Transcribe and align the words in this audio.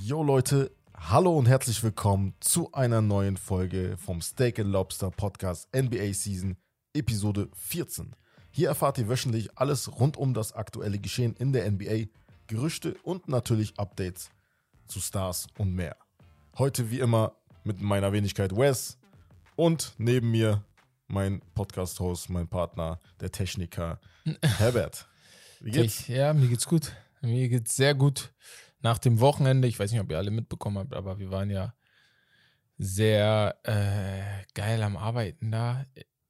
Yo 0.00 0.22
Leute, 0.22 0.70
hallo 0.94 1.36
und 1.36 1.46
herzlich 1.46 1.82
willkommen 1.82 2.34
zu 2.38 2.72
einer 2.72 3.02
neuen 3.02 3.36
Folge 3.36 3.96
vom 3.96 4.20
Steak 4.22 4.60
and 4.60 4.70
Lobster 4.70 5.10
Podcast 5.10 5.68
NBA 5.74 6.12
Season 6.12 6.56
Episode 6.94 7.48
14. 7.54 8.14
Hier 8.52 8.68
erfahrt 8.68 8.98
ihr 8.98 9.08
wöchentlich 9.08 9.58
alles 9.58 9.98
rund 9.98 10.16
um 10.16 10.32
das 10.32 10.52
aktuelle 10.52 10.98
Geschehen 10.98 11.34
in 11.34 11.52
der 11.52 11.70
NBA, 11.70 12.06
Gerüchte 12.46 12.94
und 13.02 13.28
natürlich 13.28 13.78
Updates 13.78 14.30
zu 14.86 15.00
Stars 15.00 15.48
und 15.58 15.74
mehr. 15.74 15.96
Heute 16.56 16.90
wie 16.90 17.00
immer 17.00 17.32
mit 17.64 17.80
meiner 17.80 18.12
Wenigkeit 18.12 18.56
Wes 18.56 18.96
und 19.56 19.92
neben 19.98 20.30
mir 20.30 20.62
mein 21.08 21.42
Podcast-Host, 21.54 22.30
mein 22.30 22.48
Partner, 22.48 23.00
der 23.20 23.32
Techniker 23.32 24.00
Herbert. 24.42 25.08
Wie 25.60 25.72
geht's? 25.72 26.06
Ja, 26.06 26.32
mir 26.32 26.48
geht's 26.48 26.66
gut. 26.66 26.92
Mir 27.22 27.48
geht's 27.48 27.76
sehr 27.76 27.94
gut. 27.94 28.32
Nach 28.80 28.98
dem 28.98 29.20
Wochenende, 29.20 29.68
ich 29.68 29.78
weiß 29.78 29.90
nicht, 29.90 30.00
ob 30.00 30.10
ihr 30.10 30.18
alle 30.18 30.30
mitbekommen 30.30 30.78
habt, 30.78 30.94
aber 30.94 31.18
wir 31.18 31.30
waren 31.30 31.50
ja 31.50 31.74
sehr 32.78 33.56
äh, 33.64 34.44
geil 34.54 34.82
am 34.82 34.96
Arbeiten 34.96 35.50
da 35.50 35.86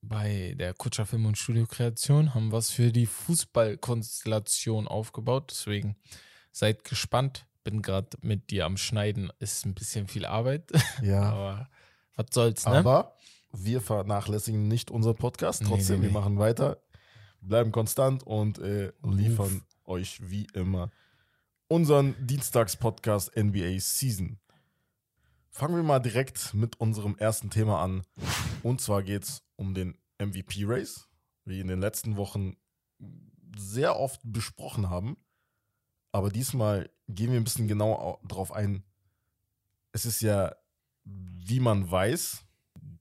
bei 0.08 0.54
der 0.58 0.74
Kutscher 0.74 1.06
Film 1.06 1.26
und 1.26 1.38
Studiokreation, 1.38 2.34
haben 2.34 2.52
was 2.52 2.70
für 2.70 2.92
die 2.92 3.06
Fußballkonstellation 3.06 4.86
aufgebaut. 4.88 5.48
Deswegen 5.50 5.96
seid 6.52 6.84
gespannt. 6.84 7.46
Bin 7.64 7.82
gerade 7.82 8.10
mit 8.20 8.50
dir 8.50 8.64
am 8.64 8.76
Schneiden. 8.76 9.32
Ist 9.40 9.66
ein 9.66 9.74
bisschen 9.74 10.06
viel 10.06 10.24
Arbeit. 10.24 10.70
Ja. 11.02 11.22
aber 11.32 11.68
was 12.14 12.26
soll's, 12.32 12.64
ne? 12.64 12.72
Aber 12.72 13.16
wir 13.52 13.80
vernachlässigen 13.80 14.68
nicht 14.68 14.90
unseren 14.90 15.16
Podcast. 15.16 15.62
Nee, 15.62 15.68
Trotzdem, 15.68 15.96
nee, 15.96 16.02
wir 16.02 16.08
nee. 16.10 16.14
machen 16.14 16.38
weiter, 16.38 16.78
bleiben 17.40 17.72
konstant 17.72 18.22
und 18.22 18.58
äh, 18.58 18.92
liefern. 19.02 19.62
Euch 19.86 20.30
wie 20.30 20.46
immer 20.54 20.90
unseren 21.68 22.14
Dienstags-Podcast 22.26 23.36
NBA 23.36 23.78
Season. 23.80 24.38
Fangen 25.50 25.74
wir 25.76 25.82
mal 25.82 25.98
direkt 26.00 26.54
mit 26.54 26.78
unserem 26.80 27.16
ersten 27.18 27.50
Thema 27.50 27.82
an. 27.82 28.02
Und 28.62 28.80
zwar 28.80 29.02
geht 29.02 29.24
es 29.24 29.42
um 29.56 29.74
den 29.74 29.96
MVP-Race, 30.18 31.08
wie 31.44 31.60
in 31.60 31.66
den 31.68 31.80
letzten 31.80 32.16
Wochen 32.16 32.56
sehr 33.56 33.96
oft 33.98 34.20
besprochen 34.22 34.90
haben. 34.90 35.16
Aber 36.12 36.28
diesmal 36.30 36.90
gehen 37.08 37.32
wir 37.32 37.40
ein 37.40 37.44
bisschen 37.44 37.68
genau 37.68 37.94
au- 37.94 38.20
drauf 38.28 38.52
ein. 38.52 38.84
Es 39.92 40.04
ist 40.04 40.20
ja, 40.20 40.54
wie 41.04 41.58
man 41.60 41.90
weiß, 41.90 42.44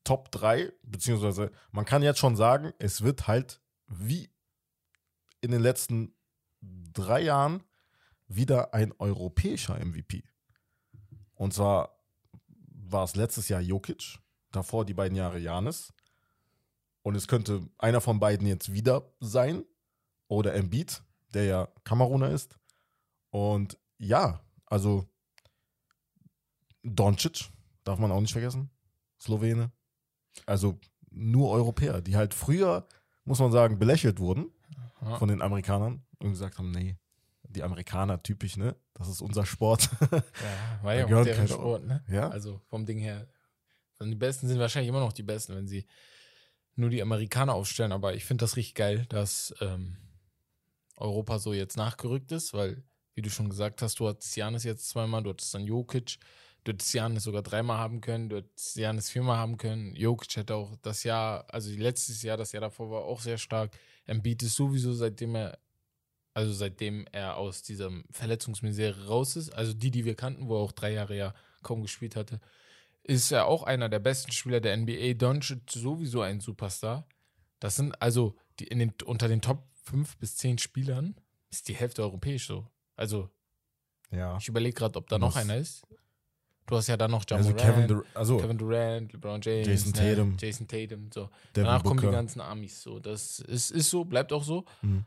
Top 0.04 0.32
3, 0.32 0.72
beziehungsweise 0.84 1.52
man 1.72 1.84
kann 1.86 2.04
jetzt 2.04 2.20
schon 2.20 2.36
sagen, 2.36 2.74
es 2.80 3.02
wird 3.02 3.28
halt 3.28 3.62
wie 3.88 4.30
in 5.42 5.52
den 5.52 5.62
letzten 5.62 6.15
drei 6.94 7.22
Jahren 7.22 7.64
wieder 8.28 8.74
ein 8.74 8.94
europäischer 9.00 9.84
MVP. 9.84 10.24
Und 11.34 11.54
zwar 11.54 12.00
war 12.48 13.04
es 13.04 13.16
letztes 13.16 13.50
Jahr 13.50 13.62
Jokic, 13.62 14.20
davor 14.52 14.86
die 14.86 14.94
beiden 14.94 15.18
Jahre 15.18 15.40
Janis. 15.40 15.94
Und 17.02 17.16
es 17.16 17.28
könnte 17.28 17.68
einer 17.78 18.02
von 18.02 18.20
beiden 18.20 18.48
jetzt 18.48 18.74
wieder 18.74 19.14
sein. 19.20 19.64
Oder 20.28 20.56
Embiid, 20.56 21.04
der 21.36 21.44
ja 21.44 21.68
Kameruner 21.84 22.32
ist. 22.32 22.58
Und 23.30 23.78
ja, 24.00 24.42
also 24.66 25.08
Doncic 26.82 27.50
darf 27.84 28.00
man 28.00 28.12
auch 28.12 28.22
nicht 28.22 28.32
vergessen. 28.32 28.72
Slowene. 29.20 29.72
Also 30.48 30.80
nur 31.12 31.52
Europäer, 31.52 32.02
die 32.02 32.16
halt 32.16 32.34
früher, 32.34 32.88
muss 33.24 33.40
man 33.40 33.52
sagen, 33.52 33.78
belächelt 33.78 34.20
wurden 34.20 34.52
von 35.20 35.30
den 35.30 35.44
Amerikanern 35.44 36.04
und 36.26 36.34
gesagt 36.34 36.58
haben, 36.58 36.72
nee, 36.72 36.98
die 37.44 37.64
Amerikaner 37.64 38.22
typisch, 38.22 38.58
ne? 38.58 38.76
Das 38.94 39.08
ist 39.08 39.22
unser 39.22 39.46
Sport. 39.46 39.90
Ja, 40.12 40.80
war 40.84 40.96
ja 40.96 41.06
auch 41.06 41.24
deren 41.24 41.48
Sport, 41.48 41.86
ne? 41.86 42.04
ja? 42.10 42.30
Also 42.30 42.62
vom 42.68 42.86
Ding 42.86 43.00
her. 43.00 43.28
Also 43.98 44.10
die 44.10 44.18
Besten 44.18 44.48
sind 44.48 44.60
wahrscheinlich 44.60 44.90
immer 44.90 45.00
noch 45.00 45.14
die 45.14 45.24
Besten, 45.24 45.56
wenn 45.56 45.68
sie 45.68 45.86
nur 46.76 46.90
die 46.90 47.02
Amerikaner 47.02 47.54
aufstellen. 47.54 47.92
Aber 47.92 48.14
ich 48.16 48.26
finde 48.26 48.44
das 48.44 48.58
richtig 48.58 48.76
geil, 48.76 49.06
dass 49.10 49.54
ähm, 49.62 49.98
Europa 50.98 51.40
so 51.40 51.54
jetzt 51.54 51.78
nachgerückt 51.78 52.32
ist, 52.32 52.54
weil, 52.54 52.84
wie 53.14 53.22
du 53.22 53.30
schon 53.30 53.50
gesagt 53.50 53.82
hast, 53.82 54.00
du 54.00 54.08
hattest 54.08 54.36
Janis 54.36 54.64
jetzt 54.64 54.90
zweimal, 54.90 55.24
du 55.24 55.30
hattest 55.30 55.54
dann 55.54 55.64
Jokic, 55.64 56.18
du 56.64 56.74
hättest 56.74 56.94
Janis 56.94 57.24
sogar 57.24 57.42
dreimal 57.42 57.78
haben 57.78 58.02
können, 58.02 58.30
du 58.30 58.38
hättest 58.38 58.76
Janis 58.76 59.10
viermal 59.10 59.38
haben 59.38 59.58
können. 59.58 59.96
Jokic 59.96 60.36
hätte 60.36 60.56
auch 60.56 60.76
das 60.82 61.04
Jahr, 61.04 61.46
also 61.54 61.72
letztes 61.72 62.22
Jahr, 62.22 62.38
das 62.38 62.52
Jahr 62.52 62.62
davor 62.62 62.92
war 62.92 63.04
auch 63.04 63.22
sehr 63.22 63.38
stark. 63.38 63.72
Embiid 64.06 64.44
ist 64.44 64.56
sowieso, 64.56 64.94
seitdem 64.94 65.36
er 65.36 65.58
also 66.36 66.52
seitdem 66.52 67.08
er 67.14 67.38
aus 67.38 67.64
dieser 67.64 67.90
Verletzungsmisere 68.12 69.08
raus 69.08 69.38
ist, 69.38 69.52
also 69.52 69.74
die, 69.74 69.90
die 69.90 70.04
wir 70.04 70.16
kannten, 70.16 70.50
wo 70.50 70.58
er 70.58 70.60
auch 70.60 70.74
drei 70.74 70.92
Jahre 70.92 71.16
ja 71.16 71.34
kaum 71.64 71.82
gespielt 71.82 72.18
hatte, 72.18 72.42
ist 73.04 73.32
er 73.32 73.46
auch 73.46 73.64
einer 73.64 73.88
der 73.88 74.00
besten 74.00 74.34
Spieler 74.34 74.60
der 74.60 74.76
NBA. 74.76 75.14
Doncic 75.14 75.72
sowieso 75.72 76.22
ein 76.22 76.42
Superstar. 76.42 77.08
Das 77.60 77.78
sind 77.78 78.00
also 78.02 78.36
die 78.60 78.68
in 78.68 78.80
den, 78.80 78.94
unter 79.06 79.30
den 79.30 79.42
Top 79.42 79.64
5 79.86 80.18
bis 80.18 80.36
10 80.36 80.58
Spielern 80.58 81.16
ist 81.50 81.70
die 81.70 81.76
Hälfte 81.76 82.02
europäisch 82.02 82.48
so. 82.48 82.68
Also 82.98 83.30
ja. 84.12 84.38
ich 84.38 84.50
überlege 84.50 84.76
gerade, 84.76 85.00
ob 85.00 85.08
da 85.08 85.18
noch 85.18 85.38
einer 85.38 85.56
ist. 85.56 85.84
Du 86.66 86.76
hast 86.76 86.88
ja 86.88 86.98
dann 86.98 87.12
noch 87.12 87.24
Ja 87.30 87.38
Also 87.38 87.54
Kevin, 87.54 87.88
Dur 87.88 88.06
also 88.14 88.38
Kevin 88.38 88.58
Durant, 88.58 89.14
LeBron 89.14 89.40
James, 89.40 89.68
Jason 89.68 89.92
ne, 89.92 90.16
Tatum. 90.16 90.38
Jason 90.38 90.68
Tatum, 90.68 91.10
so. 91.14 91.30
Devin 91.56 91.66
Danach 91.66 91.84
kommen 91.84 92.00
die 92.00 92.08
Booker. 92.08 92.18
ganzen 92.18 92.42
Amis 92.42 92.82
so. 92.82 93.00
Das 93.00 93.40
ist, 93.40 93.72
ist 93.72 93.90
so, 93.90 94.04
bleibt 94.04 94.34
auch 94.34 94.44
so. 94.44 94.66
Mhm. 94.82 95.06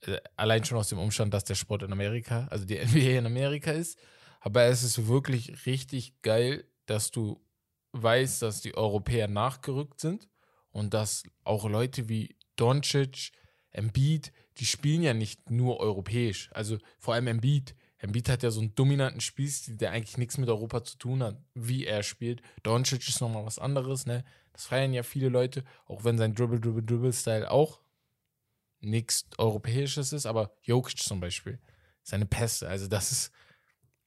Äh, 0.00 0.18
Allein 0.36 0.64
schon 0.64 0.78
aus 0.78 0.88
dem 0.88 0.98
Umstand, 0.98 1.32
dass 1.34 1.44
der 1.44 1.54
Sport 1.54 1.82
in 1.82 1.92
Amerika, 1.92 2.46
also 2.50 2.64
die 2.64 2.76
NBA 2.84 3.18
in 3.18 3.26
Amerika 3.26 3.70
ist. 3.72 3.98
Aber 4.40 4.64
es 4.64 4.82
ist 4.82 5.08
wirklich 5.08 5.66
richtig 5.66 6.20
geil, 6.22 6.64
dass 6.86 7.10
du 7.10 7.42
weißt, 7.92 8.42
dass 8.42 8.60
die 8.60 8.76
Europäer 8.76 9.28
nachgerückt 9.28 10.00
sind 10.00 10.28
und 10.70 10.94
dass 10.94 11.24
auch 11.44 11.68
Leute 11.68 12.08
wie 12.08 12.36
Doncic, 12.56 13.32
Embiid, 13.70 14.32
die 14.58 14.66
spielen 14.66 15.02
ja 15.02 15.14
nicht 15.14 15.50
nur 15.50 15.80
europäisch. 15.80 16.50
Also 16.52 16.78
vor 16.98 17.14
allem 17.14 17.26
Embiid. 17.26 17.74
Embiid 17.98 18.28
hat 18.28 18.42
ja 18.42 18.50
so 18.50 18.60
einen 18.60 18.74
dominanten 18.74 19.20
Spielstil, 19.20 19.76
der 19.76 19.92
eigentlich 19.92 20.18
nichts 20.18 20.38
mit 20.38 20.48
Europa 20.48 20.84
zu 20.84 20.98
tun 20.98 21.22
hat, 21.22 21.42
wie 21.54 21.86
er 21.86 22.02
spielt. 22.02 22.42
Doncic 22.62 23.08
ist 23.08 23.20
nochmal 23.20 23.46
was 23.46 23.58
anderes, 23.58 24.06
ne? 24.06 24.24
Das 24.52 24.66
feiern 24.66 24.94
ja 24.94 25.02
viele 25.02 25.28
Leute, 25.28 25.64
auch 25.86 26.04
wenn 26.04 26.16
sein 26.16 26.34
Dribble, 26.34 26.60
Dribble, 26.60 26.82
Dribble-Style 26.82 27.50
auch 27.50 27.80
nichts 28.80 29.26
Europäisches 29.38 30.12
ist, 30.12 30.26
aber 30.26 30.52
Jokic 30.62 30.98
zum 30.98 31.20
Beispiel, 31.20 31.58
seine 32.02 32.26
Pässe, 32.26 32.68
also 32.68 32.86
das 32.88 33.10
ist 33.12 33.32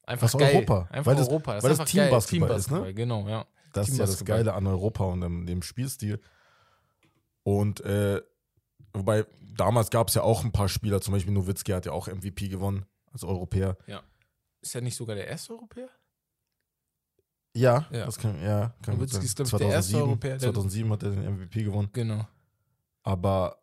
einfach 0.04 0.30
Das 0.32 0.40
geil. 0.40 0.56
Europa, 0.56 0.88
Einfach 0.92 1.06
weil 1.08 1.16
das- 1.16 1.28
Europa. 1.30 1.56
Das 1.56 1.64
weil 1.64 1.72
ist 1.72 1.80
das. 1.80 1.90
Teambasketball 1.92 2.58
ist, 2.58 2.72
ne? 2.72 2.94
Genau, 2.94 3.28
ja. 3.28 3.46
Das 3.74 3.90
ist 3.90 3.98
ja 3.98 4.06
das. 4.06 4.24
Geile 4.26 4.54
an 4.54 4.66
Europa 4.68 5.04
und 5.04 5.22
dem, 5.22 5.46
dem 5.46 5.62
Spielstil. 5.62 6.20
Und 7.44 7.82
äh, 7.82 8.22
wobei 8.94 9.26
damals 9.56 9.90
gab 9.90 10.08
es 10.08 10.16
ja 10.16 10.24
auch 10.24 10.44
ein 10.44 10.52
paar 10.52 10.70
Spieler, 10.70 11.02
zum 11.02 11.14
Beispiel 11.14 11.34
Nowitzki 11.34 11.72
hat 11.72 11.86
ja 11.86 11.92
auch 11.92 12.08
MVP 12.08 12.48
gewonnen 12.48 12.86
als 13.12 13.24
Europäer. 13.24 13.78
Ist 14.62 14.76
er 14.76 14.82
nicht 14.82 14.96
sogar 14.96 15.16
der 15.16 15.28
erste 15.28 15.54
Europäer? 15.54 15.90
Ja, 17.56 17.88
Ja. 17.92 18.06
das 18.06 18.18
kann, 18.18 18.42
ja, 18.44 18.76
kann 18.82 18.96
Nowitzki 18.96 19.26
ist, 19.26 19.36
glaub 19.36 19.48
ich, 19.52 19.58
der 19.58 19.70
erste 19.70 19.98
Europäer, 19.98 20.38
der- 20.38 20.52
2007 20.54 20.92
hat 20.92 21.04
er 21.04 21.12
den 21.12 21.24
MVP 21.24 21.64
gewonnen. 21.64 21.90
Genau. 21.94 22.28
Aber 23.04 23.58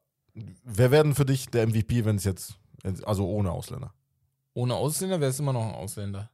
wer 0.64 0.90
werden 0.90 1.14
für 1.14 1.24
dich 1.24 1.46
der 1.46 1.66
MVP, 1.66 2.04
wenn 2.04 2.16
es 2.16 2.24
jetzt, 2.24 2.58
also 3.04 3.26
ohne 3.28 3.50
Ausländer? 3.52 3.94
Ohne 4.54 4.74
Ausländer 4.74 5.20
wäre 5.20 5.30
es 5.30 5.38
immer 5.40 5.52
noch 5.52 5.66
ein 5.66 5.74
Ausländer. 5.74 6.30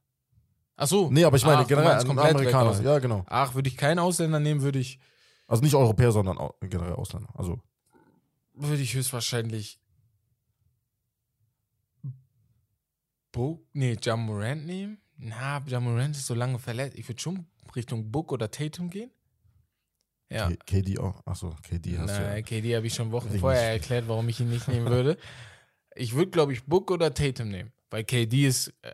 Ach 0.77 0.87
so. 0.87 1.11
Nee, 1.11 1.25
aber 1.25 1.37
ich 1.37 1.45
meine 1.45 1.63
Ach, 1.63 1.67
generell 1.67 1.93
ein 1.93 2.09
weg 2.09 2.19
Amerikaner. 2.19 2.81
Ja, 2.83 2.99
genau. 2.99 3.25
Ach, 3.29 3.55
würde 3.55 3.69
ich 3.69 3.77
keinen 3.77 3.99
Ausländer 3.99 4.41
nehmen, 4.41 4.63
würde 4.63 4.79
ich, 4.79 4.99
Also 5.47 5.63
nicht 5.63 5.75
Europäer, 5.75 6.13
sondern 6.13 6.39
generell 6.61 6.95
Ausländer. 6.95 7.29
Also 7.35 7.61
würde 8.55 8.83
ich 8.83 8.95
höchstwahrscheinlich 8.95 9.79
Book, 13.33 13.65
nee, 13.73 13.97
Jamorant 14.01 14.67
nehmen. 14.67 14.99
Na, 15.17 15.63
Jamorant 15.67 16.17
ist 16.17 16.27
so 16.27 16.35
lange 16.35 16.59
verletzt. 16.59 16.99
Ich 16.99 17.09
würde 17.09 17.21
schon 17.21 17.47
Richtung 17.75 18.11
Book 18.11 18.33
oder 18.33 18.51
Tatum 18.51 18.91
gehen. 18.91 19.11
Ja. 20.33 20.49
K- 20.51 20.57
KD 20.67 20.99
auch. 20.99 21.25
Achso, 21.27 21.51
KD 21.63 21.99
hast 21.99 22.17
du 22.19 22.23
ja. 22.23 22.29
Nein, 22.31 22.45
KD 22.45 22.77
habe 22.77 22.87
ich 22.87 22.95
schon 22.95 23.13
Wochen 23.13 23.39
vorher 23.39 23.73
erklärt, 23.73 24.09
warum 24.09 24.29
ich 24.29 24.41
ihn 24.41 24.51
nicht 24.51 24.69
nehmen 24.69 24.87
würde. 24.89 25.17
Ich 25.95 26.15
würde, 26.15 26.31
glaube 26.31 26.53
ich, 26.53 26.65
Book 26.65 26.91
oder 26.91 27.13
Tatum 27.13 27.49
nehmen. 27.51 27.73
Weil 27.91 28.05
KD 28.05 28.47
ist, 28.47 28.69
äh, 28.83 28.93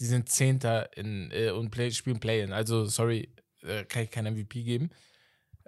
die 0.00 0.04
sind 0.06 0.28
Zehnter 0.28 0.96
in, 0.96 1.30
äh, 1.32 1.50
und 1.50 1.70
play, 1.70 1.90
spielen 1.90 2.20
Play-In. 2.20 2.52
Also, 2.52 2.86
sorry, 2.86 3.28
äh, 3.62 3.84
kann 3.84 4.04
ich 4.04 4.10
kein 4.10 4.24
MVP 4.26 4.62
geben. 4.62 4.90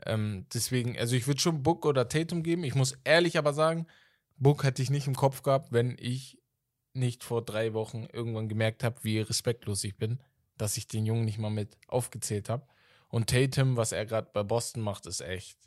Ähm, 0.07 0.47
deswegen, 0.55 0.97
also 0.99 1.17
ich 1.17 1.27
würde 1.27 1.41
schon 1.41 1.63
Book 1.63 1.85
oder 1.85 2.09
Tatum 2.09 2.43
geben. 2.43 2.65
Ich 2.65 2.75
muss 2.75 2.97
ehrlich 3.05 3.37
aber 3.37 3.53
sagen, 3.53 3.87
Book 4.37 4.65
hätte 4.65 4.81
ich 4.83 4.91
nicht 4.91 5.07
im 5.07 5.17
Kopf 5.17 5.43
gehabt, 5.43 5.73
wenn 5.73 5.97
ich 5.99 6.39
nicht 6.95 7.25
vor 7.25 7.45
drei 7.45 7.75
Wochen 7.75 8.07
irgendwann 8.13 8.49
gemerkt 8.49 8.85
habe, 8.85 8.97
wie 9.03 9.21
respektlos 9.21 9.85
ich 9.85 9.97
bin, 9.97 10.21
dass 10.57 10.77
ich 10.77 10.87
den 10.87 11.05
Jungen 11.05 11.25
nicht 11.25 11.39
mal 11.39 11.51
mit 11.51 11.77
aufgezählt 11.89 12.49
habe. 12.49 12.67
Und 13.09 13.31
Tatum, 13.31 13.77
was 13.77 13.93
er 13.93 14.05
gerade 14.07 14.31
bei 14.33 14.43
Boston 14.43 14.83
macht, 14.83 15.07
ist 15.07 15.21
echt 15.21 15.59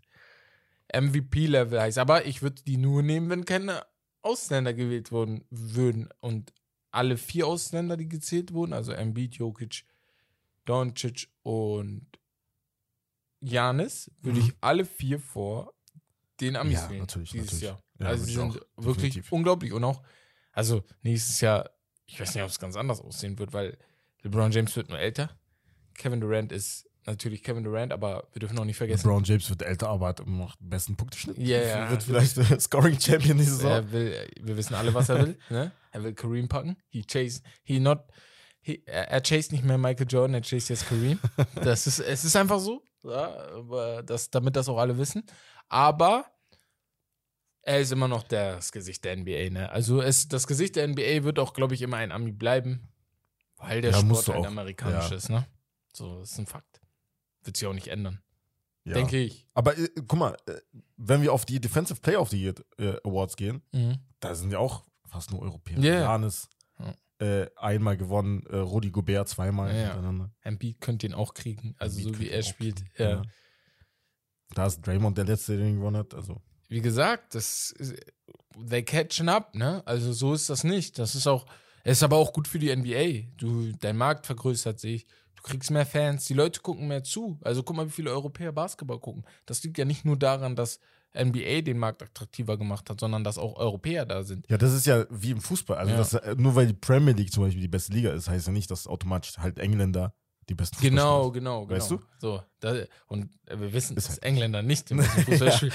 MVP-Level 0.93 1.79
heißt. 1.81 1.97
Aber 1.97 2.25
ich 2.25 2.41
würde 2.41 2.61
die 2.63 2.77
nur 2.77 3.01
nehmen, 3.03 3.29
wenn 3.29 3.45
keine 3.45 3.85
Ausländer 4.21 4.73
gewählt 4.73 5.11
wurden, 5.11 5.45
würden. 5.49 6.09
Und 6.19 6.53
alle 6.91 7.17
vier 7.17 7.47
Ausländer, 7.47 7.97
die 7.97 8.09
gezählt 8.09 8.53
wurden, 8.53 8.73
also 8.73 8.91
Embiid, 8.91 9.35
Jokic, 9.35 9.85
Doncic 10.65 11.29
und 11.43 12.05
Janis, 13.39 14.11
würde 14.21 14.39
Mhm. 14.39 14.45
ich 14.47 14.53
alle 14.61 14.85
vier 14.85 15.19
vor 15.19 15.73
den 16.39 16.55
Amis 16.55 16.73
Ja, 16.81 16.89
wählen 16.89 16.99
natürlich, 17.01 17.31
dieses 17.31 17.47
natürlich. 17.47 17.63
Jahr. 17.63 17.83
Ja, 17.99 18.07
also 18.07 18.23
sie 18.25 18.33
sind 18.33 18.41
auch, 18.51 18.55
wirklich 18.77 19.13
definitiv. 19.13 19.31
unglaublich 19.31 19.73
und 19.73 19.83
auch, 19.83 20.03
also 20.51 20.83
nächstes 21.01 21.41
Jahr, 21.41 21.69
ich 22.05 22.19
weiß 22.19 22.33
nicht, 22.35 22.43
ob 22.43 22.49
es 22.49 22.59
ganz 22.59 22.75
anders 22.75 22.99
aussehen 23.01 23.37
wird, 23.39 23.53
weil 23.53 23.77
LeBron 24.23 24.51
James 24.51 24.75
wird 24.75 24.89
nur 24.89 24.99
älter. 24.99 25.35
Kevin 25.95 26.19
Durant 26.21 26.51
ist 26.51 26.87
natürlich 27.05 27.43
Kevin 27.43 27.63
Durant, 27.63 27.91
aber 27.93 28.27
wir 28.31 28.39
dürfen 28.39 28.57
auch 28.59 28.65
nicht 28.65 28.77
vergessen, 28.77 29.07
LeBron 29.07 29.23
James 29.23 29.49
wird 29.49 29.61
älter, 29.63 29.89
aber 29.89 30.07
hat 30.07 30.19
immer 30.19 30.45
noch 30.45 30.55
den 30.57 30.69
besten 30.69 30.95
Punkteschnitt. 30.95 31.37
Ja, 31.37 31.61
ja. 31.61 31.89
Wird 31.89 32.03
vielleicht 32.03 32.37
äh, 32.37 32.59
Scoring 32.59 32.99
Champion 32.99 33.37
diese 33.37 33.55
Saison. 33.55 33.71
er 33.71 33.91
will, 33.91 34.27
wir 34.41 34.57
wissen 34.57 34.75
alle, 34.75 34.93
was 34.93 35.09
er 35.09 35.25
will. 35.25 35.37
ne? 35.49 35.71
Er 35.91 36.03
will 36.03 36.13
Kareem 36.13 36.47
packen. 36.47 36.77
He 36.89 37.03
chase, 37.03 37.41
he 37.63 37.79
not, 37.79 37.99
he, 38.61 38.83
er, 38.85 39.21
chase 39.21 39.51
nicht 39.51 39.63
mehr 39.63 39.77
Michael 39.77 40.07
Jordan, 40.09 40.35
er 40.35 40.41
chase 40.41 40.73
jetzt 40.73 40.87
Kareem. 40.87 41.19
Das 41.55 41.87
ist, 41.87 41.99
es 41.99 42.23
ist 42.25 42.35
einfach 42.35 42.59
so, 42.59 42.83
ja, 43.03 44.01
das, 44.03 44.29
damit 44.29 44.55
das 44.55 44.69
auch 44.69 44.77
alle 44.77 44.97
wissen. 44.97 45.23
Aber 45.69 46.25
er 47.63 47.79
ist 47.79 47.91
immer 47.91 48.07
noch 48.07 48.23
das 48.23 48.71
Gesicht 48.71 49.05
der 49.05 49.15
NBA. 49.17 49.49
Ne? 49.51 49.69
Also 49.71 50.01
es, 50.01 50.27
das 50.27 50.47
Gesicht 50.47 50.75
der 50.75 50.87
NBA 50.87 51.23
wird 51.23 51.39
auch, 51.39 51.53
glaube 51.53 51.73
ich, 51.75 51.81
immer 51.81 51.97
ein 51.97 52.11
Ami 52.11 52.31
bleiben, 52.31 52.89
weil 53.57 53.81
der 53.81 53.91
Ja, 53.91 53.99
Sport 53.99 54.27
du 54.27 54.33
halt 54.33 54.41
auch. 54.43 54.47
amerikanisch 54.47 55.09
Ja. 55.11 55.15
ist. 55.15 55.29
Ne? 55.29 55.45
So, 55.93 56.19
das 56.19 56.31
ist 56.31 56.39
ein 56.39 56.47
Fakt. 56.47 56.80
Wird 57.43 57.57
sich 57.57 57.67
auch 57.67 57.73
nicht 57.73 57.87
ändern, 57.87 58.21
Ja. 58.85 58.93
denke 58.93 59.17
ich. 59.17 59.47
Aber 59.53 59.77
äh, 59.77 59.89
guck 60.07 60.19
mal, 60.19 60.37
äh, 60.47 60.53
wenn 60.97 61.21
wir 61.21 61.33
auf 61.33 61.45
die 61.45 61.59
Defensive 61.59 61.99
Player 62.01 62.21
of 62.21 62.29
the 62.29 62.41
Year 62.41 62.53
äh, 62.77 62.95
Awards 63.03 63.35
gehen, 63.35 63.61
Mhm. 63.71 63.97
da 64.19 64.35
sind 64.35 64.51
ja 64.51 64.59
auch 64.59 64.83
fast 65.05 65.31
nur 65.31 65.41
Europäer. 65.41 65.79
Ja, 65.79 65.93
ja. 65.93 65.99
Janis 66.11 66.47
Ja. 66.79 66.95
äh, 67.19 67.49
einmal 67.57 67.97
gewonnen, 67.97 68.45
äh, 68.47 68.55
Rudi 68.57 68.91
Gobert 68.91 69.27
zweimal 69.29 69.69
Ja, 69.69 69.75
ja. 69.75 69.81
hintereinander. 69.87 70.31
Embiid 70.41 70.79
könnte 70.81 71.05
ihn 71.07 71.13
auch 71.13 71.33
kriegen, 71.33 71.75
also 71.79 71.99
Embiid 71.99 72.15
so 72.15 72.19
wie 72.21 72.29
er 72.29 72.43
spielt. 72.43 72.83
Ja. 72.97 73.21
Da 74.53 74.65
ist 74.65 74.81
Draymond 74.85 75.17
der 75.17 75.25
Letzte, 75.25 75.55
der 75.57 75.65
den 75.65 75.77
gewonnen 75.77 75.97
hat. 75.97 76.13
Also, 76.13 76.41
wie 76.67 76.81
gesagt, 76.81 77.35
das 77.35 77.71
ist, 77.71 77.95
they 78.69 78.83
catching 78.83 79.29
up, 79.29 79.55
ne? 79.55 79.81
Also 79.85 80.11
so 80.13 80.33
ist 80.33 80.49
das 80.49 80.63
nicht. 80.63 80.99
Das 80.99 81.15
ist 81.15 81.25
auch, 81.27 81.45
es 81.83 81.97
ist 81.99 82.03
aber 82.03 82.17
auch 82.17 82.33
gut 82.33 82.47
für 82.47 82.59
die 82.59 82.69
NBA. 82.75 83.29
Du, 83.37 83.71
dein 83.79 83.95
Markt 83.97 84.25
vergrößert 84.25 84.79
sich, 84.79 85.07
du 85.43 85.49
kriegst 85.49 85.71
mehr 85.71 85.85
Fans, 85.85 86.25
die 86.25 86.33
Leute 86.33 86.61
gucken 86.61 86.87
mehr 86.87 87.03
zu. 87.03 87.39
Also 87.41 87.63
guck 87.63 87.75
mal, 87.75 87.85
wie 87.87 87.91
viele 87.91 88.11
Europäer 88.11 88.51
Basketball 88.51 88.99
gucken. 88.99 89.23
Das 89.45 89.63
liegt 89.63 89.77
ja 89.77 89.85
nicht 89.85 90.05
nur 90.05 90.17
daran, 90.17 90.55
dass 90.55 90.79
NBA 91.13 91.61
den 91.61 91.77
Markt 91.77 92.01
attraktiver 92.03 92.57
gemacht 92.57 92.89
hat, 92.89 92.99
sondern 92.99 93.23
dass 93.23 93.37
auch 93.37 93.57
Europäer 93.57 94.05
da 94.05 94.23
sind. 94.23 94.47
ja, 94.49 94.57
das 94.57 94.71
ist 94.73 94.85
ja 94.85 95.05
wie 95.09 95.31
im 95.31 95.41
Fußball. 95.41 95.77
Also, 95.77 95.91
Ja. 95.91 95.97
das, 95.97 96.13
äh, 96.13 96.35
nur 96.37 96.55
weil 96.55 96.67
die 96.67 96.73
Premier 96.73 97.13
League 97.13 97.33
zum 97.33 97.43
Beispiel 97.43 97.61
die 97.61 97.67
beste 97.67 97.91
Liga 97.91 98.11
ist, 98.11 98.29
heißt 98.29 98.47
ja 98.47 98.53
nicht, 98.53 98.71
dass 98.71 98.87
automatisch 98.87 99.37
halt 99.37 99.59
Engländer 99.59 100.13
die 100.51 100.55
besten 100.55 100.81
Genau, 100.81 101.23
sind. 101.25 101.33
genau, 101.35 101.65
genau. 101.65 101.75
Weißt 101.79 101.91
du? 101.91 101.99
So, 102.19 102.43
da, 102.59 102.83
und 103.07 103.29
wir 103.47 103.71
wissen, 103.73 103.95
dass 103.95 104.09
halt- 104.09 104.23
Engländer 104.23 104.61
nicht 104.61 104.91
im 104.91 105.01
Fußball 105.01 105.47
Ja. 105.47 105.51
spielen. 105.51 105.73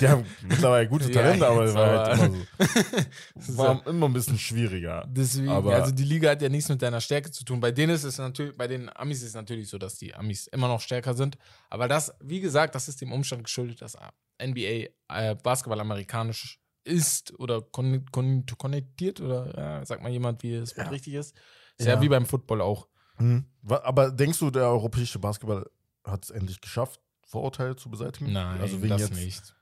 Die 0.00 0.08
haben 0.08 0.24
mittlerweile 0.42 0.88
gute 0.88 1.04
Ja, 1.12 1.22
Talente, 1.22 1.46
aber 1.46 1.64
es 1.64 1.74
war 1.74 2.06
halt 2.08 2.18
immer 2.18 2.38
so. 3.38 3.56
War 3.58 3.86
immer 3.86 4.06
ein 4.06 4.12
bisschen 4.12 4.38
schwieriger. 4.38 5.04
Deswegen, 5.08 5.48
Aber- 5.50 5.74
also 5.74 5.92
die 5.92 6.04
Liga 6.04 6.30
hat 6.30 6.40
ja 6.42 6.48
nichts 6.48 6.68
mit 6.70 6.80
deiner 6.80 7.00
Stärke 7.00 7.30
zu 7.30 7.44
tun. 7.44 7.60
Bei 7.60 7.70
denen 7.70 7.94
ist 7.94 8.04
es 8.04 8.18
natürlich, 8.18 8.56
bei 8.56 8.66
den 8.66 8.88
Amis 8.96 9.18
ist 9.22 9.28
es 9.28 9.34
natürlich 9.34 9.68
so, 9.68 9.76
dass 9.78 9.96
die 9.96 10.14
Amis 10.14 10.46
immer 10.46 10.68
noch 10.68 10.80
stärker 10.80 11.14
sind. 11.14 11.36
Aber 11.70 11.86
das, 11.86 12.14
wie 12.20 12.40
gesagt, 12.40 12.74
das 12.74 12.88
ist 12.88 13.00
dem 13.00 13.12
Umstand 13.12 13.44
geschuldet, 13.44 13.82
dass 13.82 13.96
NBA 14.42 14.88
äh, 15.08 15.34
Basketball 15.42 15.80
amerikanisch 15.80 16.58
ist 16.86 17.38
oder 17.38 17.62
kon 17.62 18.04
kon 18.10 18.44
konnektiert 18.58 19.20
oder 19.20 19.54
ja, 19.56 19.84
sagt 19.86 20.02
mal 20.02 20.10
jemand, 20.12 20.42
wie 20.42 20.54
es 20.54 20.74
Ja. 20.76 20.88
richtig 20.88 21.14
ist. 21.14 21.34
Ist 21.78 21.86
ja. 21.86 21.94
Ja. 21.94 22.00
wie 22.02 22.08
beim 22.08 22.26
Football 22.26 22.60
auch. 22.60 22.88
Mhm. 23.18 23.44
Aber 23.68 24.10
denkst 24.10 24.38
du, 24.38 24.50
der 24.50 24.64
europäische 24.68 25.18
Basketball 25.18 25.66
hat 26.04 26.24
es 26.24 26.30
endlich 26.30 26.60
geschafft, 26.60 27.00
Vorurteile 27.26 27.76
zu 27.76 27.88
beseitigen? 27.90 28.32
Nein, 28.32 28.60
also 28.60 28.78
wegen 28.82 28.88
das 28.90 29.00
jetzt 29.02 29.14
nicht. 29.14 29.54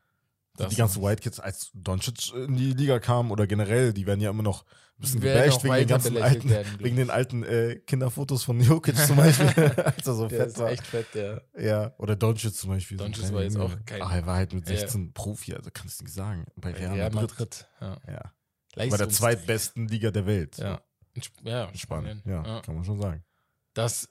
die 0.58 0.62
Das 0.64 0.76
ganzen 0.76 1.00
nicht. 1.00 1.08
White 1.10 1.22
Kids, 1.22 1.40
als 1.40 1.70
Doncic 1.74 2.32
in 2.34 2.56
die 2.56 2.72
Liga 2.72 2.98
kam 2.98 3.30
oder 3.30 3.46
generell, 3.46 3.92
die 3.92 4.06
werden 4.06 4.20
ja 4.20 4.30
immer 4.30 4.42
noch 4.42 4.64
ein 4.64 5.00
bisschen 5.00 5.20
Die 5.20 5.26
gebasht 5.28 5.64
wegen 5.64 5.74
den 5.74 5.86
ganzen 5.88 6.16
alten, 6.18 6.48
werden, 6.50 6.78
wegen 6.78 6.96
den 6.96 7.10
alten 7.10 7.42
äh, 7.44 7.76
Kinderfotos 7.86 8.42
von 8.44 8.60
Jokic 8.60 8.96
zum 8.96 9.16
Beispiel, 9.16 9.46
als 9.84 10.06
er 10.06 10.14
so 10.14 10.28
Der 10.28 10.38
fett 10.40 10.48
ist 10.48 10.58
war. 10.58 10.70
echt 10.70 10.86
fett, 10.86 11.06
der. 11.14 11.42
Ja, 11.58 11.94
oder 11.98 12.16
Doncic 12.16 12.54
zum 12.54 12.70
Beispiel. 12.70 12.98
so 12.98 13.04
Doncic 13.04 13.22
kleiner 13.22 13.36
war 13.36 13.42
jetzt 13.44 13.56
auch 13.56 13.76
kein- 13.86 14.02
Ach, 14.02 14.12
er 14.12 14.26
war 14.26 14.36
halt 14.36 14.52
mit 14.52 14.68
Ja. 14.68 14.76
16 14.76 15.12
Profi, 15.12 15.54
also 15.54 15.70
kannst 15.72 16.00
du 16.00 16.04
nicht 16.04 16.14
sagen. 16.14 16.44
Bei 16.56 16.72
Real 16.72 16.92
Real 16.94 17.10
Madrid. 17.12 17.30
Madrid. 17.30 17.68
Ja. 17.80 17.96
Ja. 18.08 18.32
Bei 18.74 18.96
der 18.96 19.08
zweitbesten 19.08 19.86
Liga 19.88 20.10
der 20.10 20.26
Welt. 20.26 20.56
Ja. 20.58 20.80
In 21.14 21.20
Sp- 21.22 21.44
ja, 21.44 21.64
in. 21.66 21.76
Spanien. 21.78 22.22
Ja, 22.24 22.60
kann 22.62 22.74
man 22.74 22.84
schon 22.84 22.98
sagen. 23.00 23.22
Das, 23.74 24.08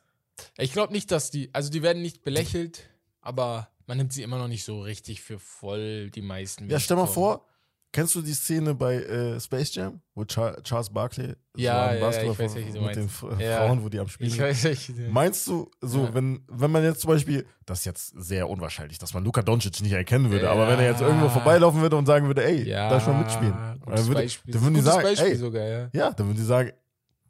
ich 0.58 0.72
glaube 0.74 0.94
nicht, 0.94 1.12
dass 1.12 1.32
die, 1.32 1.50
also 1.54 1.70
die 1.70 1.82
werden 1.84 2.02
nicht 2.02 2.24
belächelt, 2.24 2.90
aber 3.22 3.70
man 3.86 3.98
nimmt 3.98 4.14
sie 4.14 4.24
immer 4.24 4.38
noch 4.38 4.48
nicht 4.48 4.64
so 4.64 4.82
richtig 4.82 5.22
für 5.22 5.40
voll, 5.40 6.10
die 6.10 6.22
meisten. 6.22 6.70
Ja, 6.70 6.80
stell 6.80 6.98
mal 6.98 7.06
vor, 7.08 7.46
kennst 7.92 8.16
du 8.16 8.22
die 8.22 8.34
Szene 8.34 8.74
bei 8.74 8.96
äh, 8.96 9.40
Space 9.40 9.76
Jam, 9.76 10.02
wo 10.16 10.24
Char 10.26 10.64
Charles 10.64 10.90
Barkley 10.90 11.36
Ja, 11.58 11.88
ein 11.90 12.00
ja, 12.00 12.06
Basketball 12.06 12.32
ich 12.34 12.40
weiß, 12.40 12.56
mit 12.56 12.74
den 12.76 12.82
meinst. 12.82 13.00
F 13.24 13.26
Ja. 13.40 13.58
Frauen, 13.58 13.84
wo 13.84 13.90
die 13.90 14.00
am 14.00 14.08
Spielen 14.08 14.30
Ich 14.30 14.36
sind? 14.38 14.44
weiß 14.46 14.64
nicht. 14.64 14.90
Meinst 15.10 15.46
du, 15.48 15.70
so, 15.82 16.06
Ja. 16.06 16.14
wenn, 16.14 16.42
wenn 16.48 16.72
man 16.72 16.84
jetzt 16.84 17.02
zum 17.02 17.10
Beispiel, 17.10 17.46
das 17.66 17.80
ist 17.80 17.86
jetzt 17.86 18.14
sehr 18.16 18.50
unwahrscheinlich, 18.50 18.98
dass 18.98 19.14
man 19.14 19.24
Luka 19.26 19.42
Doncic 19.42 19.82
nicht 19.82 19.92
erkennen 19.92 20.32
würde, 20.32 20.46
Ja. 20.46 20.52
aber 20.54 20.68
wenn 20.70 20.80
er 20.80 20.90
jetzt 20.92 21.02
irgendwo 21.02 21.28
vorbeilaufen 21.30 21.82
würde 21.82 21.98
und 21.98 22.06
sagen 22.06 22.26
würde, 22.28 22.44
ey, 22.46 22.68
Ja, 22.68 22.90
da 22.90 23.00
schon 23.02 23.20
mitspielen, 23.20 23.54
dann, 23.86 24.08
würde, 24.08 24.26
dann 24.48 24.62
würden 24.62 24.74
die 24.74 24.82
sagen, 24.82 25.04
Beispiel 25.04 25.28
ey, 25.32 25.36
sogar, 25.36 25.68
ja. 25.68 25.90
ja, 25.94 26.12
dann 26.14 26.28
würden 26.28 26.38
die 26.38 26.46
sagen, 26.46 26.72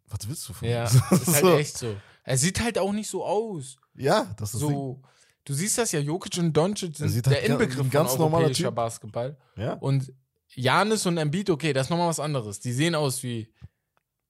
was 0.10 0.28
willst 0.30 0.48
du 0.48 0.54
von 0.54 0.68
Ja, 0.70 0.84
mir? 0.84 1.18
ist 1.18 1.28
halt 1.28 1.36
so, 1.42 1.58
echt 1.58 1.78
so. 1.78 1.96
Er 2.24 2.38
sieht 2.38 2.62
halt 2.62 2.78
auch 2.78 2.92
nicht 2.94 3.10
so 3.10 3.26
aus. 3.26 3.78
Ja, 3.96 4.34
das 4.38 4.54
ist. 4.54 4.60
So, 4.62 5.02
du 5.46 5.54
siehst 5.54 5.78
das 5.78 5.92
ja, 5.92 6.00
Jokic 6.00 6.38
und 6.38 6.54
Doncic 6.56 6.96
sind 6.96 7.26
der 7.26 7.34
halt 7.36 7.46
ga- 7.48 7.54
Inbegriff 7.54 7.90
ganz 7.90 8.12
von 8.16 8.34
europäischer 8.34 8.66
Typ. 8.70 8.76
Basketball. 8.76 9.38
Ja, 9.58 9.74
Und 9.74 10.14
Janis 10.54 11.06
und 11.06 11.18
Embiid, 11.18 11.50
okay, 11.50 11.74
das 11.74 11.88
ist 11.88 11.90
nochmal 11.90 12.10
was 12.10 12.20
anderes. 12.20 12.60
Die 12.60 12.74
sehen 12.74 12.94
aus 12.96 13.24
wie 13.24 13.52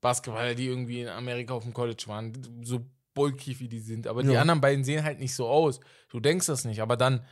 Basketballer, 0.01 0.55
die 0.55 0.67
irgendwie 0.67 1.01
in 1.01 1.09
Amerika 1.09 1.53
auf 1.53 1.63
dem 1.63 1.73
College 1.73 2.03
waren, 2.07 2.33
so 2.63 2.85
bulky 3.13 3.59
wie 3.59 3.67
die 3.67 3.79
sind. 3.79 4.07
Aber 4.07 4.23
die 4.23 4.31
Ja. 4.31 4.41
anderen 4.41 4.61
beiden 4.61 4.83
sehen 4.83 5.03
halt 5.03 5.19
nicht 5.19 5.35
so 5.35 5.47
aus. 5.47 5.79
Du 6.09 6.19
denkst 6.19 6.47
das 6.47 6.65
nicht, 6.65 6.81
aber 6.81 6.95
dann 6.97 7.25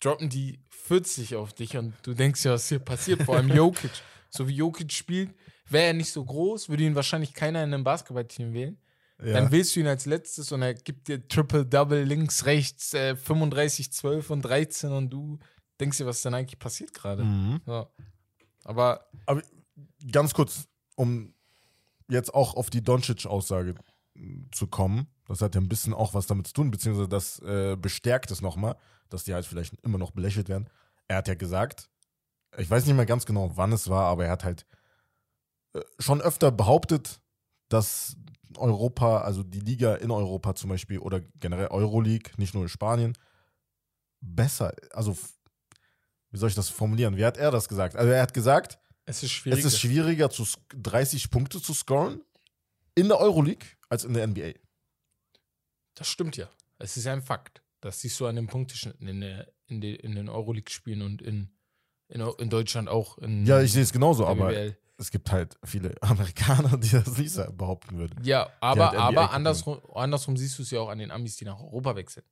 droppen 0.00 0.28
die 0.28 0.60
40 0.70 1.34
auf 1.36 1.52
dich 1.52 1.76
und 1.76 1.94
du 2.02 2.14
denkst 2.14 2.44
ja, 2.44 2.52
was 2.52 2.68
hier 2.68 2.78
passiert. 2.78 3.22
Vor 3.22 3.36
allem 3.36 3.48
Jokic. 3.56 3.90
So 4.30 4.46
wie 4.48 4.54
Jokic 4.54 4.92
spielt, 4.92 5.34
wäre 5.68 5.86
er 5.86 5.92
nicht 5.94 6.12
so 6.12 6.24
groß, 6.24 6.68
würde 6.68 6.84
ihn 6.84 6.94
wahrscheinlich 6.94 7.34
keiner 7.34 7.62
in 7.64 7.72
einem 7.74 7.84
Basketballteam 7.84 8.52
wählen. 8.52 8.78
Ja. 9.22 9.32
Dann 9.32 9.50
wählst 9.50 9.74
du 9.74 9.80
ihn 9.80 9.86
als 9.86 10.04
letztes 10.04 10.52
und 10.52 10.62
er 10.62 10.74
gibt 10.74 11.08
dir 11.08 11.26
Triple-Double 11.26 12.02
links, 12.02 12.44
rechts, 12.44 12.92
äh, 12.92 13.16
35, 13.16 13.92
12 13.92 14.30
und 14.30 14.42
13 14.42 14.92
und 14.92 15.10
du 15.10 15.38
denkst 15.80 15.98
dir, 15.98 16.06
was 16.06 16.22
denn 16.22 16.34
eigentlich 16.34 16.58
passiert 16.58 16.92
gerade. 16.92 17.24
Mhm. 17.24 17.60
Ja. 17.66 17.88
Aber 18.64 19.06
Aber 19.24 19.42
ganz 20.12 20.34
kurz, 20.34 20.68
um 20.96 21.34
jetzt 22.08 22.34
auch 22.34 22.54
auf 22.54 22.68
die 22.70 22.82
Doncic-Aussage 22.82 23.74
zu 24.52 24.66
kommen, 24.66 25.06
das 25.28 25.40
hat 25.40 25.54
ja 25.54 25.60
ein 25.60 25.68
bisschen 25.68 25.94
auch 25.94 26.14
was 26.14 26.26
damit 26.26 26.46
zu 26.48 26.52
tun, 26.52 26.70
beziehungsweise 26.70 27.08
das 27.08 27.38
äh, 27.40 27.76
bestärkt 27.76 28.30
es 28.30 28.42
nochmal, 28.42 28.76
dass 29.08 29.24
die 29.24 29.34
halt 29.34 29.46
vielleicht 29.46 29.74
immer 29.82 29.98
noch 29.98 30.12
belächelt 30.12 30.48
werden. 30.48 30.68
Er 31.08 31.16
hat 31.16 31.28
ja 31.28 31.34
gesagt, 31.34 31.88
ich 32.58 32.70
weiß 32.70 32.86
nicht 32.86 32.96
mehr 32.96 33.06
ganz 33.06 33.26
genau, 33.26 33.52
wann 33.56 33.72
es 33.72 33.88
war, 33.88 34.04
aber 34.04 34.26
er 34.26 34.32
hat 34.32 34.44
halt 34.44 34.66
äh, 35.74 35.80
schon 35.98 36.20
öfter 36.20 36.50
behauptet, 36.50 37.20
dass 37.68 38.16
Europa, 38.58 39.20
also 39.22 39.42
die 39.42 39.60
Liga 39.60 39.94
in 39.96 40.10
Europa 40.10 40.54
zum 40.54 40.70
Beispiel 40.70 40.98
oder 40.98 41.20
generell 41.40 41.68
Euroleague, 41.68 42.32
nicht 42.38 42.54
nur 42.54 42.62
in 42.64 42.68
Spanien, 42.68 43.16
besser, 44.20 44.72
also 44.92 45.16
wie 46.30 46.38
soll 46.38 46.48
ich 46.48 46.54
das 46.54 46.68
formulieren? 46.68 47.16
Wie 47.16 47.24
hat 47.24 47.36
er 47.36 47.50
das 47.50 47.68
gesagt? 47.68 47.96
Also 47.96 48.10
er 48.10 48.22
hat 48.22 48.34
gesagt, 48.34 48.78
es 49.04 49.22
ist 49.22 49.30
schwierig. 49.30 49.60
es 49.60 49.64
ist 49.64 49.78
schwieriger, 49.80 50.30
zu 50.30 50.42
sk- 50.42 50.58
30 50.74 51.30
Punkte 51.30 51.60
zu 51.62 51.72
scoren 51.74 52.20
in 52.94 53.08
der 53.08 53.18
Euroleague 53.20 53.66
als 53.88 54.04
in 54.04 54.14
der 54.14 54.26
NBA. 54.26 54.52
das 55.94 56.08
stimmt 56.08 56.36
ja. 56.36 56.48
Es 56.78 56.96
ist 56.96 57.04
ja 57.04 57.12
ein 57.12 57.22
Fakt. 57.22 57.62
Das 57.80 58.00
siehst 58.00 58.18
du 58.20 58.26
an 58.26 58.36
den 58.36 58.48
Punkteschnitten 58.48 59.06
in, 59.06 59.20
der, 59.20 59.52
in, 59.66 59.80
den, 59.80 59.96
in 59.96 60.14
den 60.14 60.28
Euroleague-Spielen 60.28 61.02
und 61.02 61.22
in, 61.22 61.50
in, 62.08 62.20
in 62.20 62.50
Deutschland 62.50 62.88
auch. 62.88 63.16
In 63.18 63.46
Ja, 63.46 63.60
ich 63.62 63.72
sehe 63.72 63.82
es 63.82 63.92
genauso, 63.92 64.26
aber 64.26 64.48
BBL. 64.48 64.76
Es 64.98 65.10
gibt 65.10 65.30
halt 65.30 65.56
viele 65.64 65.94
Amerikaner, 66.02 66.76
die 66.76 66.90
das 66.90 67.18
nicht 67.18 67.32
so 67.32 67.44
behaupten 67.52 67.98
würden. 67.98 68.18
Ja, 68.24 68.50
aber, 68.60 68.90
halt 68.90 68.98
aber 69.00 69.30
andersrum, 69.30 69.78
andersrum 69.94 70.36
siehst 70.36 70.58
du 70.58 70.62
es 70.62 70.70
ja 70.70 70.80
auch 70.80 70.88
an 70.88 70.98
den 70.98 71.10
Amis, 71.10 71.36
die 71.36 71.44
nach 71.44 71.58
Europa 71.60 71.96
wechseln. 71.96 72.24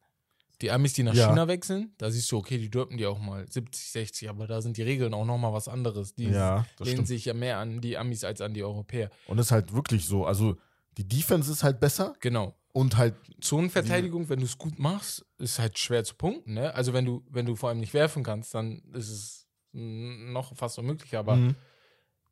Die 0.61 0.71
Amis, 0.71 0.93
die 0.93 1.03
nach 1.03 1.15
Ja. 1.15 1.29
China 1.29 1.49
wechseln, 1.49 1.95
da 1.99 2.11
siehst 2.11 2.31
du, 2.31 2.39
okay, 2.39 2.59
die 2.59 2.71
dürfen 2.71 2.97
die 2.97 3.07
auch 3.07 3.19
mal 3.19 3.45
70, 3.51 3.91
60, 3.91 4.31
aber 4.31 4.47
da 4.47 4.63
sind 4.63 4.77
die 4.77 4.83
Regeln 4.83 5.13
auch 5.13 5.25
nochmal 5.25 5.53
was 5.53 5.67
anderes. 5.69 6.15
Die 6.15 6.31
Ja, 6.31 6.65
lehnen 6.81 7.05
sich 7.05 7.25
ja 7.25 7.35
mehr 7.35 7.59
an 7.59 7.81
die 7.81 7.99
Amis 7.99 8.23
als 8.25 8.41
an 8.41 8.55
die 8.55 8.63
Europäer. 8.63 9.11
Und 9.27 9.39
es 9.39 9.47
ist 9.47 9.53
halt 9.53 9.75
wirklich 9.75 10.07
so, 10.07 10.25
also 10.25 10.57
die 10.97 11.07
Defense 11.07 11.51
ist 11.51 11.65
halt 11.65 11.81
besser 11.81 12.15
Genau. 12.21 12.55
und 12.73 12.97
halt, 12.97 13.15
Zonenverteidigung, 13.41 14.29
wenn 14.29 14.39
du 14.39 14.45
es 14.47 14.57
gut 14.57 14.79
machst, 14.79 15.27
ist 15.39 15.59
halt 15.59 15.77
schwer 15.79 16.05
zu 16.05 16.15
punkten. 16.15 16.55
Ne? 16.55 16.73
Also 16.73 16.93
wenn 16.93 17.05
du, 17.05 17.25
wenn 17.31 17.47
du 17.47 17.57
vor 17.57 17.69
allem 17.69 17.81
nicht 17.81 17.93
werfen 17.93 18.23
kannst, 18.23 18.55
dann 18.55 18.81
ist 18.95 19.11
es 19.11 19.49
noch 19.73 20.57
fast 20.57 20.79
unmöglich. 20.79 21.17
Aber 21.17 21.37
Mhm. 21.37 21.57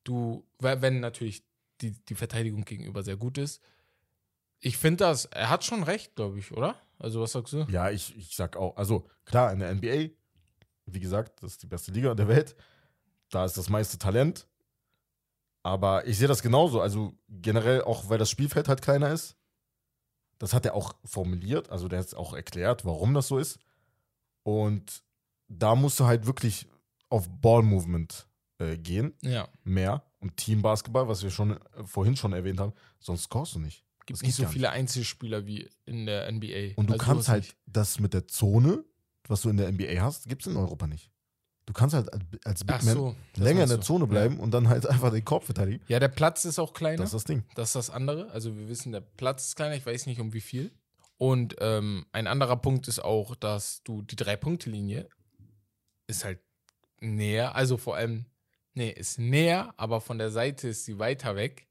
Du, 0.05 0.45
we- 0.59 0.81
wenn 0.83 1.01
natürlich 1.01 1.45
die, 1.81 1.93
die 2.09 2.15
Verteidigung 2.15 2.65
gegenüber 2.65 3.03
sehr 3.03 3.17
gut 3.17 3.39
ist. 3.39 3.63
Ich 4.61 4.77
finde 4.79 4.99
das, 5.05 5.25
er 5.27 5.51
hat 5.51 5.65
schon 5.65 5.83
recht, 5.83 6.15
glaube 6.15 6.39
ich, 6.39 6.53
oder? 6.53 6.77
Also, 6.99 7.21
was 7.21 7.33
sagst 7.33 7.53
du? 7.53 7.67
Ja, 7.69 7.91
ich, 7.91 8.17
ich 8.17 8.37
sag 8.37 8.57
auch, 8.57 8.77
also 8.77 9.09
klar, 9.25 9.53
in 9.53 9.59
der 9.59 9.71
NBA, 9.75 10.11
wie 10.87 11.01
gesagt, 11.01 11.43
das 11.43 11.53
ist 11.53 11.63
die 11.63 11.67
beste 11.67 11.91
Liga 11.91 12.15
der 12.15 12.29
Welt. 12.29 12.55
Da 13.31 13.45
ist 13.45 13.57
das 13.57 13.69
meiste 13.69 13.99
Talent. 13.99 14.47
Aber 15.65 16.07
ich 16.07 16.19
sehe 16.19 16.29
das 16.29 16.43
genauso. 16.43 16.81
Also 16.81 17.15
generell 17.29 17.83
auch, 17.83 18.09
weil 18.09 18.19
das 18.19 18.31
Spielfeld 18.31 18.69
halt 18.69 18.83
kleiner 18.83 19.11
ist. 19.13 19.37
Das 20.39 20.55
hat 20.55 20.67
er 20.67 20.75
auch 20.75 20.95
formuliert. 21.05 21.71
Also 21.71 21.89
der 21.89 22.01
hat 22.01 22.07
es 22.07 22.15
auch 22.15 22.35
erklärt, 22.35 22.85
warum 22.85 23.15
das 23.15 23.29
so 23.29 23.39
ist. 23.39 23.59
Und 24.43 25.03
da 25.49 25.75
musst 25.75 26.01
du 26.01 26.05
halt 26.07 26.27
wirklich 26.27 26.67
auf 27.09 27.29
Ball-Movement 27.29 28.27
äh, 28.59 28.77
gehen. 28.77 29.15
Ja. 29.23 29.49
Mehr. 29.65 30.03
Und 30.21 30.37
Teambasketball, 30.37 31.09
was 31.09 31.23
wir 31.23 31.31
schon 31.31 31.53
äh, 31.53 31.59
vorhin 31.85 32.17
schon 32.17 32.33
erwähnt 32.33 32.61
haben, 32.61 32.73
sonst 33.01 33.25
scorest 33.25 33.55
du 33.55 33.59
nicht. 33.59 33.85
Gibt 34.07 34.19
Das 34.19 34.23
nicht 34.27 34.35
so 34.35 34.47
viele 34.47 34.71
Einzelspieler 34.71 35.47
wie 35.47 35.69
in 35.85 36.07
der 36.07 36.31
NBA. 36.31 36.75
Und 36.77 36.89
du 36.91 36.95
Also 36.95 37.05
kannst 37.05 37.29
halt 37.29 37.45
nicht. 37.45 37.57
das 37.67 38.01
mit 38.01 38.15
der 38.15 38.27
Zone, 38.27 38.85
was 39.29 39.43
du 39.43 39.49
in 39.51 39.57
der 39.57 39.71
NBA 39.71 40.01
hast, 40.01 40.29
gibt 40.29 40.43
es 40.43 40.49
in 40.53 40.57
Europa 40.57 40.87
nicht. 40.87 41.11
Du 41.67 41.73
kannst 41.73 41.95
halt 41.95 42.09
als- 42.45 42.65
Big 42.65 42.83
Man 42.83 42.95
so. 42.95 43.17
länger 43.37 43.63
in 43.63 43.69
der. 43.69 43.81
Zone 43.81 44.09
bleiben 44.09 44.41
und 44.41 44.51
dann 44.51 44.69
halt 44.69 44.85
einfach 44.87 45.13
den 45.13 45.25
Korb 45.25 45.45
verteidigen. 45.45 45.81
Ja. 45.87 45.95
ja, 45.95 46.01
der 46.01 46.09
Platz 46.09 46.45
ist 46.45 46.59
auch 46.59 46.73
kleiner. 46.75 46.97
Das 46.99 47.11
ist 47.11 47.15
das 47.15 47.25
Ding. 47.25 47.45
Das 47.55 47.69
ist 47.69 47.75
das 47.77 47.91
andere. 47.91 48.31
Also 48.33 48.57
wir 48.57 48.69
wissen, 48.69 48.91
der 48.91 49.01
Platz 49.01 49.47
ist 49.47 49.57
kleiner, 49.57 49.77
ich 49.77 49.87
weiß 49.87 50.07
nicht 50.07 50.21
um 50.21 50.33
wie 50.33 50.41
viel. 50.41 50.73
Und 51.19 51.55
ähm, 51.61 52.05
ein 52.11 52.27
anderer 52.27 52.57
Punkt 52.57 52.89
ist 52.89 52.99
auch, 52.99 53.37
dass 53.37 53.85
du 53.85 54.03
die 54.03 54.17
Drei-Punkte-Linie 54.17 55.09
ist 56.09 56.25
halt 56.25 56.41
näher, 57.01 57.55
also 57.55 57.77
vor 57.77 57.95
allem, 57.95 58.27
nee, 58.75 58.91
ist 58.91 59.19
näher, 59.19 59.75
aber 59.77 60.01
von 60.01 60.19
der 60.19 60.31
Seite 60.31 60.69
ist 60.69 60.85
sie 60.85 60.99
weiter 60.99 61.37
weg. 61.37 61.67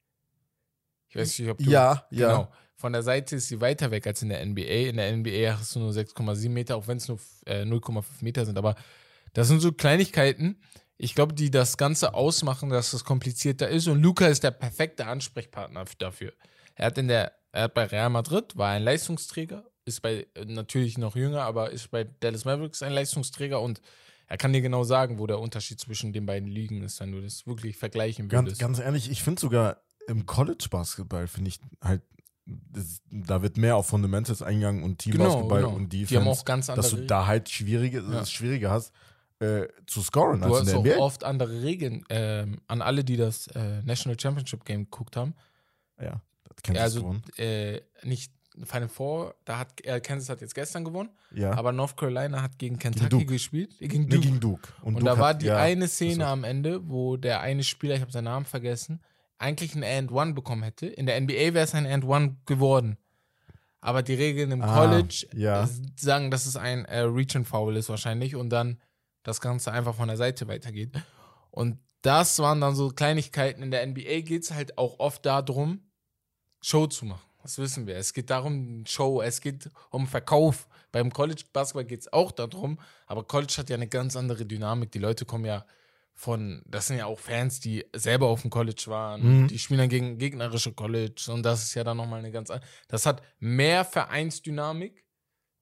Ich 1.09 1.15
weiß 1.15 1.39
nicht, 1.39 1.49
ob 1.49 1.57
du. 1.57 1.69
Ja, 1.69 2.05
ja. 2.09 2.27
Genau. 2.29 2.51
Von 2.75 2.93
der 2.93 3.03
Seite 3.03 3.35
ist 3.35 3.47
sie 3.47 3.61
weiter 3.61 3.91
weg 3.91 4.07
als 4.07 4.23
in 4.23 4.29
der 4.29 4.43
NBA. 4.43 4.89
In 4.89 4.97
der 4.97 5.15
NBA 5.15 5.57
hast 5.59 5.75
du 5.75 5.79
nur 5.79 5.91
6,7 5.91 6.49
Meter, 6.49 6.75
auch 6.75 6.87
wenn 6.87 6.97
es 6.97 7.07
nur 7.07 7.19
äh, 7.45 7.61
0,5 7.61 8.03
Meter 8.21 8.45
sind. 8.45 8.57
Aber 8.57 8.75
das 9.33 9.47
sind 9.47 9.59
so 9.59 9.71
Kleinigkeiten, 9.71 10.59
ich 11.03 11.15
glaube, 11.15 11.33
die 11.33 11.49
das 11.49 11.77
Ganze 11.77 12.13
ausmachen, 12.13 12.69
dass 12.69 12.93
es 12.93 13.03
komplizierter 13.03 13.67
ist. 13.67 13.87
Und 13.87 14.03
Luca 14.03 14.27
ist 14.27 14.43
der 14.43 14.51
perfekte 14.51 15.07
Ansprechpartner 15.07 15.85
dafür. 15.97 16.31
Er 16.75 16.85
hat 16.85 16.97
in 16.99 17.07
der, 17.07 17.33
er 17.51 17.63
hat 17.63 17.73
bei 17.73 17.85
Real 17.85 18.11
Madrid, 18.11 18.55
war 18.55 18.69
ein 18.69 18.83
Leistungsträger, 18.83 19.65
ist 19.83 20.03
bei, 20.03 20.27
äh, 20.35 20.45
natürlich 20.45 20.99
noch 20.99 21.15
jünger, 21.15 21.41
aber 21.41 21.71
ist 21.71 21.89
bei 21.89 22.03
Dallas 22.03 22.45
Mavericks 22.45 22.83
ein 22.83 22.93
Leistungsträger 22.93 23.59
und 23.61 23.81
er 24.31 24.37
kann 24.37 24.53
dir 24.53 24.61
genau 24.61 24.83
sagen, 24.85 25.19
wo 25.19 25.27
der 25.27 25.39
Unterschied 25.39 25.79
zwischen 25.79 26.13
den 26.13 26.25
beiden 26.25 26.47
Ligen 26.47 26.81
ist, 26.83 26.99
wenn 27.01 27.11
du 27.11 27.21
das 27.21 27.45
wirklich 27.45 27.75
vergleichen 27.75 28.29
Ganz, 28.29 28.45
würdest. 28.47 28.61
ganz 28.61 28.79
ehrlich, 28.79 29.11
ich 29.11 29.21
finde 29.23 29.41
sogar 29.41 29.81
im 30.07 30.25
College-Basketball, 30.25 31.27
finde 31.27 31.49
ich 31.49 31.59
halt, 31.83 32.01
das, 32.45 33.01
da 33.11 33.41
wird 33.41 33.57
mehr 33.57 33.75
auf 33.75 33.87
Fundamentals 33.87 34.41
eingegangen 34.41 34.83
und 34.83 34.99
Teambasketball 34.99 35.65
und 35.65 35.91
Defense. 35.91 36.07
Die 36.13 36.17
haben 36.17 36.27
auch 36.27 36.45
ganz 36.45 36.69
andere 36.69 36.81
dass 36.89 36.91
du 36.97 37.05
da 37.05 37.27
halt 37.27 37.49
schwierige, 37.49 37.99
Ja. 38.09 38.25
schwieriger 38.25 38.71
hast, 38.71 38.93
äh, 39.39 39.67
zu 39.85 40.01
scoren 40.01 40.41
Du 40.41 40.47
als 40.47 40.53
in 40.55 40.59
hast 40.61 40.67
der 40.71 40.79
auch 40.79 40.85
NBA. 40.95 40.97
oft 41.03 41.23
andere 41.25 41.61
Regeln. 41.61 42.03
Ähm, 42.09 42.59
an 42.67 42.81
alle, 42.81 43.03
die 43.03 43.17
das 43.17 43.47
äh, 43.47 43.81
National 43.83 44.19
Championship 44.19 44.63
Game 44.65 44.85
geguckt 44.85 45.17
haben. 45.17 45.35
Ja, 45.99 46.21
das 46.47 46.57
kennst 46.63 46.67
Ja, 46.67 46.73
du 46.73 46.83
also 46.83 46.99
gewonnen. 47.01 47.23
äh, 47.37 47.81
nicht 48.03 48.31
Final 48.65 48.89
Four, 48.89 49.35
da 49.45 49.57
hat 49.59 49.79
äh, 49.85 49.99
Kansas 50.01 50.27
hat 50.29 50.41
jetzt 50.41 50.53
gestern 50.55 50.83
gewonnen, 50.83 51.09
Ja, 51.33 51.51
aber 51.53 51.71
North 51.71 51.95
Carolina 51.95 52.41
hat 52.41 52.57
gegen 52.59 52.77
Kentucky 52.77 53.09
Duke. 53.09 53.25
gespielt. 53.25 53.73
äh, 53.81 53.87
Gegen 53.87 54.03
nee, 54.03 54.09
Duke. 54.09 54.21
gegen 54.27 54.39
Duke. 54.39 54.69
Und, 54.81 54.95
Duke 54.95 55.05
da 55.05 55.11
hat- 55.11 55.19
war 55.19 55.33
die 55.35 55.45
ja, 55.47 55.57
eine 55.57 55.87
Szene 55.87 56.27
am 56.27 56.43
Ende, 56.43 56.87
wo 56.89 57.15
der 57.17 57.39
eine 57.41 57.63
Spieler, 57.63 57.95
ich 57.95 58.01
habe 58.01 58.11
seinen 58.11 58.25
Namen 58.25 58.45
vergessen, 58.45 59.01
eigentlich 59.37 59.73
ein 59.75 59.83
And 59.83 60.11
One 60.11 60.33
bekommen 60.33 60.63
hätte. 60.63 60.85
In 60.87 61.05
der 61.05 61.15
NBA 61.19 61.53
wäre 61.53 61.61
es 61.61 61.73
ein 61.73 61.87
And 61.87 62.03
One 62.03 62.35
geworden. 62.45 62.97
Aber 63.79 64.03
die 64.03 64.13
Regeln 64.13 64.51
im 64.51 64.61
Ah, 64.61 64.75
College 64.75 65.27
ja. 65.33 65.67
sagen, 65.95 66.29
dass 66.29 66.45
es 66.45 66.55
ein 66.55 66.85
äh, 66.85 66.99
Reach 66.99 67.35
and 67.35 67.47
Foul 67.47 67.75
ist 67.77 67.89
wahrscheinlich 67.89 68.35
und 68.35 68.49
dann 68.49 68.79
das 69.23 69.41
Ganze 69.41 69.71
einfach 69.71 69.95
von 69.95 70.07
der 70.07 70.17
Seite 70.17 70.47
weitergeht. 70.47 70.91
Und 71.49 71.79
das 72.03 72.37
waren 72.39 72.61
dann 72.61 72.75
so 72.75 72.89
Kleinigkeiten. 72.89 73.63
In 73.63 73.71
der 73.71 73.85
NBA 73.87 74.21
geht 74.21 74.43
es 74.43 74.51
halt 74.53 74.77
auch 74.77 74.99
oft 74.99 75.25
darum, 75.25 75.81
Show 76.61 76.85
zu 76.87 77.05
machen. 77.05 77.21
Das 77.43 77.57
wissen 77.57 77.87
wir. 77.87 77.95
Es 77.97 78.13
geht 78.13 78.29
darum, 78.29 78.83
Show, 78.85 79.21
es 79.21 79.41
geht 79.41 79.69
um 79.89 80.07
Verkauf. 80.07 80.67
Beim 80.91 81.11
College 81.11 81.43
Basketball 81.53 81.85
geht 81.85 82.01
es 82.01 82.11
auch 82.13 82.31
darum, 82.31 82.79
aber 83.07 83.23
College 83.23 83.53
hat 83.57 83.69
ja 83.69 83.75
eine 83.75 83.87
ganz 83.87 84.15
andere 84.15 84.45
Dynamik. 84.45 84.91
Die 84.91 84.99
Leute 84.99 85.25
kommen 85.25 85.45
ja 85.45 85.65
von, 86.13 86.61
das 86.65 86.87
sind 86.87 86.97
ja 86.97 87.05
auch 87.05 87.17
Fans, 87.19 87.59
die 87.61 87.85
selber 87.95 88.27
auf 88.27 88.41
dem 88.41 88.49
College 88.51 88.83
waren, 88.87 89.43
Mhm. 89.43 89.47
die 89.47 89.57
spielen 89.57 89.79
dann 89.79 89.89
gegen 89.89 90.17
gegnerische 90.17 90.73
College 90.73 91.29
und 91.29 91.43
das 91.43 91.63
ist 91.63 91.73
ja 91.73 91.83
dann 91.83 91.97
nochmal 91.97 92.19
eine 92.19 92.31
ganz 92.31 92.51
andere. 92.51 92.69
Das 92.89 93.05
hat 93.05 93.23
mehr 93.39 93.85
Vereinsdynamik 93.85 95.03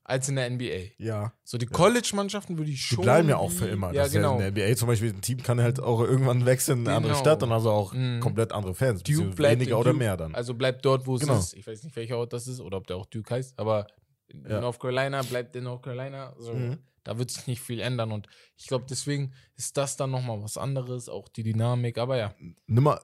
als 0.10 0.28
in 0.30 0.36
der 0.36 0.50
NBA. 0.50 0.92
Ja. 0.98 1.34
So 1.44 1.58
die 1.58 1.66
College-Mannschaften 1.66 2.58
würde 2.58 2.72
ich 2.72 2.78
Die 2.90 2.96
schon. 2.96 3.04
bleiben 3.04 3.30
ja 3.30 3.38
auch 3.38 3.52
für 3.52 3.68
immer. 3.68 3.94
Ja, 3.94 4.04
Das 4.04 4.12
genau. 4.12 4.34
in 4.40 4.40
der 4.40 4.52
NBA 4.70 4.76
zum 4.76 4.88
Beispiel, 4.88 5.14
ein 5.14 5.22
Team 5.22 5.42
kann 5.44 5.62
halt 5.62 5.80
auch 5.80 6.02
irgendwann 6.02 6.46
wechseln 6.46 6.80
in 6.80 6.88
eine 6.88 6.98
andere 6.98 7.12
Genau. 7.14 7.22
Stadt 7.22 7.44
und 7.44 7.52
also 7.52 7.72
auch 7.72 7.94
Mhm. 7.94 8.20
komplett 8.20 8.52
andere 8.52 8.74
Fans. 8.76 9.04
Duke 9.04 9.30
bleibt 9.36 9.60
weniger 9.60 9.80
oder 9.80 9.92
Duke. 9.92 10.00
mehr 10.04 10.18
dann. 10.18 10.36
Also 10.36 10.54
bleibt 10.54 10.84
dort, 10.86 11.06
wo 11.08 11.16
es 11.16 11.22
Genau. 11.22 11.38
ist. 11.38 11.54
Ich 11.54 11.66
weiß 11.66 11.84
nicht, 11.84 11.96
welcher 11.96 12.18
Ort 12.18 12.34
das 12.34 12.48
ist 12.48 12.60
oder 12.60 12.78
ob 12.78 12.88
der 12.88 12.98
auch 12.98 13.06
Duke 13.06 13.34
heißt, 13.34 13.58
aber 13.60 13.88
in 14.28 14.46
Ja. 14.48 14.60
North 14.62 14.80
Carolina 14.80 15.22
bleibt 15.24 15.56
in 15.56 15.64
North 15.64 15.84
Carolina. 15.84 16.34
So, 16.38 16.54
Mhm. 16.54 16.78
Da 17.06 17.18
wird 17.18 17.32
sich 17.32 17.48
nicht 17.48 17.62
viel 17.62 17.80
ändern 17.80 18.12
und 18.12 18.28
ich 18.58 18.68
glaube, 18.68 18.86
deswegen 18.88 19.34
ist 19.56 19.78
das 19.78 19.96
dann 19.96 20.12
nochmal 20.12 20.44
was 20.44 20.58
anderes, 20.58 21.08
auch 21.10 21.28
die 21.30 21.44
Dynamik, 21.44 21.98
aber 21.98 22.18
ja. 22.18 22.36
Nimm 22.68 22.84
mal 22.84 23.00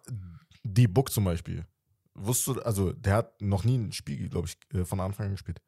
die 0.64 0.88
Book 0.88 1.12
zum 1.12 1.24
Beispiel. 1.24 1.66
Wusstest 2.14 2.58
du, 2.58 2.62
also 2.62 2.92
der 2.94 3.14
hat 3.14 3.42
noch 3.42 3.64
nie 3.64 3.78
ein 3.78 3.92
Spiel, 3.94 4.30
glaube 4.30 4.48
ich, 4.48 4.78
äh, 4.78 4.84
von 4.86 5.00
Anfang 5.00 5.28
an 5.28 5.32
gespielt. 5.32 5.62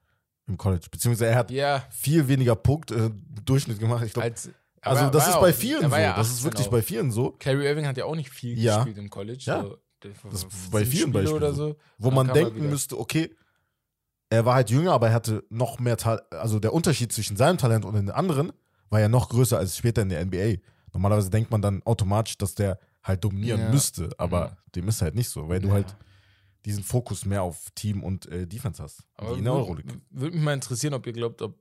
Im 0.47 0.57
College. 0.57 0.87
Beziehungsweise 0.89 1.27
er 1.31 1.35
hat 1.35 1.51
Ja, 1.51 1.83
viel 1.89 2.27
weniger 2.27 2.55
Punkt 2.55 2.91
äh, 2.91 3.09
Durchschnitt 3.43 3.79
gemacht. 3.79 4.03
Ich 4.05 4.13
glaube, 4.13 4.27
als. 4.29 4.49
also 4.81 5.09
das 5.09 5.27
ist 5.27 5.33
ja 5.33 5.39
bei 5.41 5.49
auch- 5.51 5.53
vielen 5.55 5.89
so. 5.89 5.95
ja 5.97 6.15
das 6.15 6.27
ist 6.29 6.33
18 6.37 6.43
wirklich 6.45 6.67
auch. 6.67 6.71
bei 6.71 6.81
vielen 6.81 7.11
so. 7.11 7.31
Kyrie 7.31 7.65
Irving 7.65 7.85
hat 7.85 7.97
ja 7.97 8.05
auch 8.05 8.15
nicht 8.15 8.29
viel 8.29 8.57
Ja. 8.57 8.77
gespielt 8.77 8.97
im 8.97 9.09
College. 9.09 9.43
Ja. 9.45 9.61
So, 9.63 9.77
der- 10.03 10.11
Das 10.31 10.43
ist 10.43 10.71
bei 10.71 10.85
vielen 10.85 11.09
Spiele 11.09 11.11
Beispielen 11.11 11.35
oder 11.35 11.53
so. 11.53 11.75
Wo 11.97 12.11
man 12.11 12.27
denken 12.33 12.69
müsste, 12.69 12.97
okay, 12.99 13.35
er 14.29 14.45
war 14.45 14.55
halt 14.55 14.69
jünger, 14.69 14.91
aber 14.93 15.07
er 15.07 15.13
hatte 15.13 15.43
noch 15.49 15.79
mehr 15.79 15.97
Talent. 15.97 16.23
Also 16.31 16.59
der 16.59 16.73
Unterschied 16.73 17.11
zwischen 17.13 17.37
seinem 17.37 17.57
Talent 17.57 17.85
und 17.85 17.95
den 17.95 18.09
anderen 18.11 18.51
war 18.89 18.99
ja 18.99 19.09
noch 19.09 19.29
größer 19.29 19.57
als 19.57 19.77
später 19.77 20.01
in 20.01 20.09
der 20.09 20.21
NBA. 20.25 20.61
Normalerweise 20.93 21.29
denkt 21.29 21.51
man 21.51 21.61
dann 21.61 21.81
automatisch, 21.83 22.37
dass 22.37 22.55
der 22.55 22.79
halt 23.03 23.23
dominieren 23.23 23.59
Ja. 23.61 23.69
müsste, 23.69 24.09
aber 24.17 24.49
Mhm. 24.49 24.71
dem 24.75 24.87
ist 24.87 25.01
halt 25.01 25.15
nicht 25.15 25.29
so, 25.29 25.47
weil 25.49 25.59
du 25.59 25.71
halt 25.71 25.95
diesen 26.65 26.83
Fokus 26.83 27.25
mehr 27.25 27.43
auf 27.43 27.69
Team 27.71 28.03
und 28.03 28.25
äh, 28.27 28.47
Defense 28.47 28.81
hast. 28.81 29.03
Aber 29.15 29.35
wie 29.35 29.39
in 29.39 29.45
der 29.45 29.53
Euroleague. 29.53 29.91
Würde 29.91 30.01
würd 30.09 30.33
mich 30.33 30.43
mal 30.43 30.53
interessieren, 30.53 30.93
ob 30.93 31.05
ihr 31.07 31.13
glaubt, 31.13 31.41
ob. 31.41 31.59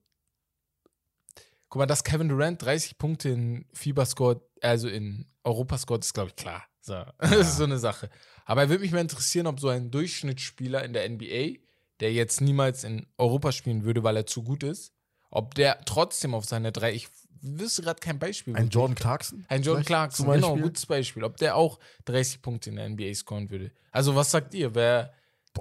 Guck 1.68 1.80
mal, 1.80 1.86
dass 1.86 2.04
Kevin 2.04 2.28
Durant 2.28 2.62
30 2.62 2.96
Punkte 2.98 3.28
in 3.30 3.66
FIBA 3.72 4.06
scored, 4.06 4.40
also 4.62 4.88
in 4.88 5.26
Europa 5.42 5.78
scored, 5.78 6.04
ist, 6.04 6.14
glaube 6.14 6.30
ich, 6.30 6.36
klar. 6.36 6.64
So. 6.80 7.04
Das 7.18 7.48
ist 7.48 7.56
so 7.56 7.64
eine 7.64 7.78
Sache. 7.78 8.08
Aber 8.44 8.62
er 8.62 8.68
würde 8.68 8.82
mich 8.82 8.92
mal 8.92 9.00
interessieren, 9.00 9.48
ob 9.48 9.58
so 9.58 9.68
ein 9.68 9.90
Durchschnittsspieler 9.90 10.84
in 10.84 10.92
der 10.92 11.08
NBA, 11.08 11.58
der 12.00 12.12
jetzt 12.12 12.40
niemals 12.40 12.84
in 12.84 13.06
Europa 13.18 13.52
spielen 13.52 13.84
würde, 13.84 14.04
weil 14.04 14.16
er 14.16 14.26
zu 14.26 14.44
gut 14.44 14.62
ist, 14.62 14.92
ob 15.30 15.54
der 15.54 15.84
trotzdem 15.84 16.34
auf 16.34 16.44
seine 16.44 16.70
drei, 16.70 16.92
ich 16.94 17.08
wüsste 17.42 17.82
gerade 17.82 18.00
kein 18.00 18.18
Beispiel. 18.18 18.54
Ein 18.54 18.64
wirklich. 18.64 18.74
Jordan 18.74 18.94
Clarkson? 18.94 19.44
Ein 19.48 19.62
Jordan 19.62 19.84
Clarkson, 19.84 20.30
genau, 20.30 20.56
gutes 20.56 20.86
Beispiel. 20.86 21.24
Ob 21.24 21.36
der 21.36 21.56
auch 21.56 21.78
30 22.06 22.42
Punkte 22.42 22.70
in 22.70 22.76
der 22.76 22.88
NBA 22.88 23.14
scoren 23.14 23.50
würde. 23.50 23.72
Also, 23.90 24.14
was 24.14 24.30
sagt 24.30 24.54
ihr? 24.54 24.74
Wäre 24.74 25.12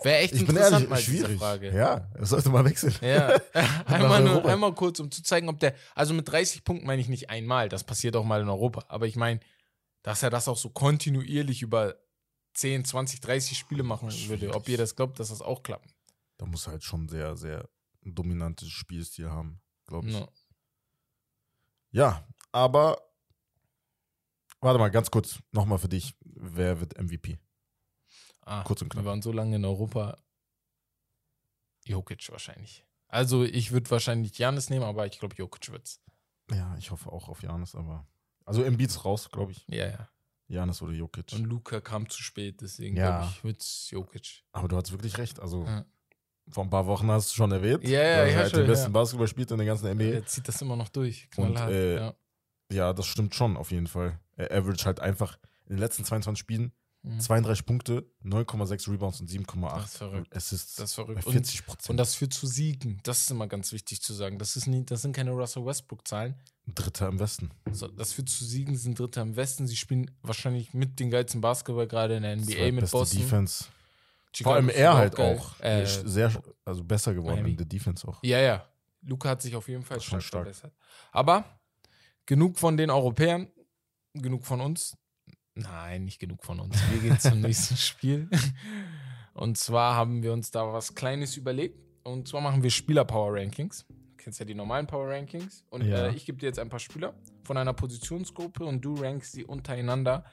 wär 0.03 0.21
echt 0.21 0.33
Ich 0.33 0.45
bin 0.45 0.49
interessant 0.49 0.73
ehrlich, 0.73 0.89
mal 0.89 0.95
diese 0.97 1.11
schwierig. 1.11 1.39
Frage. 1.39 1.73
Ja, 1.73 2.09
er 2.13 2.25
sollte 2.25 2.49
mal 2.49 2.65
wechseln. 2.65 2.95
Ja, 3.01 3.29
einmal, 3.85 4.23
nur, 4.23 4.45
einmal 4.45 4.73
kurz, 4.73 4.99
um 4.99 5.09
zu 5.11 5.23
zeigen, 5.23 5.49
ob 5.49 5.59
der, 5.59 5.75
also 5.93 6.13
mit 6.13 6.27
30 6.27 6.63
Punkten 6.63 6.85
meine 6.85 7.01
ich 7.01 7.07
nicht 7.07 7.29
einmal, 7.29 7.69
das 7.69 7.83
passiert 7.83 8.15
auch 8.15 8.25
mal 8.25 8.41
in 8.41 8.49
Europa, 8.49 8.85
aber 8.89 9.07
ich 9.07 9.15
meine, 9.15 9.39
dass 10.03 10.23
er 10.23 10.29
das 10.29 10.47
auch 10.47 10.57
so 10.57 10.69
kontinuierlich 10.69 11.61
über 11.61 11.95
10, 12.53 12.85
20, 12.85 13.21
30 13.21 13.57
Spiele 13.57 13.83
machen 13.83 14.09
würde. 14.27 14.53
Ob 14.53 14.67
ihr 14.69 14.77
das 14.77 14.95
glaubt, 14.95 15.19
dass 15.19 15.29
das 15.29 15.41
auch 15.41 15.63
klappt. 15.63 15.93
Da 16.37 16.45
muss 16.45 16.67
er 16.67 16.73
halt 16.73 16.83
schon 16.83 17.09
sehr, 17.09 17.35
sehr 17.35 17.67
dominantes 18.01 18.69
Spielstil 18.69 19.29
haben, 19.29 19.61
glaube 19.87 20.09
ich. 20.09 20.13
No. 20.13 20.29
Ja, 21.95 22.27
aber 22.51 23.01
warte 24.59 24.79
mal, 24.79 24.89
ganz 24.89 25.09
kurz 25.09 25.39
nochmal 25.53 25.77
für 25.77 25.87
dich. 25.87 26.13
Wer 26.25 26.81
wird 26.81 26.97
MVP? 27.01 27.37
Ah, 28.41 28.63
Kurz 28.63 28.81
und 28.81 28.89
knapp. 28.89 29.05
Wir 29.05 29.09
waren 29.09 29.21
so 29.21 29.31
lange 29.31 29.55
in 29.55 29.63
Europa. 29.63 30.17
Jokic 31.85 32.29
wahrscheinlich. 32.31 32.85
Also 33.07 33.45
ich 33.45 33.71
würde 33.71 33.89
wahrscheinlich 33.91 34.37
Janis 34.37 34.69
nehmen, 34.69 34.83
aber 34.83 35.05
ich 35.05 35.19
glaube, 35.19 35.35
Jokic 35.35 35.71
wird's. 35.71 36.01
Ja, 36.51 36.75
ich 36.77 36.91
hoffe 36.91 37.09
auch 37.13 37.29
auf 37.29 37.41
Janis, 37.41 37.75
aber. 37.75 38.05
Also 38.43 38.61
Embiid 38.63 38.89
ist 38.89 39.05
raus, 39.05 39.29
glaube 39.31 39.53
ich. 39.53 39.65
Ja, 39.69 39.87
ja. 39.87 40.09
Janis 40.47 40.81
oder 40.81 40.91
Jokic. 40.91 41.31
Und 41.31 41.45
Luca 41.45 41.79
kam 41.79 42.09
zu 42.09 42.21
spät, 42.21 42.59
deswegen 42.59 42.97
Ja. 42.97 43.19
glaube 43.19 43.31
ich, 43.31 43.43
wird's 43.45 43.89
Jokic. 43.89 44.43
aber 44.51 44.67
du 44.67 44.75
hast 44.75 44.91
wirklich 44.91 45.17
recht. 45.17 45.39
Also 45.39 45.63
Ja. 45.63 45.85
Vor 46.49 46.63
ein 46.63 46.69
paar 46.69 46.85
Wochen 46.85 47.09
hast 47.09 47.31
du 47.31 47.35
schon 47.35 47.51
erwähnt. 47.51 47.83
Ja, 47.83 48.01
ja, 48.01 48.01
dass 48.01 48.17
er 48.25 48.27
ja, 48.31 48.37
halt 48.37 48.51
schon, 48.51 48.59
den 48.61 48.67
besten 48.67 48.85
ja. 48.85 48.89
Basketball 48.99 49.27
spielt 49.27 49.51
in 49.51 49.57
der 49.57 49.67
ganzen 49.67 49.91
NBA. 49.91 50.03
Er 50.05 50.25
zieht 50.25 50.47
das 50.47 50.61
immer 50.61 50.75
noch 50.75 50.89
durch. 50.89 51.27
Und, 51.37 51.51
Knallhart. 51.53 51.71
äh, 51.71 51.95
ja. 51.97 52.15
Ja, 52.71 52.93
das 52.93 53.05
stimmt 53.05 53.35
schon, 53.35 53.57
auf 53.57 53.71
jeden 53.71 53.87
Fall. 53.87 54.19
Er 54.35 54.51
average 54.51 54.85
halt 54.85 54.99
einfach 54.99 55.37
in 55.65 55.75
den 55.75 55.79
letzten 55.79 56.03
22 56.03 56.39
Spielen 56.39 56.71
Mhm. 57.05 57.19
32 57.19 57.65
Punkte, 57.65 58.05
9,6 58.23 58.91
Rebounds 58.91 59.21
und 59.21 59.29
Das 59.29 59.35
ist 59.35 59.47
7,8 59.47 59.97
verrückt. 59.97 60.35
Assists. 60.35 60.75
Das 60.75 60.89
ist 60.89 60.95
verrückt. 60.95 61.25
Und, 61.25 61.31
40 61.33 61.65
Prozent. 61.65 61.89
und 61.91 61.97
das 61.97 62.15
führt 62.15 62.33
zu 62.33 62.47
Siegen. 62.47 62.99
Das 63.03 63.21
ist 63.21 63.31
immer 63.31 63.47
ganz 63.47 63.71
wichtig 63.71 64.01
zu 64.01 64.13
sagen. 64.13 64.39
Das, 64.39 64.55
ist 64.55 64.65
nie, 64.65 64.83
das 64.83 65.03
sind 65.03 65.15
keine 65.15 65.31
Russell 65.31 65.65
Westbrook-Zahlen. 65.65 66.33
Dritter 66.73 67.07
im 67.07 67.19
Westen. 67.19 67.51
So, 67.71 67.87
das 67.87 68.13
führt 68.13 68.29
zu 68.29 68.43
Siegen, 68.43 68.75
sie 68.75 68.81
sind 68.81 68.97
Dritter 68.97 69.21
im 69.21 69.35
Westen. 69.35 69.67
Sie 69.67 69.75
spielen 69.75 70.09
wahrscheinlich 70.23 70.73
mit 70.73 70.99
den 70.99 71.11
geilsten 71.11 71.41
Basketball 71.41 71.87
gerade 71.87 72.15
in 72.17 72.23
der 72.23 72.37
NBA 72.37 72.71
mit 72.71 72.89
Boston. 72.89 73.19
Defense. 73.19 73.65
Chicago 74.35 74.49
Vor 74.51 74.55
allem 74.55 74.69
er 74.69 74.93
halt 74.97 75.17
auch. 75.19 75.59
Äh, 75.61 75.83
Ist 75.83 76.01
sehr, 76.07 76.31
also 76.65 76.83
besser 76.83 77.13
geworden 77.13 77.35
Miami. 77.35 77.51
in 77.51 77.57
der 77.57 77.65
Defense 77.65 78.07
auch. 78.07 78.19
Ja, 78.23 78.39
ja. 78.39 78.67
Luca 79.01 79.29
hat 79.29 79.41
sich 79.41 79.55
auf 79.55 79.67
jeden 79.67 79.83
Fall 79.83 80.01
schon 80.01 80.19
stark, 80.21 80.23
stark. 80.23 80.43
verbessert. 80.43 80.73
Aber 81.11 81.59
genug 82.25 82.57
von 82.57 82.75
den 82.77 82.89
Europäern, 82.89 83.47
genug 84.13 84.45
von 84.45 84.61
uns. 84.61 84.97
Nein, 85.53 86.05
nicht 86.05 86.19
genug 86.19 86.43
von 86.43 86.59
uns. 86.59 86.75
Wir 86.91 86.99
gehen 86.99 87.19
zum 87.19 87.39
nächsten 87.41 87.77
Spiel. 87.77 88.29
Und 89.33 89.57
zwar 89.57 89.95
haben 89.95 90.23
wir 90.23 90.33
uns 90.33 90.51
da 90.51 90.71
was 90.73 90.95
Kleines 90.95 91.37
überlegt. 91.37 91.79
Und 92.03 92.27
zwar 92.27 92.41
machen 92.41 92.61
wir 92.63 92.69
Spieler-Power-Rankings. 92.71 93.85
Du 93.87 93.95
kennst 94.17 94.39
ja 94.39 94.45
die 94.45 94.55
normalen 94.55 94.87
Power-Rankings. 94.87 95.63
Und 95.69 95.83
Ja. 95.85 96.07
äh, 96.07 96.15
ich 96.15 96.25
gebe 96.25 96.37
dir 96.39 96.47
jetzt 96.47 96.59
ein 96.59 96.69
paar 96.69 96.79
Spieler 96.79 97.13
von 97.43 97.57
einer 97.57 97.73
Positionsgruppe 97.73 98.65
und 98.65 98.81
du 98.81 98.95
rankst 98.95 99.31
sie 99.33 99.45
untereinander 99.45 100.25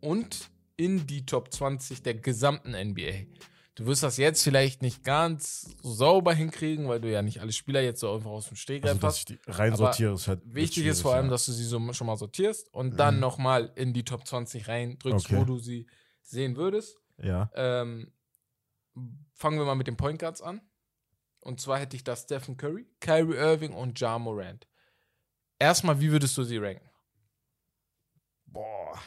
und 0.00 0.50
in 0.76 1.06
die 1.06 1.24
Top 1.26 1.52
20 1.52 2.02
der 2.02 2.14
gesamten 2.14 2.72
NBA. 2.72 3.26
Du 3.74 3.84
wirst 3.84 4.02
das 4.02 4.16
jetzt 4.16 4.42
vielleicht 4.42 4.80
nicht 4.80 5.04
ganz 5.04 5.76
so 5.82 5.92
sauber 5.92 6.32
hinkriegen, 6.32 6.88
weil 6.88 7.00
du 7.00 7.10
ja 7.10 7.20
nicht 7.20 7.40
alle 7.42 7.52
Spieler 7.52 7.82
jetzt 7.82 8.00
so 8.00 8.14
einfach 8.14 8.30
aus 8.30 8.48
dem 8.48 8.56
Stegreif 8.56 8.92
Also, 8.92 9.06
hast. 9.06 9.18
ich 9.18 9.24
die 9.26 9.38
reinsortiere, 9.50 10.14
ist 10.14 10.28
halt. 10.28 10.40
Wichtig 10.44 10.86
ist 10.86 11.02
vor 11.02 11.12
allem, 11.12 11.24
schwierig, 11.26 11.30
dass 11.34 11.46
du 11.46 11.52
sie 11.52 11.64
so 11.64 11.92
schon 11.92 12.06
mal 12.06 12.16
sortierst 12.16 12.72
und 12.72 12.96
dann 12.98 13.16
Mhm. 13.16 13.20
nochmal 13.20 13.72
in 13.76 13.92
die 13.92 14.04
Top 14.04 14.26
20 14.26 14.66
reindrückst, 14.68 15.26
Okay. 15.26 15.36
wo 15.36 15.44
du 15.44 15.58
sie 15.58 15.86
sehen 16.22 16.56
würdest. 16.56 16.96
Ja. 17.18 17.50
ja. 17.54 17.82
Ähm, 17.84 18.12
fangen 19.34 19.58
wir 19.58 19.66
mal 19.66 19.74
mit 19.74 19.86
den 19.88 19.96
Point 19.98 20.18
Guards 20.20 20.40
an. 20.40 20.62
Und 21.40 21.60
zwar 21.60 21.78
hätte 21.78 21.96
ich 21.96 22.02
da 22.02 22.16
Stephen 22.16 22.56
Curry, 22.56 22.86
Kyrie 23.00 23.36
Irving 23.36 23.72
und 23.74 24.00
Ja 24.00 24.18
Morant. 24.18 24.66
Erstmal, 25.58 26.00
wie 26.00 26.10
würdest 26.10 26.36
du 26.38 26.44
sie 26.44 26.56
ranken? 26.56 26.88
Boah. 28.46 28.98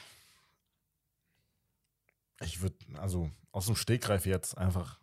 Ich 2.43 2.61
würde, 2.61 2.75
also 2.97 3.29
aus 3.51 3.65
dem 3.65 3.75
Stegreif 3.75 4.25
jetzt 4.25 4.57
einfach. 4.57 4.99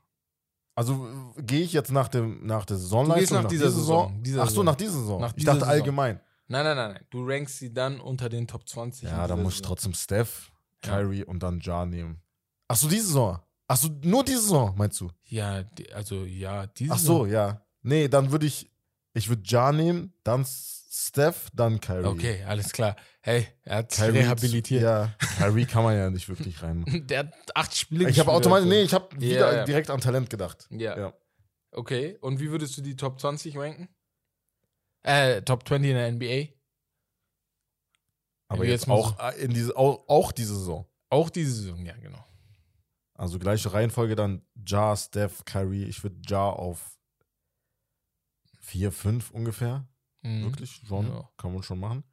Also 0.75 1.09
gehe 1.39 1.63
ich 1.63 1.73
jetzt 1.73 1.91
nach, 1.91 2.09
dem, 2.09 2.45
nach 2.47 2.65
der 2.67 2.77
Saisonleistung? 2.77 3.43
nach 3.43 3.49
dieser 3.49 3.71
Saison, 3.71 4.23
dieser 4.23 4.43
Ach 4.43 4.47
so, 4.47 4.51
Saison. 4.51 4.65
nach 4.67 4.75
dieser 4.77 4.93
Saison. 4.93 5.21
Nach 5.21 5.29
ich 5.31 5.37
dieser 5.37 5.47
dachte 5.53 5.61
Saison. 5.61 5.73
allgemein. 5.73 6.21
Nein, 6.49 6.65
nein, 6.65 6.77
nein, 6.77 6.93
nein. 6.93 7.05
Du 7.11 7.27
rankst 7.27 7.59
sie 7.59 7.73
dann 7.73 8.01
unter 8.01 8.29
den 8.29 8.47
Top 8.47 8.69
20. 8.69 9.05
in 9.05 9.09
Ja, 9.09 9.27
da 9.27 9.37
muss 9.37 9.55
ich 9.55 9.59
Saison. 9.59 9.69
trotzdem 9.69 9.95
Steph, 9.95 10.53
Ja. 10.85 10.91
Kyrie 10.99 11.25
und 11.25 11.43
dann 11.43 11.61
Ja 11.61 11.87
nehmen. 11.87 12.21
Ach 12.69 12.77
so, 12.77 12.89
diese 12.89 13.07
Saison. 13.07 13.39
Ach 13.69 13.77
so, 13.77 13.89
nur 14.03 14.23
diese 14.25 14.43
Saison, 14.43 14.75
meinst 14.77 15.01
du? 15.01 15.11
Ja, 15.25 15.65
also 15.95 16.25
ja, 16.25 16.67
diese 16.69 16.93
Ach 16.93 16.99
so, 16.99 17.27
ja. 17.27 17.63
Nee, 17.83 18.07
dann 18.09 18.31
würde 18.31 18.47
ich, 18.47 18.71
ich 19.15 19.29
würde 19.29 19.43
Ja 19.47 19.73
nehmen, 19.73 20.13
dann 20.25 20.45
Steph, 20.99 21.51
dann 21.53 21.79
Kyrie. 21.79 22.07
Okay, 22.07 22.45
alles 22.45 22.73
klar. 22.73 22.97
Hey, 23.21 23.47
er 23.65 23.77
hat 23.77 23.93
sich 23.93 24.03
Kyrie, 24.03 24.19
rehabilitiert. 24.21 24.83
Ja, 24.83 25.15
Kyrie 25.37 25.67
kann 25.67 25.83
man 25.85 25.95
ja 25.95 26.09
nicht 26.09 26.27
wirklich 26.27 26.63
rein. 26.63 26.87
Der 27.07 27.19
hat 27.19 27.35
acht 27.55 27.77
Spiele 27.77 28.09
Ich 28.09 28.19
habe 28.19 28.33
automatisch, 28.33 28.67
nee, 28.67 28.81
ich 28.81 28.95
habe 28.95 29.15
Ja, 29.17 29.21
wieder 29.21 29.57
ja. 29.57 29.65
direkt 29.65 29.91
an 29.91 30.01
Talent 30.01 30.31
gedacht. 30.31 30.67
Ja. 30.71 30.99
Ja. 30.99 31.13
Okay, 31.73 32.17
und 32.23 32.41
wie 32.41 32.51
würdest 32.51 32.79
du 32.79 32.81
die 32.81 32.97
Top 32.97 33.21
20 33.21 33.59
ranken? 33.59 33.91
Äh, 35.03 35.43
Top 35.43 35.69
20 35.69 35.91
in 35.91 35.97
der 35.97 36.13
NBA? 36.13 36.55
Aber 38.49 38.65
jetzt 38.65 38.71
jetzt 38.73 38.87
mal 38.87 38.95
auch 38.95 39.19
äh, 39.21 39.39
in 39.39 39.53
diese, 39.53 39.77
auch, 39.77 40.09
auch 40.09 40.33
diese 40.33 40.57
Saison. 40.57 40.87
Auch 41.11 41.29
diese 41.29 41.53
Saison, 41.53 41.85
ja, 41.85 41.95
genau. 41.97 42.25
Also 43.13 43.39
gleiche 43.39 43.71
Reihenfolge 43.71 44.17
dann 44.17 44.47
Ja, 44.67 44.97
Steph, 44.97 45.45
Kyrie. 45.45 45.85
Ich 45.85 46.03
würde 46.03 46.17
Ja 46.27 46.49
auf 46.49 46.97
4, 48.61 48.93
5 48.93 49.31
ungefähr. 49.31 49.87
Mhm. 50.27 50.45
Wirklich, 50.45 50.81
schon. 50.87 51.09
Ja. 51.09 51.29
Kann 51.37 51.53
man 51.53 51.63
schon 51.63 51.79
machen. 51.81 52.05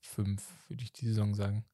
Fünf, 0.00 0.46
würde 0.68 0.82
ich 0.82 0.92
die 0.92 1.06
Saison 1.06 1.34
sagen. 1.34 1.64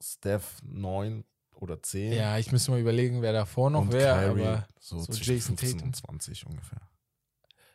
Steph 0.00 0.60
9 0.62 1.24
oder 1.54 1.82
10. 1.82 2.12
Ja, 2.12 2.38
ich 2.38 2.50
müsste 2.52 2.72
mal 2.72 2.80
überlegen, 2.80 3.22
wer 3.22 3.32
davor 3.32 3.70
noch 3.70 3.82
und 3.82 3.92
wäre, 3.92 4.18
Kyrie 4.18 4.42
aber 4.42 4.68
so, 4.80 4.98
so 4.98 5.12
zwischen 5.12 5.34
Jason 5.34 5.56
15 5.56 5.78
Tatum. 5.78 5.88
und 5.88 5.96
20 5.96 6.46
ungefähr. 6.46 6.80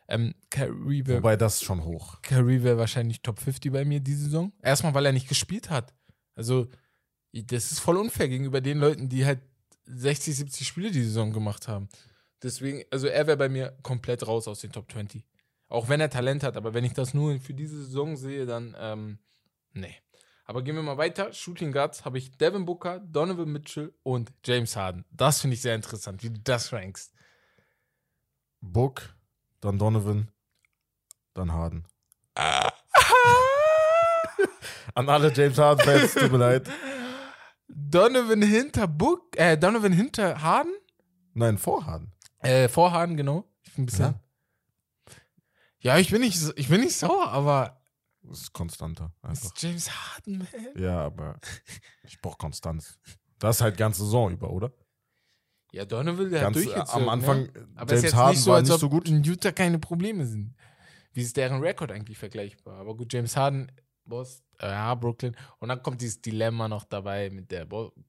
ähm, 0.08 0.34
Kyrie 0.50 1.06
wäre 1.06 1.18
Wobei 1.18 1.36
das 1.36 1.62
schon 1.62 1.84
hoch. 1.84 2.20
Kyrie 2.22 2.62
wär 2.62 2.76
wahrscheinlich 2.78 3.22
Top 3.22 3.38
50 3.40 3.72
bei 3.72 3.84
mir 3.84 4.00
diese 4.00 4.24
Saison. 4.24 4.52
Erstmal, 4.62 4.94
weil 4.94 5.06
er 5.06 5.12
nicht 5.12 5.28
gespielt 5.28 5.70
hat. 5.70 5.94
Also, 6.34 6.68
das 7.32 7.72
ist 7.72 7.80
voll 7.80 7.96
unfair 7.96 8.28
gegenüber 8.28 8.60
den 8.60 8.78
Leuten, 8.78 9.08
die 9.08 9.24
halt 9.24 9.40
60, 9.86 10.36
70 10.36 10.66
Spiele 10.68 10.90
die 10.90 11.02
Saison 11.02 11.32
gemacht 11.32 11.66
haben. 11.66 11.88
Deswegen, 12.42 12.84
also 12.90 13.06
er 13.06 13.26
wäre 13.26 13.36
bei 13.36 13.48
mir 13.48 13.76
komplett 13.82 14.26
raus 14.26 14.46
aus 14.46 14.60
den 14.60 14.70
Top 14.70 14.90
20. 14.92 15.24
Auch 15.68 15.88
wenn 15.88 16.00
er 16.00 16.10
Talent 16.10 16.42
hat, 16.42 16.56
aber 16.56 16.72
wenn 16.74 16.84
ich 16.84 16.94
das 16.94 17.12
nur 17.14 17.38
für 17.40 17.54
diese 17.54 17.84
Saison 17.84 18.16
sehe, 18.16 18.46
dann, 18.46 18.74
ähm, 18.78 19.18
nee. 19.72 19.94
Aber 20.46 20.62
gehen 20.62 20.76
wir 20.76 20.82
mal 20.82 20.96
weiter. 20.96 21.30
Shooting 21.34 21.72
Guards 21.72 22.06
habe 22.06 22.16
ich 22.16 22.38
Devin 22.38 22.64
Booker, 22.64 23.00
Donovan 23.00 23.52
Mitchell 23.52 23.92
und 24.02 24.32
James 24.44 24.76
Harden. 24.76 25.04
Das 25.10 25.42
finde 25.42 25.54
ich 25.54 25.60
sehr 25.60 25.74
interessant, 25.74 26.22
wie 26.22 26.30
du 26.30 26.40
das 26.40 26.72
rankst. 26.72 27.12
Book, 28.62 29.14
dann 29.60 29.78
Donovan, 29.78 30.30
dann 31.34 31.52
Harden. 31.52 31.86
An 34.94 35.08
alle 35.08 35.30
James 35.32 35.58
Harden-Fans, 35.58 36.14
tut 36.14 36.32
mir 36.32 36.38
leid. 36.38 36.66
Donovan 37.68 38.40
hinter 38.40 38.88
Book, 38.88 39.36
äh, 39.36 39.58
Donovan 39.58 39.92
hinter 39.92 40.40
Harden? 40.40 40.72
Nein, 41.34 41.58
vor 41.58 41.84
Harden. 41.84 42.12
Äh, 42.38 42.68
vor 42.68 42.90
Harden, 42.92 43.18
genau. 43.18 43.44
Ich 43.62 43.74
bin 43.74 43.82
ein 43.82 43.86
bisschen. 43.86 44.04
Ja, 44.06 44.20
ich 45.80 46.10
bin 46.10 46.20
nicht, 46.20 46.40
ich 46.56 46.68
bin 46.68 46.80
nicht 46.80 46.96
sauer, 46.96 47.28
aber 47.28 47.80
Das 48.22 48.40
ist 48.42 48.52
konstanter. 48.52 49.12
das 49.22 49.44
ist 49.44 49.62
James 49.62 49.90
Harden, 49.90 50.38
man. 50.38 50.82
Ja, 50.82 51.00
aber 51.00 51.38
ich 52.02 52.20
brauche 52.20 52.36
Konstanz. 52.38 52.98
Das 53.38 53.56
ist 53.56 53.62
halt 53.62 53.76
ganze 53.76 54.04
Saison 54.04 54.32
über, 54.32 54.50
oder? 54.50 54.72
Ja, 55.72 55.84
Donovan, 55.84 56.30
der 56.30 56.40
hat 56.40 56.54
Ganz, 56.54 56.64
durchgezogen. 56.64 57.02
am 57.02 57.08
Anfang, 57.10 57.42
ne? 57.42 57.68
Aber 57.76 57.92
es 57.92 57.98
ist 57.98 58.02
James 58.02 58.02
jetzt 58.04 58.14
Harden 58.16 58.30
nicht 58.30 58.42
so, 58.44 58.50
war 58.50 58.56
als 58.56 58.68
nicht 58.68 58.74
ob 58.74 58.80
so 58.80 58.88
gut. 58.88 59.08
in 59.08 59.22
Utah 59.22 59.52
keine 59.52 59.78
Probleme 59.78 60.26
sind. 60.26 60.54
Wie 61.12 61.22
ist 61.22 61.36
deren 61.36 61.60
Rekord 61.60 61.92
eigentlich 61.92 62.16
vergleichbar? 62.18 62.78
Aber 62.80 62.96
gut, 62.96 63.12
James 63.12 63.36
Harden, 63.36 63.70
Boss, 64.04 64.42
äh, 64.60 64.68
ja, 64.68 64.94
Brooklyn. 64.94 65.36
Und 65.58 65.68
dann 65.68 65.82
kommt 65.82 66.00
dieses 66.00 66.20
Dilemma 66.22 66.68
noch 66.68 66.84
dabei 66.84 67.28
mit 67.30 67.50
der 67.50 67.66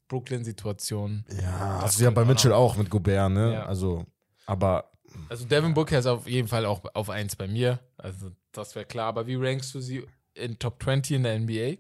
Brooklyn-Situation. 0.07 1.25
Ja, 1.41 1.75
Das 1.75 1.83
also 1.83 2.03
ja 2.05 2.09
bei 2.11 2.25
Mitchell 2.25 2.53
auch 2.53 2.75
mit 2.77 2.89
Gobert, 2.89 3.31
ne? 3.31 3.53
Ja. 3.53 3.65
Also, 3.65 4.05
aber 4.45 4.91
Also 5.29 5.45
Devin 5.45 5.73
Booker 5.73 5.99
ist 5.99 6.05
auf 6.05 6.27
jeden 6.27 6.47
Fall 6.47 6.65
auch 6.65 6.83
auf 6.93 7.09
1 7.09 7.35
bei 7.35 7.47
mir. 7.47 7.79
Also 7.97 8.31
das 8.51 8.75
wäre 8.75 8.85
klar. 8.85 9.07
Aber 9.07 9.27
wie 9.27 9.35
rankst 9.35 9.73
du 9.75 9.81
sie 9.81 10.05
in 10.33 10.57
Top 10.59 10.81
20 10.81 11.17
in 11.17 11.23
der 11.23 11.39
NBA? 11.39 11.77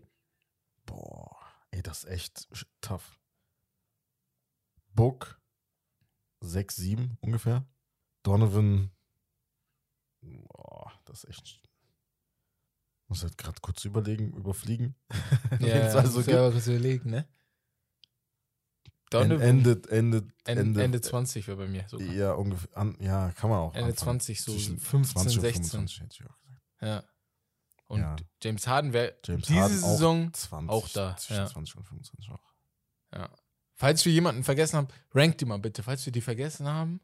boah, 0.89 1.37
ey, 1.71 1.81
das 1.81 2.03
ist 2.03 2.09
echt 2.09 2.47
tough. 2.81 3.19
Book 4.93 5.39
6, 6.41 6.75
7 6.75 7.17
ungefähr. 7.21 7.65
Donovan, 8.23 8.91
boah, 10.21 10.91
das 11.05 11.23
ist 11.23 11.29
echt. 11.29 11.61
Muss 13.07 13.23
halt 13.23 13.37
gerade 13.37 13.59
kurz 13.61 13.85
überlegen, 13.85 14.33
überfliegen. 14.33 14.95
Es 15.59 15.95
also 15.95 16.19
muss 16.19 16.27
ja 16.27 16.45
aber 16.45 16.59
so 16.59 16.71
überlegen, 16.71 17.09
ne? 17.09 17.27
Donovan, 19.09 19.41
Endet, 19.41 19.87
endet, 19.87 20.31
Ende, 20.45 20.61
Ende, 20.61 20.83
Ende 20.83 21.01
20 21.01 21.47
wäre 21.47 21.57
bei 21.57 21.67
mir 21.67 21.83
sogar. 21.87 22.07
Ja, 22.07 22.33
ungefähr. 22.33 22.77
An, 22.77 22.95
ja, 22.99 23.31
kann 23.31 23.49
man 23.49 23.59
auch. 23.59 23.73
Ende 23.73 23.89
anfangen. 23.91 24.19
20, 24.19 24.41
so 24.43 24.51
Zwischen 24.53 24.79
15, 24.79 25.21
20 25.21 25.37
und 25.37 25.41
16. 25.41 25.63
25 25.63 25.99
hätte 26.01 26.15
ich 26.19 26.29
auch 26.29 26.39
gesagt. 26.41 26.61
Ja. 26.81 27.03
Und 27.87 28.01
Ja. 28.01 28.15
James 28.43 28.67
Harden 28.67 28.93
wäre 28.93 29.15
diese 29.25 29.55
Harden 29.55 29.83
auch 29.83 29.89
Saison 29.89 30.33
20, 30.33 30.69
auch 30.69 30.87
da, 30.89 31.15
Zwischen 31.17 31.41
ja. 31.41 31.47
20 31.47 31.75
und 31.77 31.83
25 31.85 32.29
auch. 32.31 32.53
Ja. 33.13 33.29
Falls 33.73 34.05
wir 34.05 34.11
jemanden 34.11 34.43
vergessen 34.43 34.77
haben, 34.77 34.87
rankt 35.13 35.41
die 35.41 35.45
mal 35.45 35.57
bitte. 35.57 35.81
Falls 35.81 36.05
wir 36.05 36.13
die 36.13 36.21
vergessen 36.21 36.67
haben, 36.67 36.99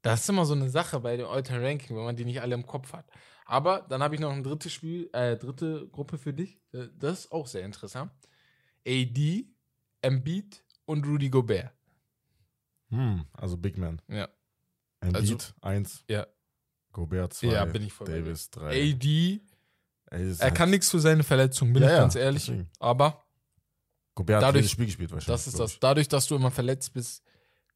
das 0.00 0.22
ist 0.22 0.28
immer 0.28 0.44
so 0.44 0.54
eine 0.54 0.70
Sache 0.70 0.98
bei 0.98 1.16
dem 1.16 1.26
All-Time 1.26 1.62
Ranking, 1.64 1.96
wenn 1.96 2.04
man 2.04 2.16
die 2.16 2.24
nicht 2.24 2.40
alle 2.40 2.54
im 2.56 2.66
Kopf 2.66 2.92
hat. 2.92 3.06
Aber 3.44 3.82
dann 3.82 4.02
habe 4.02 4.14
ich 4.16 4.20
noch 4.20 4.32
ein 4.32 4.42
drittes 4.42 4.72
Spiel, 4.72 5.08
äh, 5.12 5.36
dritte 5.36 5.88
Gruppe 5.92 6.18
für 6.18 6.32
dich. 6.32 6.60
Äh, 6.72 6.88
Das 6.98 7.20
ist 7.20 7.32
auch 7.32 7.46
sehr 7.46 7.64
interessant. 7.64 8.10
AD, 8.84 9.46
Embiid 10.00 10.64
und 10.86 11.06
Rudy 11.06 11.30
Gobert. 11.30 11.72
Hm, 12.90 13.24
also 13.32 13.56
Big 13.56 13.78
Man. 13.78 14.00
Ja. 14.08 14.28
Embiid 15.00 15.54
1, 15.62 16.04
Ja. 16.08 16.26
Gobert 16.92 17.32
2, 17.32 17.46
Ja, 17.48 17.64
bin 17.64 17.82
ich 17.84 17.92
voll. 17.92 18.06
Davis 18.06 18.50
3. 18.50 18.68
AD, 18.92 19.40
Ey, 20.10 20.34
er 20.38 20.50
kann 20.50 20.68
nichts 20.70 20.90
für 20.90 21.00
seine 21.00 21.22
Verletzung, 21.22 21.72
bin 21.72 21.82
Ja, 21.82 21.88
ich 21.90 21.96
ganz 21.96 22.14
ehrlich. 22.16 22.44
deswegen. 22.44 22.68
Aber 22.78 23.24
Gobert 24.14 24.36
hat 24.36 24.42
dadurch- 24.42 24.56
jedes 24.64 24.70
Spiel 24.72 24.86
gespielt 24.86 25.10
wahrscheinlich. 25.10 25.26
Das 25.26 25.46
ist 25.46 25.58
das. 25.58 25.78
Dadurch, 25.80 26.06
dass 26.08 26.26
du 26.26 26.34
immer 26.36 26.50
verletzt 26.50 26.92
bist, 26.92 27.22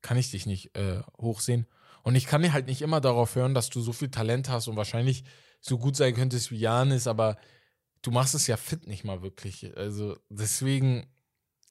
kann 0.02 0.18
ich 0.18 0.30
dich 0.30 0.44
nicht 0.44 0.76
äh, 0.76 1.00
hochsehen. 1.18 1.66
Und 2.02 2.14
ich 2.14 2.26
kann 2.26 2.42
dir 2.42 2.52
halt 2.52 2.66
nicht 2.66 2.82
immer 2.82 3.00
darauf 3.00 3.34
hören, 3.34 3.54
dass 3.54 3.70
du 3.70 3.80
so 3.80 3.92
viel 3.94 4.10
Talent 4.10 4.50
hast 4.50 4.68
und 4.68 4.76
wahrscheinlich 4.76 5.24
so 5.60 5.78
gut 5.78 5.96
sein 5.96 6.14
könntest 6.14 6.50
wie 6.50 6.58
Janis, 6.58 7.06
aber 7.06 7.38
du 8.02 8.10
machst 8.10 8.34
es 8.34 8.46
ja 8.46 8.56
fit 8.58 8.86
nicht 8.86 9.02
mal 9.02 9.22
wirklich. 9.22 9.74
Also 9.76 10.16
deswegen, 10.28 11.06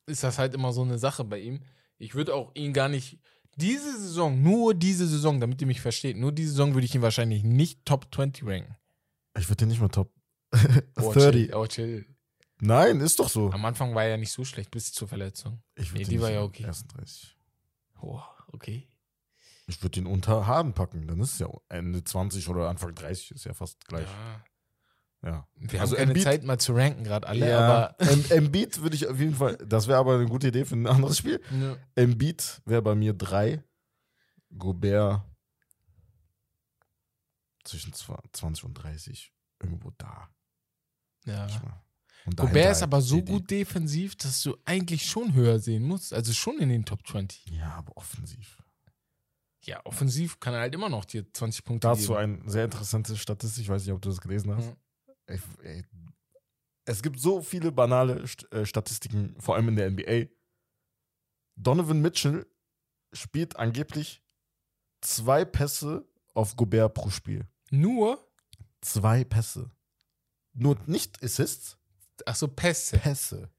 ist 0.05 0.23
das 0.23 0.37
halt 0.37 0.53
immer 0.53 0.71
so 0.73 0.81
eine 0.81 0.97
Sache 0.97 1.23
bei 1.23 1.39
ihm. 1.39 1.61
Ich 1.97 2.15
würde 2.15 2.33
auch 2.33 2.53
ihn 2.55 2.73
gar 2.73 2.89
nicht. 2.89 3.19
Diese 3.57 3.97
Saison, 3.97 4.41
nur 4.41 4.73
diese 4.73 5.07
Saison, 5.07 5.39
damit 5.39 5.61
ihr 5.61 5.67
mich 5.67 5.79
versteht, 5.79 6.17
nur 6.17 6.31
diese 6.33 6.51
Saison 6.51 6.73
würde 6.73 6.85
ich 6.85 6.93
ihn 6.93 7.01
wahrscheinlich 7.01 7.43
nicht 7.43 7.85
Top 7.85 8.13
20 8.13 8.45
ranken. 8.45 8.75
Ich 9.37 9.47
würde 9.47 9.57
den 9.57 9.69
nicht 9.69 9.79
mal 9.79 9.87
Top 9.89 10.11
Oh, 10.97 11.13
30. 11.13 11.31
chill, 11.47 11.53
oh, 11.55 11.65
chill. 11.67 12.05
Nein, 12.59 12.99
ist 12.99 13.19
doch 13.19 13.29
so. 13.29 13.51
Am 13.51 13.65
Anfang 13.65 13.95
war 13.95 14.03
er 14.03 14.11
ja 14.11 14.17
nicht 14.17 14.31
so 14.31 14.45
schlecht, 14.45 14.71
bis 14.71 14.91
zur 14.93 15.07
Verletzung. 15.07 15.61
Ich 15.75 15.91
Nee, 15.93 16.03
die 16.03 16.21
war 16.21 16.31
ja 16.31 16.41
okay. 16.41 16.63
den 16.63 16.67
ersten 16.67 16.87
30. 16.89 17.37
Oh, 18.01 18.21
okay. 18.47 18.87
Ich 19.67 19.81
würde 19.81 20.01
den 20.01 20.05
unter 20.05 20.45
Harden 20.47 20.73
packen. 20.73 21.07
Dann 21.07 21.19
ist 21.19 21.33
es 21.33 21.39
ja 21.39 21.49
Ende 21.69 22.03
20 22.03 22.47
oder 22.49 22.69
Anfang 22.69 22.93
30, 22.93 23.31
ist 23.31 23.45
ja 23.45 23.53
fast 23.53 23.85
gleich. 23.87 24.05
Ja. 24.07 24.43
Ja. 25.25 25.47
Wir 25.55 25.81
Also 25.81 25.93
haben 25.95 25.99
keine 26.05 26.11
Embiid- 26.13 26.23
Zeit 26.23 26.43
mal 26.43 26.59
zu 26.59 26.73
ranken 26.73 27.03
gerade 27.03 27.27
alle, 27.27 27.49
ja, 27.49 27.59
aber. 27.59 27.99
Em- 28.11 28.25
Embiid 28.29 28.81
würde 28.81 28.95
ich 28.95 29.07
auf 29.07 29.19
jeden 29.19 29.33
Fall, 29.35 29.57
das 29.57 29.87
wäre 29.87 29.97
aber 29.99 30.15
eine 30.15 30.27
gute 30.27 30.47
Idee 30.49 30.65
für 30.65 30.75
ein 30.75 30.85
anderes 30.87 31.17
Spiel. 31.17 31.41
Ja. 31.59 31.75
Embiid 31.95 32.61
wäre 32.65 32.81
bei 32.83 32.93
mir 32.95 33.13
3. 33.13 33.63
Gobert 34.57 35.23
zwischen 37.63 37.93
zwa- 37.93 38.21
20 38.31 38.63
und 38.65 38.73
30. 38.75 39.31
Irgendwo 39.61 39.91
da. 39.97 40.29
ja. 41.25 41.47
Gobert 42.35 42.55
ist 42.71 42.81
halt 42.81 42.83
aber 42.83 43.01
so 43.01 43.21
gut 43.21 43.51
defensiv, 43.51 44.15
dass 44.15 44.41
du 44.41 44.57
eigentlich 44.65 45.05
schon 45.07 45.33
höher 45.33 45.59
sehen 45.59 45.83
musst. 45.83 46.11
Also 46.11 46.33
schon 46.33 46.57
in 46.59 46.69
den 46.69 46.83
Top 46.85 47.05
20. 47.07 47.45
Ja, 47.51 47.73
aber 47.75 47.95
offensiv. 47.97 48.61
Ja, 49.63 49.79
offensiv 49.85 50.39
kann 50.39 50.53
er 50.55 50.61
halt 50.61 50.73
immer 50.75 50.89
noch 50.89 51.05
dir 51.05 51.25
20 51.33 51.63
Punkte 51.63 51.87
Dazu 51.87 52.13
geben. 52.13 52.41
eine 52.41 52.49
sehr 52.51 52.65
interessante 52.65 53.15
Statistik, 53.15 53.63
ich 53.63 53.69
weiß 53.69 53.83
nicht, 53.83 53.93
ob 53.93 54.01
du 54.01 54.09
das 54.09 54.21
gelesen 54.21 54.55
hast. 54.55 54.65
Ja. 54.67 54.75
Es 56.85 57.01
gibt 57.01 57.19
so 57.19 57.41
viele 57.41 57.71
banale 57.71 58.23
äh, 58.51 58.65
Statistiken, 58.65 59.35
vor 59.39 59.55
allem 59.55 59.69
in 59.69 59.75
der 59.75 59.89
NBA. 59.91 60.31
Donovan 61.55 62.01
Mitchell 62.01 62.45
spielt 63.13 63.55
angeblich 63.55 64.21
zwei 65.01 65.45
Pässe 65.45 66.07
auf 66.33 66.55
Gobert 66.55 66.93
pro 66.93 67.09
Spiel. 67.09 67.47
Nur, 67.71 68.25
Zwei 68.85 69.23
Pässe. 69.23 69.71
Nur 70.53 70.77
nicht 70.85 71.23
Assists, 71.23 71.77
ach 72.27 72.35
so, 72.35 72.47
Pässe. 72.47 72.99
Pässe 72.99 73.49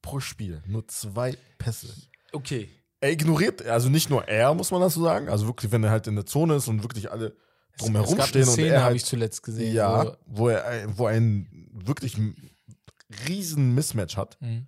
pro 0.00 0.18
Spiel. 0.18 0.62
Nur 0.66 0.88
zwei 0.88 1.36
Pässe. 1.58 1.94
Okay. 2.32 2.70
Er 3.00 3.12
ignoriert, 3.12 3.62
also 3.66 3.90
nicht 3.90 4.08
nur 4.08 4.26
er, 4.28 4.54
muss 4.54 4.70
man 4.70 4.80
dazu 4.80 5.02
sagen. 5.02 5.28
Also 5.28 5.46
wirklich, 5.46 5.72
wenn 5.72 5.84
er 5.84 5.90
halt 5.90 6.06
in 6.06 6.16
der 6.16 6.24
Zone 6.24 6.54
ist 6.54 6.68
und 6.68 6.82
wirklich 6.82 7.10
alle 7.10 7.36
drumherum 7.80 8.12
es 8.12 8.16
gab 8.16 8.28
stehen 8.28 8.42
eine 8.42 8.50
und 8.50 8.54
Szene, 8.54 8.68
er 8.74 8.84
habe 8.84 8.96
ich 8.96 9.04
zuletzt 9.04 9.42
gesehen. 9.42 9.74
Ja, 9.74 10.06
wo- 10.06 10.16
wo 10.26 10.48
er, 10.48 10.98
wo 10.98 11.06
er 11.06 11.14
einen 11.16 11.68
wirklich 11.72 12.16
riesen 13.28 13.74
Mismatch 13.74 14.16
hat, 14.16 14.36
Mhm. 14.40 14.66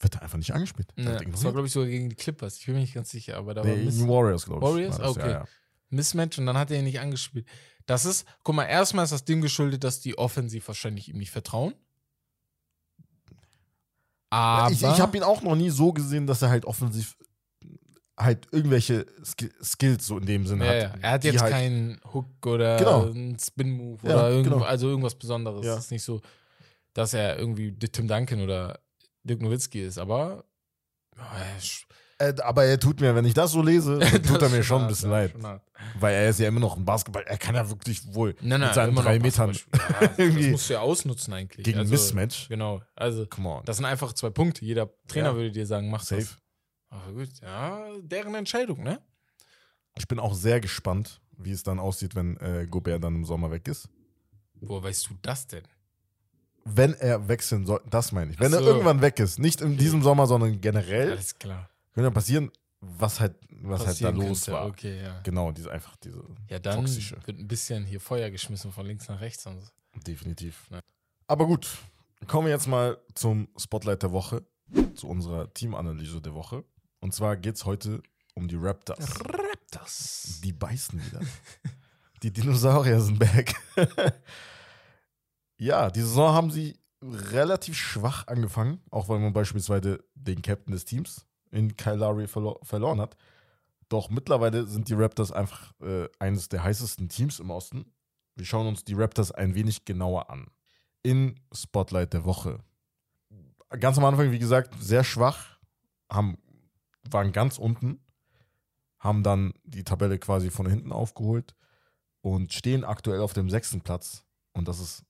wird 0.00 0.14
er 0.14 0.22
einfach 0.22 0.38
nicht 0.38 0.52
angespielt. 0.54 0.88
Wird 0.96 1.26
das 1.32 1.44
war, 1.44 1.52
glaube 1.52 1.66
ich, 1.66 1.72
sogar 1.72 1.88
gegen 1.88 2.08
die 2.08 2.16
Clippers. 2.16 2.56
Ich 2.58 2.66
bin 2.66 2.74
mir 2.74 2.80
nicht 2.80 2.94
ganz 2.94 3.10
sicher, 3.10 3.36
aber 3.36 3.54
da 3.54 3.62
war 3.64 3.70
Nee, 3.70 3.84
Miss 3.84 3.96
gegen 3.98 4.08
Warriors, 4.08 4.44
glaube 4.46 4.64
ich. 4.66 4.72
Warriors? 4.72 4.98
war 4.98 5.06
das, 5.06 5.16
Okay. 5.16 5.26
Ja, 5.30 5.32
ja. 5.40 5.44
Mismatch 5.90 6.38
und 6.38 6.46
dann 6.46 6.58
hat 6.58 6.70
er 6.70 6.78
ihn 6.78 6.84
nicht 6.84 7.00
angespielt. 7.00 7.46
Das 7.86 8.04
ist, 8.04 8.26
guck 8.42 8.56
mal, 8.56 8.64
erstmal 8.64 9.04
ist 9.04 9.12
das 9.12 9.24
dem 9.24 9.40
geschuldet, 9.40 9.84
dass 9.84 10.00
die 10.00 10.18
Offensiv 10.18 10.66
wahrscheinlich 10.66 11.08
ihm 11.08 11.18
nicht 11.18 11.30
vertrauen. 11.30 11.74
Aber 14.30 14.72
ich 14.72 14.82
ich 14.82 15.00
habe 15.00 15.16
ihn 15.16 15.22
auch 15.22 15.42
noch 15.42 15.54
nie 15.54 15.70
so 15.70 15.92
gesehen, 15.92 16.26
dass 16.26 16.42
er 16.42 16.50
halt 16.50 16.64
offensiv 16.64 17.16
halt 18.16 18.48
irgendwelche 18.50 19.06
Sk 19.24 19.50
Skills 19.62 20.06
so 20.06 20.18
in 20.18 20.26
dem 20.26 20.46
Sinne 20.46 20.64
ja, 20.64 20.70
hat. 20.70 20.96
ja. 20.96 21.00
er 21.02 21.10
hat 21.10 21.24
jetzt 21.24 21.42
halt, 21.42 21.52
keinen 21.52 22.00
Hook 22.12 22.46
oder 22.46 22.76
Genau. 22.78 23.06
einen 23.10 23.38
Spin-Move 23.38 23.98
Ja, 24.02 24.14
oder 24.14 24.30
irgendwo, 24.30 24.54
genau. 24.56 24.66
also 24.66 24.88
irgendwas 24.88 25.14
Besonderes. 25.14 25.66
Es 25.66 25.78
ist 25.78 25.90
nicht 25.90 26.02
so, 26.02 26.20
dass 26.94 27.12
er 27.14 27.38
irgendwie 27.38 27.72
Tim 27.72 28.08
Duncan 28.08 28.40
oder 28.40 28.80
Dirk 29.22 29.42
Nowitzki 29.42 29.84
ist, 29.84 29.98
aber 29.98 30.44
er 31.18 31.56
äh, 32.18 32.34
aber 32.40 32.64
er 32.64 32.80
tut 32.80 33.00
mir, 33.00 33.14
wenn 33.14 33.26
ich 33.26 33.34
das 33.34 33.52
so 33.52 33.62
lese, 33.62 33.98
tut 34.26 34.40
er 34.40 34.48
mir 34.48 34.62
schon 34.62 34.82
ein 34.82 34.88
bisschen 34.88 35.10
leid. 35.10 35.34
Weil 36.00 36.14
er 36.14 36.30
ist 36.30 36.40
ja 36.40 36.48
immer 36.48 36.60
noch 36.60 36.76
ein 36.76 36.84
Basketball. 36.84 37.24
Er 37.26 37.36
kann 37.36 37.54
ja 37.54 37.68
wirklich 37.68 38.14
wohl 38.14 38.34
Nein, 38.40 38.60
nein, 38.60 38.68
mit 38.68 38.74
seinen 38.74 38.94
drei 38.94 39.18
Metern 39.18 39.52
das 40.00 40.18
musst 40.18 40.70
du 40.70 40.74
ja 40.74 40.80
ausnutzen 40.80 41.34
eigentlich. 41.34 41.64
gegen 41.64 41.80
also, 41.80 41.90
Mismatch. 41.90 42.48
Genau, 42.48 42.80
also 42.94 43.26
das 43.64 43.76
sind 43.76 43.84
einfach 43.84 44.14
zwei 44.14 44.30
Punkte. 44.30 44.64
Jeder 44.64 44.88
Trainer 45.08 45.34
würde 45.34 45.52
dir 45.52 45.66
sagen, 45.66 45.90
mach 45.90 46.02
Safe. 46.02 46.22
das. 46.22 46.38
Aber 47.02 47.12
gut, 47.12 47.28
ja, 47.42 47.86
deren 48.02 48.34
Entscheidung, 48.34 48.82
ne? 48.82 49.00
Ich 49.98 50.06
bin 50.08 50.18
auch 50.18 50.34
sehr 50.34 50.60
gespannt, 50.60 51.20
wie 51.38 51.50
es 51.52 51.62
dann 51.62 51.78
aussieht, 51.78 52.14
wenn 52.14 52.36
äh, 52.38 52.66
Gobert 52.68 53.02
dann 53.02 53.14
im 53.14 53.24
Sommer 53.24 53.50
weg 53.50 53.66
ist. 53.68 53.88
Woher 54.60 54.82
weißt 54.84 55.10
du 55.10 55.14
das 55.22 55.46
denn? 55.46 55.64
Wenn 56.64 56.94
er 56.94 57.28
wechseln 57.28 57.64
soll, 57.66 57.80
das 57.88 58.10
meine 58.12 58.32
ich. 58.32 58.40
Wenn 58.40 58.52
Ach 58.52 58.58
er 58.58 58.62
so. 58.64 58.68
irgendwann 58.70 59.00
weg 59.00 59.18
ist, 59.20 59.38
nicht 59.38 59.60
in 59.60 59.76
diesem 59.76 60.02
Sommer, 60.02 60.26
sondern 60.26 60.60
generell, 60.60 61.12
Alles 61.12 61.38
klar. 61.38 61.70
könnte 61.94 62.08
ja 62.08 62.10
passieren, 62.10 62.50
was 62.80 63.20
halt, 63.20 63.34
was 63.50 63.80
halt 63.80 63.80
da 63.80 63.84
Passieren 64.10 64.16
los 64.16 64.44
könnte. 64.44 64.52
war. 64.52 64.66
Okay, 64.66 65.02
ja. 65.02 65.20
Genau, 65.22 65.52
diese 65.52 65.70
einfach 65.70 65.96
diese 65.96 66.24
Ja, 66.48 66.58
dann 66.58 66.80
toxische. 66.80 67.16
wird 67.24 67.38
ein 67.38 67.46
bisschen 67.48 67.84
hier 67.84 68.00
Feuer 68.00 68.30
geschmissen 68.30 68.72
von 68.72 68.84
links 68.86 69.08
nach 69.08 69.20
rechts. 69.20 69.46
Und 69.46 69.60
so. 69.60 69.68
Definitiv. 70.06 70.66
Ja. 70.70 70.80
Aber 71.28 71.46
gut, 71.46 71.68
kommen 72.26 72.46
wir 72.48 72.52
jetzt 72.52 72.66
mal 72.66 72.98
zum 73.14 73.48
Spotlight 73.56 74.02
der 74.02 74.12
Woche, 74.12 74.44
zu 74.94 75.08
unserer 75.08 75.52
Teamanalyse 75.54 76.20
der 76.20 76.34
Woche. 76.34 76.64
Und 77.00 77.14
zwar 77.14 77.36
geht 77.36 77.56
es 77.56 77.64
heute 77.64 78.02
um 78.34 78.48
die 78.48 78.56
Raptors. 78.56 79.20
Raptors. 79.20 80.40
Die 80.42 80.52
beißen 80.52 81.04
wieder. 81.04 81.20
die 82.22 82.32
Dinosaurier 82.32 83.00
sind 83.00 83.18
back. 83.18 83.54
ja, 85.58 85.90
die 85.90 86.00
Saison 86.00 86.32
haben 86.32 86.50
sie 86.50 86.78
relativ 87.02 87.76
schwach 87.76 88.26
angefangen, 88.26 88.80
auch 88.90 89.08
weil 89.08 89.18
man 89.18 89.32
beispielsweise 89.32 90.04
den 90.14 90.42
Captain 90.42 90.72
des 90.72 90.84
Teams 90.84 91.26
in 91.50 91.76
Kyle 91.76 91.96
Lowry 91.96 92.26
verlo 92.26 92.58
verloren 92.62 93.00
hat. 93.00 93.16
Doch 93.88 94.10
mittlerweile 94.10 94.66
sind 94.66 94.88
die 94.88 94.94
Raptors 94.94 95.30
einfach 95.30 95.72
äh, 95.80 96.08
eines 96.18 96.48
der 96.48 96.64
heißesten 96.64 97.08
Teams 97.08 97.38
im 97.38 97.50
Osten. 97.50 97.92
Wir 98.34 98.44
schauen 98.44 98.66
uns 98.66 98.84
die 98.84 98.94
Raptors 98.94 99.30
ein 99.32 99.54
wenig 99.54 99.84
genauer 99.84 100.28
an. 100.28 100.48
In 101.02 101.38
Spotlight 101.52 102.12
der 102.12 102.24
Woche. 102.24 102.58
Ganz 103.80 103.96
am 103.96 104.04
Anfang, 104.04 104.32
wie 104.32 104.38
gesagt, 104.38 104.74
sehr 104.80 105.04
schwach, 105.04 105.58
haben, 106.10 106.36
waren 107.12 107.32
ganz 107.32 107.58
unten, 107.58 108.00
haben 108.98 109.22
dann 109.22 109.52
die 109.64 109.84
Tabelle 109.84 110.18
quasi 110.18 110.50
von 110.50 110.68
hinten 110.68 110.92
aufgeholt 110.92 111.54
und 112.22 112.52
stehen 112.52 112.84
aktuell 112.84 113.20
auf 113.20 113.32
dem 113.32 113.50
sechsten 113.50 113.80
Platz. 113.82 114.24
Und 114.52 114.68
das 114.68 114.80
ist 114.80 115.04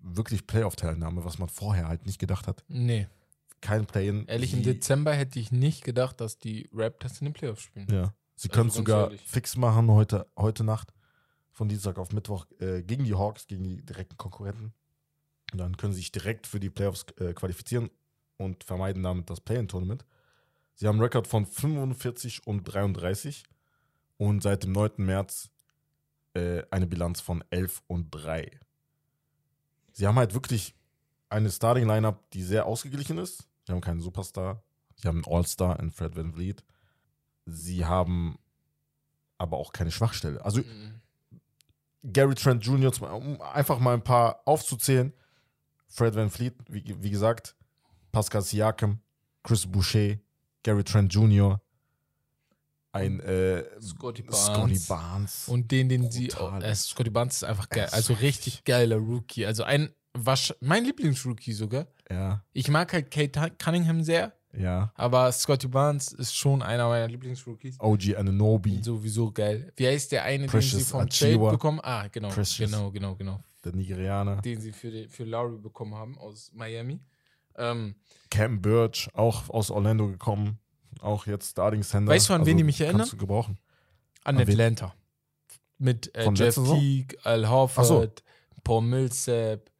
wirklich 0.00 0.46
Playoff-Teilnahme, 0.46 1.24
was 1.24 1.38
man 1.38 1.48
vorher 1.48 1.88
halt 1.88 2.06
nicht 2.06 2.18
gedacht 2.18 2.46
hat. 2.46 2.64
Nee, 2.68 3.08
Kein 3.60 3.86
Play-In. 3.86 4.26
ehrlich, 4.26 4.52
im 4.54 4.62
Dezember 4.62 5.12
hätte 5.14 5.38
ich 5.38 5.50
nicht 5.52 5.84
gedacht, 5.84 6.20
dass 6.20 6.38
die 6.38 6.68
Raptors 6.72 7.20
in 7.20 7.26
den 7.26 7.32
Playoffs 7.34 7.62
spielen. 7.62 7.86
Ja. 7.90 8.14
Sie 8.36 8.48
Also 8.48 8.54
können 8.54 8.68
ganz 8.68 8.74
sogar 8.74 9.04
ehrlich. 9.04 9.22
fix 9.22 9.56
machen 9.56 9.90
heute, 9.90 10.26
heute 10.36 10.62
Nacht, 10.62 10.92
von 11.50 11.68
Dienstag 11.68 11.98
auf 11.98 12.12
Mittwoch, 12.12 12.46
äh, 12.60 12.82
gegen 12.82 13.04
die 13.04 13.14
Hawks, 13.14 13.46
gegen 13.46 13.64
die 13.64 13.82
direkten 13.84 14.16
Konkurrenten. 14.18 14.74
Und 15.52 15.58
dann 15.58 15.76
können 15.76 15.92
sie 15.94 16.00
sich 16.00 16.12
direkt 16.12 16.46
für 16.46 16.60
die 16.60 16.68
Playoffs 16.70 17.06
äh, 17.18 17.32
qualifizieren 17.32 17.90
und 18.36 18.62
vermeiden 18.64 19.02
damit 19.02 19.30
das 19.30 19.40
Play-In-Tournament. 19.40 20.04
Sie 20.76 20.86
haben 20.86 20.96
einen 20.96 21.02
Rekord 21.04 21.26
von 21.26 21.46
45 21.46 22.46
und 22.46 22.64
33 22.64 23.44
und 24.18 24.42
seit 24.42 24.62
dem 24.62 24.72
9. 24.72 24.92
März 24.98 25.50
äh, 26.34 26.62
eine 26.70 26.86
Bilanz 26.86 27.20
von 27.20 27.42
11 27.50 27.82
und 27.86 28.10
3. 28.10 28.60
Sie 29.92 30.06
haben 30.06 30.16
halt 30.16 30.34
wirklich 30.34 30.74
eine 31.30 31.50
Starting-Lineup, 31.50 32.30
die 32.30 32.42
sehr 32.42 32.66
ausgeglichen 32.66 33.16
ist. 33.18 33.48
Sie 33.66 33.72
haben 33.72 33.80
keinen 33.80 34.00
Superstar. 34.00 34.62
Sie 34.96 35.08
haben 35.08 35.24
einen 35.24 35.34
All-Star 35.34 35.80
in 35.80 35.90
Fred 35.90 36.14
Van 36.14 36.34
Vliet. 36.34 36.62
Sie 37.46 37.84
haben 37.84 38.38
aber 39.38 39.56
auch 39.56 39.72
keine 39.72 39.90
Schwachstelle. 39.90 40.44
Also 40.44 40.60
Mhm. 40.60 41.00
Gary 42.12 42.34
Trent 42.34 42.64
Jr., 42.64 42.92
um 43.12 43.40
einfach 43.40 43.78
mal 43.80 43.94
ein 43.94 44.04
paar 44.04 44.42
aufzuzählen. 44.44 45.12
Fred 45.88 46.14
Van 46.14 46.30
Fleet, 46.30 46.54
wie, 46.68 46.84
wie 47.02 47.10
gesagt, 47.10 47.56
Pascal 48.12 48.42
Siakam, 48.42 49.00
Chris 49.42 49.66
Boucher, 49.66 50.16
Gary 50.66 50.82
Trent 50.82 51.14
Jr., 51.14 51.60
ein 52.90 53.20
äh, 53.20 53.62
Scotty 53.80 54.22
Barnes. 54.22 54.46
Scotty 54.46 54.80
Barnes. 54.88 55.48
Und 55.48 55.70
den, 55.70 55.88
den 55.88 56.10
sie. 56.10 56.26
Brutal. 56.28 56.64
Äh, 56.64 56.74
Scotty 56.74 57.10
Barnes 57.10 57.36
ist 57.36 57.44
einfach 57.44 57.68
geil. 57.68 57.88
Also 57.92 58.14
so 58.14 58.20
richtig 58.20 58.64
geiler 58.64 58.96
Rookie. 58.96 59.46
Also 59.46 59.62
ein. 59.62 59.90
Wasch, 60.18 60.54
mein 60.60 60.84
Lieblingsrookie 60.86 61.52
sogar. 61.52 61.86
ja, 62.10 62.42
Ich 62.54 62.68
mag 62.68 62.90
halt 62.90 63.10
Kate 63.10 63.52
Cunningham 63.58 64.02
sehr, 64.02 64.32
ja. 64.56 64.90
aber 64.94 65.30
Scotty 65.30 65.68
Barnes 65.68 66.10
ist 66.12 66.34
schon 66.34 66.62
einer 66.62 66.88
meiner 66.88 67.06
Lieblingsrookies. 67.06 67.78
OG 67.78 68.16
Ananobi, 68.16 68.82
Sowieso 68.82 69.30
geil. 69.30 69.70
Wie 69.76 69.86
heißt 69.86 70.12
der 70.12 70.24
eine, 70.24 70.44
den 70.46 70.50
Precious 70.50 70.78
sie 70.78 70.84
vom 70.86 71.02
Achiuwa. 71.02 71.48
Trade 71.48 71.50
bekommen? 71.56 71.80
Ah, 71.82 72.08
genau. 72.08 72.30
Precious. 72.30 72.70
Genau, 72.70 72.90
genau, 72.90 73.14
genau. 73.14 73.40
der 73.62 73.74
Nigerianer. 73.74 74.40
Den 74.40 74.58
sie 74.58 74.72
für, 74.72 74.90
den, 74.90 75.10
für 75.10 75.24
Lowry 75.24 75.58
bekommen 75.58 75.94
haben 75.94 76.16
aus 76.16 76.50
Miami. 76.54 76.98
Ähm, 77.56 77.94
Cam 78.30 78.60
Birch, 78.60 79.08
auch 79.14 79.48
aus 79.50 79.70
Orlando 79.70 80.08
gekommen. 80.08 80.58
Auch 81.00 81.26
jetzt 81.26 81.50
Starting 81.50 81.82
Center. 81.82 82.10
Weißt 82.12 82.28
du, 82.28 82.32
an 82.34 82.46
wen 82.46 82.56
die 82.56 82.64
mich 82.64 82.78
kannst 82.78 82.88
erinnern? 82.92 83.08
du 83.10 83.16
gebrauchen. 83.16 83.58
an 84.24 84.36
An? 84.36 84.42
Atlanta. 84.42 84.94
Mit 85.78 86.14
äh, 86.16 86.30
Jeff? 86.32 86.54
Teague, 86.54 87.18
Al 87.22 87.44
Ach 87.44 87.48
so. 87.48 87.54
Horford, 87.96 88.22
Paul 88.64 88.82
Millsap, 88.82 89.70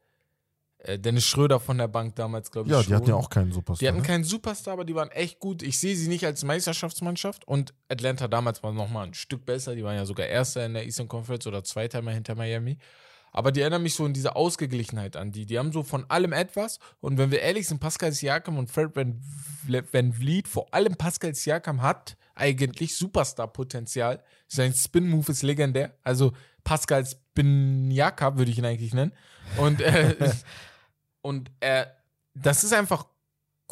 Äh, 0.78 0.98
Dennis 0.98 1.24
Schröder 1.24 1.58
von 1.58 1.78
der 1.78 1.88
Bank 1.88 2.14
damals, 2.16 2.50
glaube 2.50 2.68
ich. 2.68 2.72
Ja, 2.72 2.82
die 2.82 2.94
hatten 2.94 3.06
schon. 3.06 3.14
ja 3.14 3.16
auch 3.16 3.30
keinen 3.30 3.50
Superstar. 3.50 3.78
Die 3.80 3.88
hatten 3.88 4.02
ne? 4.02 4.06
keinen 4.06 4.24
Superstar, 4.24 4.74
aber 4.74 4.84
die 4.84 4.94
waren 4.94 5.10
echt 5.10 5.40
gut. 5.40 5.62
Ich 5.62 5.78
sehe 5.80 5.96
sie 5.96 6.08
nicht 6.08 6.24
als 6.26 6.44
Meisterschaftsmannschaft. 6.44 7.48
Und 7.48 7.72
Atlanta 7.88 8.28
damals 8.28 8.62
war 8.62 8.72
noch 8.72 8.90
mal 8.90 9.06
ein 9.06 9.14
Stück 9.14 9.46
besser. 9.46 9.74
Die 9.74 9.82
waren 9.82 9.96
ja 9.96 10.04
sogar 10.04 10.26
Erster 10.26 10.64
in 10.66 10.74
der 10.74 10.84
Eastern 10.84 11.08
Conference 11.08 11.46
oder 11.46 11.64
Zweiter 11.64 12.02
mal 12.02 12.14
hinter 12.14 12.34
Miami. 12.34 12.78
Aber 13.36 13.52
die 13.52 13.60
erinnern 13.60 13.82
mich 13.82 13.94
so 13.94 14.06
in 14.06 14.14
diese 14.14 14.34
Ausgeglichenheit 14.34 15.14
an 15.14 15.30
die. 15.30 15.44
Die 15.44 15.58
haben 15.58 15.70
so 15.70 15.82
von 15.82 16.08
allem 16.08 16.32
etwas. 16.32 16.78
Und 17.00 17.18
wenn 17.18 17.30
wir 17.30 17.42
ehrlich 17.42 17.68
sind, 17.68 17.80
Pascal 17.80 18.10
Siakam 18.10 18.56
und 18.56 18.70
Fred 18.70 18.96
Van, 18.96 19.20
Van 19.92 20.12
Vliet, 20.14 20.48
vor 20.48 20.72
allem 20.72 20.96
Pascal 20.96 21.34
Siakam 21.34 21.82
hat 21.82 22.16
eigentlich 22.34 22.96
Superstar-Potenzial. 22.96 24.22
Sein 24.48 24.72
Spin-Move 24.72 25.30
ist 25.32 25.42
legendär. 25.42 25.92
Also 26.02 26.32
Pascal 26.64 27.04
Spinjaka 27.04 28.38
würde 28.38 28.50
ich 28.50 28.56
ihn 28.56 28.64
eigentlich 28.64 28.94
nennen. 28.94 29.12
Und, 29.58 29.82
äh, 29.82 30.32
und 31.20 31.50
er, 31.60 31.94
das 32.32 32.64
ist 32.64 32.72
einfach 32.72 33.04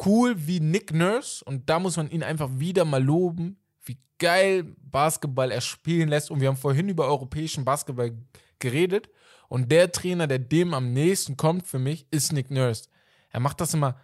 cool 0.05 0.35
wie 0.45 0.59
Nick 0.59 0.93
Nurse. 0.93 1.43
Und 1.43 1.71
da 1.71 1.79
muss 1.79 1.97
man 1.97 2.11
ihn 2.11 2.21
einfach 2.21 2.51
wieder 2.53 2.85
mal 2.85 3.03
loben, 3.03 3.57
wie 3.83 3.97
geil 4.19 4.75
Basketball 4.83 5.49
er 5.49 5.61
spielen 5.61 6.09
lässt. 6.09 6.29
Und 6.29 6.39
wir 6.39 6.49
haben 6.49 6.55
vorhin 6.55 6.87
über 6.87 7.07
europäischen 7.07 7.65
Basketball 7.65 8.15
geredet. 8.59 9.09
Und 9.49 9.71
der 9.71 9.91
Trainer, 9.91 10.27
der 10.27 10.39
dem 10.39 10.73
am 10.73 10.93
nächsten 10.93 11.37
kommt 11.37 11.67
für 11.67 11.79
mich, 11.79 12.07
ist 12.11 12.33
Nick 12.33 12.51
Nurse. 12.51 12.89
Er 13.29 13.39
macht 13.39 13.61
das 13.61 13.73
immer 13.73 13.99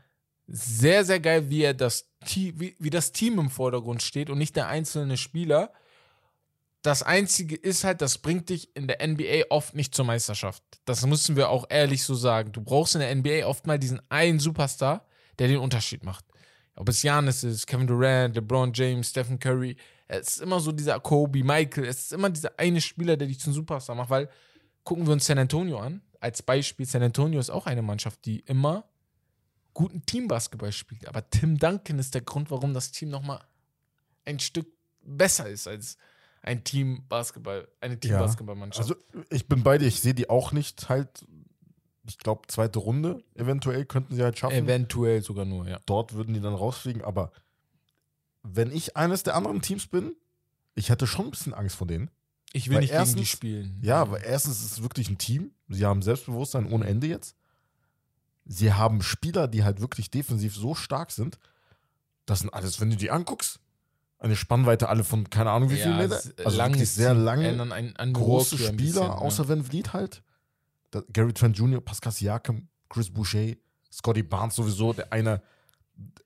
sehr, 0.47 1.05
sehr 1.05 1.19
geil, 1.19 1.49
wie 1.49 1.63
er 1.63 1.73
das 1.73 2.09
Team, 2.25 2.59
wie, 2.59 2.75
wie 2.79 2.89
das 2.89 3.11
Team 3.11 3.39
im 3.39 3.49
Vordergrund 3.49 4.01
steht 4.01 4.29
und 4.29 4.37
nicht 4.37 4.55
der 4.55 4.67
einzelne 4.67 5.17
Spieler. 5.17 5.71
Das 6.81 7.03
Einzige 7.03 7.55
ist 7.55 7.83
halt, 7.83 8.01
das 8.01 8.17
bringt 8.17 8.49
dich 8.49 8.75
in 8.75 8.87
der 8.87 9.05
NBA 9.07 9.45
oft 9.49 9.75
nicht 9.75 9.93
zur 9.93 10.05
Meisterschaft. 10.05 10.63
Das 10.85 11.05
müssen 11.05 11.35
wir 11.35 11.49
auch 11.49 11.65
ehrlich 11.69 12.03
so 12.03 12.15
sagen. 12.15 12.51
Du 12.51 12.61
brauchst 12.61 12.95
in 12.95 13.01
der 13.01 13.15
NBA 13.15 13.45
oft 13.45 13.67
mal 13.67 13.77
diesen 13.77 14.01
einen 14.09 14.39
Superstar, 14.39 15.05
der 15.37 15.47
den 15.47 15.59
Unterschied 15.59 16.03
macht. 16.03 16.25
Ob 16.75 16.89
es 16.89 17.01
Giannis 17.01 17.43
ist, 17.43 17.67
Kevin 17.67 17.87
Durant, 17.87 18.35
LeBron 18.35 18.71
James, 18.73 19.09
Stephen 19.09 19.37
Curry. 19.37 19.77
Es 20.07 20.37
ist 20.37 20.41
immer 20.41 20.59
so 20.59 20.71
dieser 20.71 20.99
Kobe, 20.99 21.43
Michael. 21.43 21.85
Es 21.85 22.01
ist 22.01 22.13
immer 22.13 22.29
dieser 22.29 22.57
eine 22.57 22.81
Spieler, 22.81 23.15
der 23.15 23.27
dich 23.27 23.39
zum 23.39 23.53
Superstar 23.53 23.95
macht, 23.95 24.09
weil 24.09 24.29
gucken 24.83 25.05
wir 25.05 25.13
uns 25.13 25.25
San 25.25 25.37
Antonio 25.37 25.79
an. 25.79 26.01
Als 26.19 26.41
Beispiel, 26.41 26.85
San 26.85 27.03
Antonio 27.03 27.39
ist 27.39 27.49
auch 27.49 27.65
eine 27.65 27.81
Mannschaft, 27.81 28.25
die 28.25 28.39
immer 28.41 28.85
guten 29.73 30.05
Teambasketball 30.05 30.71
spielt. 30.71 31.07
Aber 31.07 31.29
Tim 31.29 31.57
Duncan 31.57 31.99
ist 31.99 32.13
der 32.13 32.21
Grund, 32.21 32.51
warum 32.51 32.73
das 32.73 32.91
Team 32.91 33.09
nochmal 33.09 33.41
ein 34.25 34.39
Stück 34.39 34.67
besser 35.03 35.49
ist 35.49 35.67
als 35.67 35.97
ein 36.43 36.63
Teambasketball, 36.63 37.67
eine 37.79 37.99
Teambasketballmannschaft. 37.99 38.89
Also 38.89 39.25
ich 39.29 39.47
bin 39.47 39.63
bei 39.63 39.77
dir, 39.77 39.87
ich 39.87 40.01
sehe 40.01 40.13
die 40.13 40.29
auch 40.29 40.51
nicht 40.51 40.89
halt, 40.89 41.25
ich 42.07 42.17
glaube, 42.17 42.47
zweite 42.47 42.79
Runde 42.79 43.23
eventuell 43.35 43.85
könnten 43.85 44.15
sie 44.15 44.23
halt 44.23 44.37
schaffen. 44.37 44.55
Eventuell 44.55 45.21
sogar 45.21 45.45
nur, 45.45 45.67
ja. 45.67 45.79
Dort 45.85 46.13
würden 46.13 46.33
die 46.33 46.41
dann 46.41 46.55
rausfliegen, 46.55 47.03
aber 47.03 47.31
wenn 48.43 48.71
ich 48.71 48.97
eines 48.97 49.23
der 49.23 49.35
anderen 49.35 49.61
Teams 49.61 49.87
bin, 49.87 50.15
ich 50.73 50.89
hätte 50.89 51.05
schon 51.05 51.25
ein 51.25 51.31
bisschen 51.31 51.53
Angst 51.53 51.75
vor 51.75 51.87
denen. 51.87 52.09
Ich 52.53 52.67
will 52.69 52.75
Weil 52.75 52.81
nicht 52.81 52.91
gegen 52.91 53.03
die 53.03 53.09
erstens- 53.09 53.27
spielen. 53.29 53.79
Ja, 53.81 54.01
aber 54.01 54.23
erstens 54.23 54.61
ist 54.63 54.71
es 54.73 54.81
wirklich 54.83 55.09
ein 55.09 55.17
Team. 55.17 55.51
Sie 55.69 55.85
haben 55.85 56.01
Selbstbewusstsein 56.01 56.65
ohne 56.71 56.85
Ende 56.85 57.07
jetzt. 57.07 57.35
Sie 58.45 58.73
haben 58.73 59.01
Spieler, 59.01 59.47
die 59.47 59.63
halt 59.63 59.79
wirklich 59.79 60.11
defensiv 60.11 60.55
so 60.55 60.75
stark 60.75 61.11
sind. 61.11 61.39
Das 62.25 62.39
sind 62.39 62.53
alles, 62.53 62.81
wenn 62.81 62.89
du 62.89 62.97
die 62.97 63.09
anguckst, 63.11 63.59
eine 64.19 64.35
Spannweite 64.35 64.89
alle 64.89 65.03
von 65.03 65.29
keine 65.29 65.51
Ahnung 65.51 65.69
wie 65.69 65.77
viel 65.77 65.95
Meter. 65.95 66.21
Also 66.43 66.57
langes 66.57 66.77
wirklich 66.79 66.91
sehr 66.91 67.13
lange, 67.13 67.55
große 68.13 68.57
Spieler, 68.57 68.73
bisschen, 68.73 69.07
außer 69.07 69.43
ja. 69.43 69.49
Van 69.49 69.63
Vliet 69.63 69.93
halt. 69.93 70.21
Da, 70.91 71.01
Gary 71.13 71.33
Trent 71.33 71.57
Jr., 71.57 71.79
Pascal 71.81 72.11
Siakam, 72.11 72.67
Chris 72.89 73.09
Boucher, 73.09 73.53
Scotty 73.91 74.23
Barnes 74.23 74.55
sowieso, 74.55 74.91
der 74.93 75.11
eine, 75.13 75.41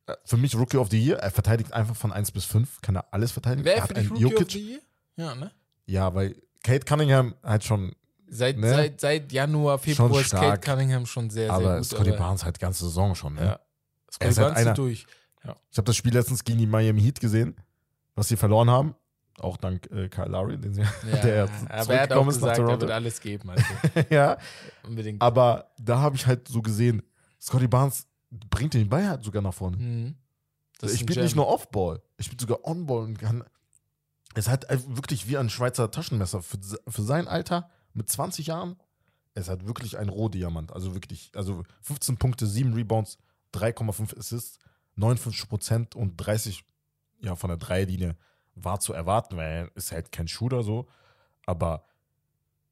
äh, 0.08 0.16
für 0.26 0.38
mich 0.38 0.56
Rookie 0.56 0.78
of 0.78 0.90
the 0.90 1.00
Year, 1.00 1.20
er 1.20 1.32
verteidigt 1.32 1.72
einfach 1.72 1.96
von 1.96 2.12
1 2.12 2.32
bis 2.32 2.46
5, 2.46 2.82
kann 2.82 2.96
er 2.96 3.14
alles 3.14 3.32
verteidigen. 3.32 3.66
er 3.68 3.76
Wer 3.76 3.82
hat 3.84 3.88
für 3.90 3.94
dich 3.94 4.04
einen 4.04 4.12
Rookie 4.12 4.26
of 4.26 4.32
Jokic. 4.32 4.52
the 4.52 4.70
Year? 4.72 4.80
Ja, 5.18 5.36
ne? 5.36 5.52
Ja, 5.86 6.14
weil 6.16 6.36
Kate 6.64 6.86
Cunningham 6.86 7.36
halt 7.44 7.64
schon 7.64 7.94
Seit, 8.28 8.58
Ne? 8.58 8.70
seit, 8.70 9.00
seit 9.00 9.32
Januar, 9.32 9.78
Februar 9.78 10.10
Schon 10.10 10.20
ist 10.22 10.32
Kate. 10.32 10.60
Cunningham 10.60 11.06
schon 11.06 11.30
sehr, 11.30 11.46
sehr 11.46 11.54
aber 11.54 11.78
gut. 11.78 11.86
Scotty 11.86 12.10
aber- 12.10 12.18
Barnes 12.18 12.44
halt 12.44 12.60
ganze 12.60 12.86
Saison 12.86 13.14
schon. 13.14 13.36
Ne? 13.36 13.42
Ja. 13.46 13.60
Scotty 14.12 14.26
halt 14.34 14.36
Barnes 14.38 14.58
einer- 14.58 14.72
zieht 14.72 14.78
durch. 14.80 15.06
Ich 15.72 15.78
habe 15.78 15.86
das 15.86 15.96
Spiel 15.96 16.12
letztens 16.14 16.44
gegen 16.44 16.58
die 16.58 16.66
Miami 16.66 17.02
Heat 17.02 17.20
gesehen, 17.20 17.56
was 18.16 18.28
sie 18.28 18.36
verloren 18.36 18.68
haben. 18.70 18.96
Auch 19.38 19.58
dank 19.58 19.86
äh, 19.92 20.10
Kyle 20.10 20.26
Lowry, 20.28 20.58
den 20.58 20.74
sie, 20.74 20.82
Ja, 20.82 20.88
der 21.24 21.50
aber 21.70 21.94
er 21.94 22.02
hat 22.02 22.14
auch 22.14 22.26
gesagt, 22.26 22.58
er 22.58 22.68
wird 22.82 22.90
alles 22.90 23.22
geben. 23.22 23.50
Also 23.52 23.64
ja, 24.10 24.38
unbedingt. 24.88 25.22
aber 25.22 25.70
da 25.78 26.00
habe 26.00 26.16
ich 26.16 26.26
halt 26.26 26.48
so 26.48 26.62
gesehen, 26.64 27.04
Scotty 27.40 27.68
Barnes 27.68 28.08
bringt 28.50 28.74
den 28.74 28.90
Ball 28.90 29.08
halt 29.08 29.24
sogar 29.24 29.44
nach 29.44 29.54
vorne. 29.54 29.78
Mhm. 29.78 30.16
Ich 30.82 31.00
spiele 31.00 31.22
nicht 31.24 31.36
nur 31.36 31.48
Off-Ball, 31.48 32.02
ich 32.18 32.26
spiele 32.26 32.42
sogar 32.42 32.64
On-Ball 32.66 33.04
und 33.04 33.20
kann. 33.20 33.44
Es 34.36 34.46
ist 34.46 34.50
halt 34.52 34.68
wirklich 34.96 35.28
wie 35.28 35.38
ein 35.38 35.50
Schweizer 35.50 35.90
Taschenmesser 35.92 36.42
für, 36.42 36.58
für 36.88 37.02
sein 37.02 37.28
Alter 37.28 37.70
mit 37.94 38.10
20 38.10 38.48
Jahren. 38.48 38.76
Es 39.34 39.50
halt 39.50 39.66
wirklich 39.68 39.98
ein 39.98 40.10
Rohdiamant. 40.10 40.72
Also 40.72 40.94
wirklich, 40.94 41.32
also 41.36 41.64
15 41.82 42.18
Punkte, 42.18 42.46
7 42.48 42.74
Rebounds, 42.74 43.18
3,5 43.54 44.18
Assists, 44.18 44.60
59 44.96 45.50
Prozent 45.50 45.96
und 45.96 46.16
30 46.18 46.64
ja, 47.22 47.36
von 47.36 47.50
der 47.50 47.58
Dreierlinie 47.58 48.16
war 48.56 48.80
zu 48.80 48.94
erwarten, 48.94 49.36
weil 49.38 49.46
er 49.52 49.76
ist 49.76 49.92
halt 49.92 50.12
kein 50.12 50.28
Shooter 50.28 50.64
so. 50.64 50.88
Aber 51.46 51.84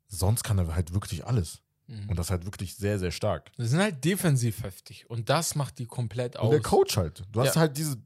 sonst 0.07 0.43
kann 0.43 0.57
er 0.57 0.73
halt 0.75 0.93
wirklich 0.93 1.25
alles. 1.25 1.61
Mhm. 1.87 2.09
Und 2.09 2.19
das 2.19 2.29
halt 2.29 2.45
wirklich 2.45 2.75
sehr, 2.75 2.99
sehr 2.99 3.11
stark. 3.11 3.51
Die 3.57 3.65
sind 3.65 3.79
halt 3.81 4.03
defensiv 4.05 4.63
heftig. 4.63 5.09
Und 5.09 5.29
das 5.29 5.55
macht 5.55 5.79
die 5.79 5.85
komplett 5.85 6.37
aus. 6.37 6.45
Und 6.45 6.51
der 6.51 6.61
Coach 6.61 6.95
halt. 6.97 7.23
Du 7.31 7.41
hast 7.41 7.55
Ja. 7.55 7.61
halt 7.61 7.77
diese. 7.77 7.97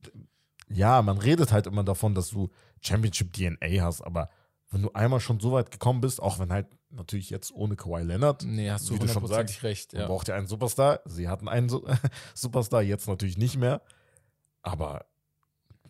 Ja, 0.70 1.02
man 1.02 1.18
redet 1.18 1.52
halt 1.52 1.68
immer 1.68 1.84
davon, 1.84 2.14
dass 2.16 2.30
du 2.30 2.50
Championship 2.82 3.34
DNA 3.34 3.84
hast, 3.84 4.02
aber 4.02 4.30
wenn 4.70 4.82
du 4.82 4.92
einmal 4.92 5.20
schon 5.20 5.40
so 5.40 5.54
weit 5.54 5.72
gekommen 5.72 6.02
bist, 6.02 6.22
auch 6.22 6.40
wenn 6.40 6.52
halt 6.52 6.68
natürlich 6.90 7.30
jetzt 7.30 7.52
ohne 7.54 7.76
Kawhi 7.76 8.04
Leonard, 8.04 8.44
Nee, 8.44 8.70
hast 8.70 8.90
du 8.90 8.96
Wie 8.96 9.00
du 9.00 9.08
schon 9.08 9.16
hundertprozentig 9.16 9.64
recht. 9.64 9.94
Ja. 9.94 10.08
braucht 10.08 10.28
ja 10.28 10.36
einen 10.36 10.48
Superstar. 10.48 11.02
Sie 11.06 11.28
hatten 11.28 11.48
einen 11.48 11.70
Su 11.70 11.86
Superstar, 12.34 12.82
jetzt 12.82 13.08
natürlich 13.08 13.38
nicht 13.38 13.58
mehr. 13.58 13.82
Aber 14.62 15.06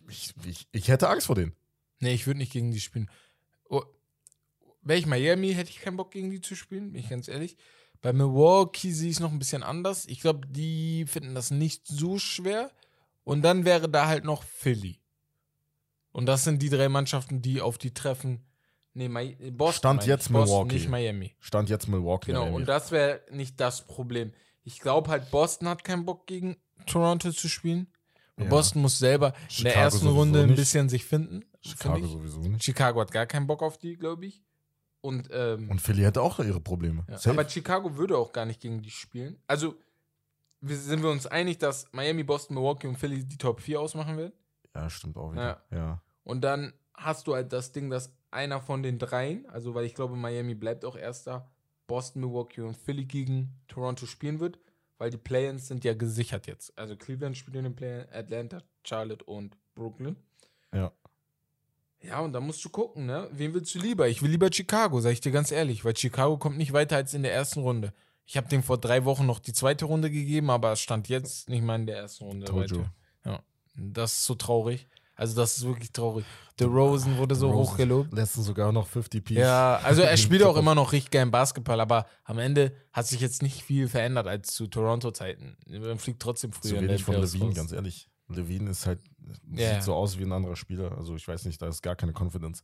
ich, 0.08 0.34
ich, 0.44 0.68
ich 0.72 0.88
hätte 0.88 1.08
Angst 1.08 1.26
vor 1.26 1.36
denen. 1.36 1.54
Nee, 2.00 2.14
ich 2.14 2.26
würde 2.26 2.38
nicht 2.38 2.52
gegen 2.52 2.70
die 2.70 2.80
spielen. 2.80 3.10
Oh, 3.68 3.82
Wäre 4.82 4.98
ich 4.98 5.06
Miami, 5.06 5.52
hätte 5.54 5.70
ich 5.70 5.80
keinen 5.80 5.96
Bock 5.96 6.12
gegen 6.12 6.30
die 6.30 6.40
zu 6.40 6.54
spielen, 6.54 6.92
bin 6.92 7.00
ich 7.02 7.08
ganz 7.08 7.28
ehrlich. 7.28 7.56
Bei 8.00 8.12
Milwaukee 8.12 8.92
sehe 8.92 9.10
ich 9.10 9.16
es 9.16 9.20
noch 9.20 9.32
ein 9.32 9.40
bisschen 9.40 9.64
anders. 9.64 10.06
Ich 10.06 10.20
glaube, 10.20 10.46
die 10.46 11.04
finden 11.06 11.34
das 11.34 11.50
nicht 11.50 11.86
so 11.86 12.18
schwer. 12.18 12.70
Und 13.24 13.42
dann 13.42 13.64
wäre 13.64 13.88
da 13.88 14.06
halt 14.06 14.24
noch 14.24 14.44
Philly. 14.44 15.00
Und 16.12 16.26
das 16.26 16.44
sind 16.44 16.62
die 16.62 16.70
drei 16.70 16.88
Mannschaften, 16.88 17.42
die 17.42 17.60
auf 17.60 17.78
die 17.78 17.92
treffen. 17.92 18.44
Nee, 18.94 19.08
Mi 19.08 19.36
Boston. 19.52 19.78
Stand 19.78 20.06
jetzt 20.06 20.32
Boston, 20.32 20.40
Milwaukee. 20.50 20.74
Nicht 20.74 20.88
Miami. 20.88 21.34
Stand 21.40 21.68
jetzt 21.70 21.86
Milwaukee. 21.88 22.26
Genau, 22.26 22.40
Miami. 22.44 22.56
und 22.56 22.68
das 22.68 22.90
wäre 22.90 23.20
nicht 23.30 23.60
das 23.60 23.86
Problem. 23.86 24.32
Ich 24.64 24.80
glaube 24.80 25.10
halt, 25.10 25.30
Boston 25.30 25.68
hat 25.68 25.84
keinen 25.84 26.04
Bock 26.04 26.26
gegen 26.26 26.56
Toronto 26.86 27.30
zu 27.30 27.48
spielen. 27.48 27.86
Ja. 28.38 28.46
Boston 28.46 28.82
muss 28.82 28.98
selber 28.98 29.28
in 29.28 29.32
der 29.32 29.72
Chicago 29.72 29.80
ersten 29.80 30.06
Runde 30.08 30.40
ein 30.42 30.46
nicht. 30.48 30.56
bisschen 30.56 30.88
sich 30.88 31.04
finden. 31.04 31.44
Chicago 31.60 31.94
finde 31.94 32.06
ich. 32.06 32.12
sowieso 32.12 32.40
nicht. 32.40 32.64
Chicago 32.64 33.00
hat 33.00 33.10
gar 33.12 33.26
keinen 33.26 33.46
Bock 33.46 33.62
auf 33.62 33.78
die, 33.78 33.96
glaube 33.96 34.26
ich. 34.26 34.42
Und, 35.00 35.28
ähm, 35.32 35.70
Und 35.70 35.80
Philly 35.80 36.02
hätte 36.02 36.22
auch 36.22 36.38
ihre 36.40 36.60
Probleme. 36.60 37.04
ja. 37.08 37.30
Aber 37.30 37.48
Chicago 37.48 37.96
würde 37.96 38.16
auch 38.16 38.32
gar 38.32 38.46
nicht 38.46 38.60
gegen 38.60 38.82
die 38.82 38.90
spielen. 38.90 39.40
Also 39.46 39.76
wir, 40.60 40.76
sind 40.76 41.02
wir 41.02 41.10
uns 41.10 41.26
einig, 41.26 41.58
dass 41.58 41.86
Miami, 41.92 42.24
Boston, 42.24 42.54
Milwaukee 42.56 42.88
und 42.88 42.96
Philly 42.98 43.24
die 43.24 43.38
Top 43.38 43.60
4 43.60 43.80
ausmachen 43.80 44.16
werden. 44.16 44.32
Ja, 44.82 44.90
stimmt 44.90 45.16
auch 45.16 45.32
wieder. 45.32 45.62
Ja. 45.70 46.02
Und 46.24 46.42
dann 46.42 46.72
hast 46.94 47.26
du 47.26 47.34
halt 47.34 47.52
das 47.52 47.72
Ding, 47.72 47.90
dass 47.90 48.12
einer 48.30 48.60
von 48.60 48.82
den 48.82 48.98
dreien, 48.98 49.48
also 49.48 49.74
weil 49.74 49.84
ich 49.84 49.94
glaube, 49.94 50.16
Miami 50.16 50.54
bleibt 50.54 50.84
auch 50.84 50.96
erster, 50.96 51.50
Boston, 51.86 52.20
Milwaukee 52.20 52.60
und 52.60 52.76
Philly 52.76 53.06
gegen 53.06 53.54
Toronto 53.66 54.06
spielen 54.06 54.40
wird, 54.40 54.58
weil 54.98 55.10
die 55.10 55.16
Play-ins 55.16 55.68
sind 55.68 55.84
ja 55.84 55.94
gesichert 55.94 56.46
jetzt. 56.46 56.76
Also 56.78 56.96
Cleveland 56.96 57.36
spielt 57.36 57.56
in 57.56 57.64
den 57.64 57.74
Play 57.74 58.04
Atlanta, 58.12 58.62
Charlotte 58.84 59.24
und 59.24 59.56
Brooklyn. 59.74 60.16
Ja. 60.72 60.92
Ja, 62.00 62.20
und 62.20 62.32
da 62.32 62.40
musst 62.40 62.64
du 62.64 62.68
gucken, 62.68 63.06
ne? 63.06 63.28
Wen 63.32 63.54
willst 63.54 63.74
du 63.74 63.80
lieber? 63.80 64.06
Ich 64.06 64.22
will 64.22 64.30
lieber 64.30 64.50
Chicago, 64.52 65.00
sag 65.00 65.12
ich 65.12 65.20
dir 65.20 65.32
ganz 65.32 65.50
ehrlich, 65.50 65.84
weil 65.84 65.96
Chicago 65.96 66.36
kommt 66.36 66.56
nicht 66.56 66.72
weiter 66.72 66.96
als 66.96 67.14
in 67.14 67.22
der 67.22 67.32
ersten 67.32 67.60
Runde. 67.60 67.92
Ich 68.24 68.36
habe 68.36 68.48
dem 68.48 68.62
vor 68.62 68.78
drei 68.78 69.04
Wochen 69.04 69.26
noch 69.26 69.40
die 69.40 69.52
zweite 69.52 69.86
Runde 69.86 70.10
gegeben, 70.10 70.50
aber 70.50 70.72
es 70.72 70.80
stand 70.80 71.08
jetzt 71.08 71.48
nicht 71.48 71.62
mal 71.62 71.76
in 71.76 71.86
der 71.86 71.96
ersten 71.96 72.24
Runde 72.24 72.54
weiter. 72.54 72.92
Ja. 73.24 73.42
Das 73.78 74.12
ist 74.14 74.24
so 74.24 74.34
traurig. 74.34 74.86
Also, 75.14 75.34
das 75.34 75.56
ist 75.56 75.66
wirklich 75.66 75.90
traurig. 75.92 76.24
The 76.58 76.64
Rosen 76.64 77.16
wurde 77.18 77.34
so 77.34 77.50
Rosen 77.50 77.72
hochgelobt. 77.72 78.12
Letztens 78.12 78.46
sogar 78.46 78.70
noch 78.72 78.86
50 78.86 79.24
Piece. 79.24 79.38
Ja, 79.38 79.76
also 79.82 80.02
er 80.02 80.16
spielt 80.16 80.42
auch 80.44 80.56
immer 80.56 80.74
noch 80.74 80.92
richtig 80.92 81.10
geilen 81.10 81.30
Basketball, 81.30 81.80
aber 81.80 82.06
am 82.24 82.38
Ende 82.38 82.72
hat 82.92 83.06
sich 83.06 83.20
jetzt 83.20 83.42
nicht 83.42 83.62
viel 83.62 83.88
verändert 83.88 84.26
als 84.28 84.52
zu 84.54 84.66
Toronto-Zeiten. 84.68 85.56
Man 85.66 85.98
fliegt 85.98 86.20
trotzdem 86.20 86.52
früher 86.52 86.70
Zu 86.70 86.76
in 86.76 86.82
wenig 86.82 86.96
den 86.98 87.04
von 87.04 87.14
Playoffs 87.14 87.32
Levine, 87.32 87.48
raus. 87.50 87.56
ganz 87.56 87.72
ehrlich. 87.72 88.08
Levine 88.28 88.70
ist 88.70 88.86
halt, 88.86 89.00
sieht 89.54 89.82
so 89.82 89.94
aus 89.94 90.18
wie 90.18 90.24
ein 90.24 90.32
anderer 90.32 90.56
Spieler. 90.56 90.96
Also 90.98 91.16
ich 91.16 91.26
weiß 91.26 91.44
nicht, 91.46 91.60
da 91.62 91.68
ist 91.68 91.82
gar 91.82 91.96
keine 91.96 92.12
Confidence. 92.12 92.62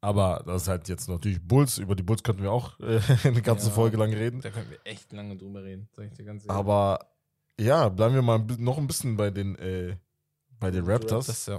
Aber 0.00 0.44
das 0.46 0.62
ist 0.62 0.68
halt 0.68 0.88
jetzt 0.88 1.08
natürlich 1.08 1.40
Bulls. 1.42 1.78
Über 1.78 1.96
die 1.96 2.02
Bulls 2.04 2.22
könnten 2.22 2.42
wir 2.42 2.52
auch 2.52 2.78
äh, 2.78 3.00
eine 3.24 3.42
ganze 3.42 3.68
Ja. 3.68 3.72
Folge 3.72 3.96
lang 3.96 4.12
reden. 4.12 4.40
Da 4.40 4.50
können 4.50 4.70
wir 4.70 4.78
echt 4.84 5.12
lange 5.12 5.36
drüber 5.36 5.64
reden, 5.64 5.88
sag 5.96 6.06
ich 6.06 6.12
dir 6.12 6.24
ganz 6.24 6.42
ehrlich. 6.44 6.50
Aber 6.56 7.00
ja, 7.58 7.88
bleiben 7.88 8.14
wir 8.14 8.22
mal 8.22 8.38
noch 8.58 8.78
ein 8.78 8.86
bisschen 8.86 9.16
bei 9.16 9.30
den, 9.30 9.56
äh, 9.56 9.96
bei 10.60 10.70
den 10.70 10.84
Raptors. 10.84 11.26
Das, 11.26 11.46
ja. 11.46 11.58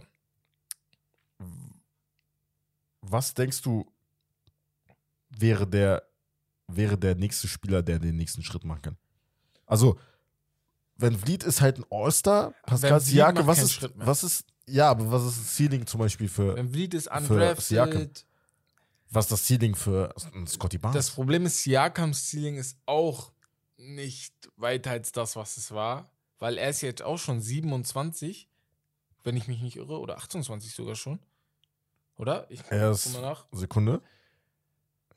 Was 3.02 3.34
denkst 3.34 3.62
du, 3.62 3.86
wäre 5.30 5.66
der, 5.66 6.04
wäre 6.68 6.98
der 6.98 7.16
nächste 7.16 7.48
Spieler, 7.48 7.82
der 7.82 8.00
den 8.00 8.16
nächsten 8.18 8.44
Schritt 8.44 8.64
machen 8.64 8.82
kann? 8.82 8.98
Also, 9.66 9.98
wenn 10.98 11.18
Vliet 11.18 11.44
ist 11.44 11.62
halt 11.62 11.78
ein 11.80 11.86
All-Star, 11.90 12.54
Pascal 12.66 13.00
Siakam, 13.00 13.46
macht 13.46 13.48
was 13.48 13.64
ist, 13.64 13.90
was 13.96 14.24
ist, 14.24 14.46
ja, 14.68 14.90
aber 14.90 15.10
was 15.12 15.24
ist 15.26 15.40
das 15.40 15.56
Ceiling 15.56 15.86
zum 15.88 16.00
Beispiel 16.02 16.28
für, 16.28 16.56
Wenn 16.56 16.70
Vliet 16.70 16.94
ist 16.94 17.10
Für 17.10 17.56
Siakam. 17.58 17.90
undrafted. 18.02 18.26
was 19.10 19.26
ist 19.26 19.32
das 19.32 19.48
Ceiling 19.48 19.76
für 19.76 20.14
Scotty 20.46 20.78
Barnes? 20.78 20.96
Das 21.06 21.12
Problem 21.16 21.46
ist, 21.46 21.64
Siakams 21.64 22.30
Ceiling 22.30 22.58
ist 22.58 22.78
auch 22.86 23.32
nicht 23.78 24.34
weiter 24.58 24.92
als 24.92 25.12
das, 25.14 25.36
was 25.38 25.56
es 25.56 25.72
war, 25.72 26.12
weil 26.38 26.58
er 26.58 26.70
ist 26.70 26.82
jetzt 26.82 27.02
auch 27.02 27.18
schon 27.18 27.40
27, 27.40 28.49
wenn 29.24 29.38
ich 29.38 29.48
mich 29.48 29.62
nicht 29.62 29.76
irre, 29.78 30.00
oder 30.00 30.18
28 30.18 30.74
sogar 30.74 30.96
schon. 30.96 31.20
Oder? 32.18 32.50
Ich 32.50 32.62
guck 32.64 32.72
mal 32.72 33.22
nach. 33.22 33.46
Sekunde. 33.52 34.02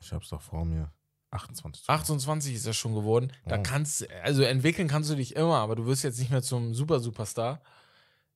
Ich 0.01 0.13
hab's 0.13 0.29
doch 0.29 0.41
vor 0.41 0.65
mir. 0.65 0.93
28. 1.31 1.89
28 1.89 2.55
ist 2.55 2.67
er 2.67 2.75
schon 2.75 2.95
geworden. 2.95 3.33
Da 3.47 3.59
Oh. 3.59 3.63
kannst 3.63 4.09
also 4.23 4.43
entwickeln 4.43 4.87
kannst 4.89 5.11
du 5.11 5.15
dich 5.15 5.35
immer, 5.35 5.57
aber 5.59 5.77
du 5.77 5.87
wirst 5.87 6.05
jetzt 6.05 6.19
nicht 6.19 6.31
mehr 6.31 6.43
zum 6.43 6.75
Super 6.75 7.01
Superstar. 7.01 7.63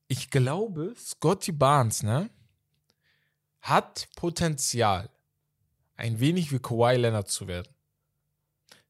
Ich 0.08 0.30
glaube, 0.30 0.94
Scotty 0.96 1.52
Barnes, 1.52 2.02
ne, 2.02 2.30
hat 3.60 4.08
Potenzial, 4.16 5.10
ein 5.96 6.20
wenig 6.20 6.52
wie 6.52 6.58
Kawhi 6.58 6.96
Leonard 6.96 7.28
zu 7.28 7.46
werden. 7.48 7.68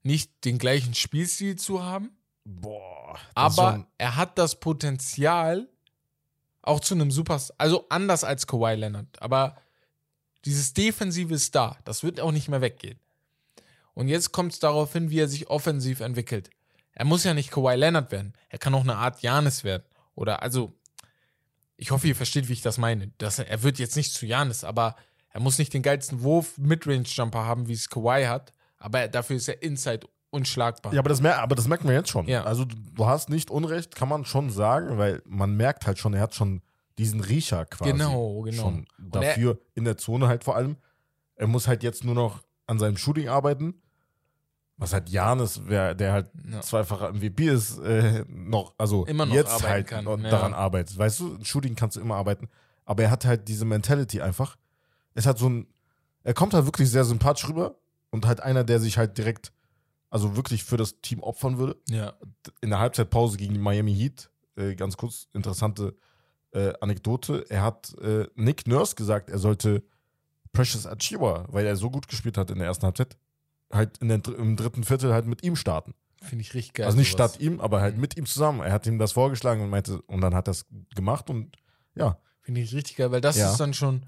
Nicht 0.02 0.44
den 0.44 0.58
gleichen 0.58 0.94
Spielstil 0.94 1.56
zu 1.56 1.82
haben, 1.82 2.10
Boah. 2.44 3.18
aber 3.34 3.86
er 3.98 4.16
hat 4.16 4.38
das 4.38 4.60
Potenzial 4.60 5.68
auch 6.66 6.80
zu 6.80 6.94
einem 6.94 7.10
Superstar, 7.10 7.56
also 7.58 7.86
anders 7.88 8.24
als 8.24 8.46
Kawhi 8.46 8.74
Leonard, 8.74 9.20
aber 9.20 9.56
dieses 10.44 10.74
Defensive 10.74 11.36
da, 11.50 11.78
das 11.84 12.02
wird 12.02 12.20
auch 12.20 12.32
nicht 12.32 12.48
mehr 12.48 12.60
weggehen. 12.60 12.98
Und 13.94 14.08
jetzt 14.08 14.32
kommt 14.32 14.52
es 14.52 14.58
darauf 14.58 14.92
hin, 14.92 15.10
wie 15.10 15.20
er 15.20 15.28
sich 15.28 15.48
offensiv 15.48 16.00
entwickelt. 16.00 16.50
Er 16.92 17.04
muss 17.04 17.24
ja 17.24 17.34
nicht 17.34 17.50
Kawhi 17.50 17.76
Leonard 17.76 18.10
werden, 18.12 18.34
er 18.48 18.58
kann 18.58 18.74
auch 18.74 18.82
eine 18.82 18.96
Art 18.96 19.22
Janis 19.22 19.64
werden. 19.64 19.84
Oder 20.14 20.42
also, 20.42 20.74
ich 21.76 21.90
hoffe, 21.90 22.08
ihr 22.08 22.16
versteht, 22.16 22.48
wie 22.48 22.54
ich 22.54 22.62
das 22.62 22.78
meine. 22.78 23.12
Das, 23.18 23.38
er 23.38 23.62
wird 23.62 23.78
jetzt 23.78 23.96
nicht 23.96 24.12
zu 24.12 24.26
Janis, 24.26 24.64
aber 24.64 24.96
er 25.30 25.40
muss 25.40 25.58
nicht 25.58 25.74
den 25.74 25.82
geilsten 25.82 26.22
Wurf 26.22 26.56
Midrange-Jumper 26.56 27.44
haben, 27.44 27.68
wie 27.68 27.74
es 27.74 27.90
Kawhi 27.90 28.24
hat, 28.24 28.52
aber 28.78 29.00
er, 29.00 29.08
dafür 29.08 29.36
ist 29.36 29.48
er 29.48 29.62
Inside 29.62 30.08
unschlagbar. 30.30 30.92
Ja, 30.92 31.00
aber 31.00 31.08
das, 31.08 31.20
mer 31.20 31.38
aber 31.40 31.54
das 31.54 31.68
merkt 31.68 31.84
man 31.84 31.94
jetzt 31.94 32.10
schon. 32.10 32.26
Ja. 32.26 32.44
Also 32.44 32.64
du, 32.64 33.06
hast 33.06 33.28
nicht 33.30 33.50
Unrecht, 33.50 33.94
kann 33.94 34.08
man 34.08 34.24
schon 34.24 34.50
sagen, 34.50 34.98
weil 34.98 35.22
man 35.26 35.56
merkt 35.56 35.86
halt 35.86 35.98
schon, 35.98 36.14
er 36.14 36.22
hat 36.22 36.34
schon 36.34 36.62
diesen 36.98 37.20
Riecher 37.20 37.66
quasi. 37.66 37.92
Genau, 37.92 38.42
genau. 38.42 38.62
Schon 38.62 38.86
dafür 38.98 39.58
in 39.74 39.84
der 39.84 39.96
Zone 39.96 40.28
halt 40.28 40.44
vor 40.44 40.56
allem. 40.56 40.76
Er 41.36 41.46
muss 41.46 41.68
halt 41.68 41.82
jetzt 41.82 42.04
nur 42.04 42.14
noch 42.14 42.42
an 42.66 42.78
seinem 42.78 42.96
Shooting 42.96 43.28
arbeiten. 43.28 43.74
Was 44.78 44.92
halt 44.92 45.08
Janis, 45.08 45.60
der 45.66 46.12
halt 46.12 46.30
Ja. 46.50 46.60
zweifacher 46.60 47.10
MVP 47.12 47.48
ist, 47.48 47.78
äh, 47.78 48.24
noch, 48.28 48.74
also 48.76 49.06
Immer 49.06 49.24
noch 49.24 49.34
jetzt 49.34 49.66
halt 49.66 49.86
kann, 49.86 50.04
noch 50.04 50.18
ja. 50.18 50.28
daran 50.28 50.52
arbeitet. 50.52 50.98
Weißt 50.98 51.20
du, 51.20 51.38
Shooting 51.42 51.76
kannst 51.76 51.96
du 51.96 52.00
immer 52.00 52.16
arbeiten. 52.16 52.48
Aber 52.84 53.02
er 53.02 53.10
hat 53.10 53.24
halt 53.24 53.48
diese 53.48 53.64
Mentality 53.64 54.20
einfach. 54.20 54.56
Es 55.14 55.24
hat 55.24 55.38
so 55.38 55.48
ein, 55.48 55.66
er 56.24 56.34
kommt 56.34 56.52
halt 56.52 56.66
wirklich 56.66 56.90
sehr 56.90 57.04
sympathisch 57.04 57.48
rüber 57.48 57.76
und 58.10 58.26
halt 58.26 58.40
einer, 58.40 58.64
der 58.64 58.78
sich 58.78 58.98
halt 58.98 59.16
direkt, 59.16 59.50
also 60.10 60.36
wirklich 60.36 60.64
für 60.64 60.76
das 60.76 61.00
Team 61.00 61.20
opfern 61.22 61.58
würde 61.58 61.76
ja. 61.88 62.14
in 62.60 62.70
der 62.70 62.78
Halbzeitpause 62.78 63.36
gegen 63.36 63.54
die 63.54 63.60
Miami 63.60 63.94
Heat, 63.94 64.30
äh, 64.56 64.74
ganz 64.74 64.96
kurz, 64.96 65.28
interessante 65.32 65.96
äh, 66.52 66.72
Anekdote. 66.80 67.44
Er 67.50 67.62
hat 67.62 67.94
äh, 68.00 68.26
Nick 68.34 68.66
Nurse 68.66 68.94
gesagt, 68.94 69.30
er 69.30 69.38
sollte 69.38 69.82
Precious 70.52 70.86
Achiwa, 70.86 71.44
weil 71.48 71.66
er 71.66 71.76
so 71.76 71.90
gut 71.90 72.08
gespielt 72.08 72.38
hat 72.38 72.50
in 72.50 72.58
der 72.58 72.66
ersten 72.68 72.86
Halbzeit, 72.86 73.16
halt 73.72 73.98
in 73.98 74.08
der, 74.08 74.20
im 74.38 74.56
dritten 74.56 74.84
Viertel 74.84 75.12
halt 75.12 75.26
mit 75.26 75.42
ihm 75.42 75.56
starten. 75.56 75.94
Finde 76.22 76.42
ich 76.42 76.54
richtig 76.54 76.74
geil. 76.74 76.86
also 76.86 76.96
nicht 76.96 77.12
sowas. 77.12 77.32
statt 77.34 77.42
ihm, 77.42 77.60
aber 77.60 77.80
halt 77.82 77.96
Mhm. 77.96 78.00
mit 78.00 78.16
ihm 78.16 78.24
zusammen. 78.24 78.60
Er 78.60 78.72
hat 78.72 78.86
ihm 78.86 78.98
das 78.98 79.12
vorgeschlagen 79.12 79.60
und 79.60 79.68
meinte, 79.68 80.00
und 80.02 80.22
dann 80.22 80.34
hat 80.34 80.48
er 80.48 80.52
es 80.52 80.64
gemacht 80.94 81.28
und 81.30 81.56
ja, 81.94 82.18
Finde 82.40 82.60
ich 82.60 82.72
richtig 82.74 82.96
geil, 82.96 83.10
weil 83.10 83.20
das 83.20 83.36
Ja. 83.36 83.50
ist 83.50 83.58
dann 83.58 83.74
schon, 83.74 84.06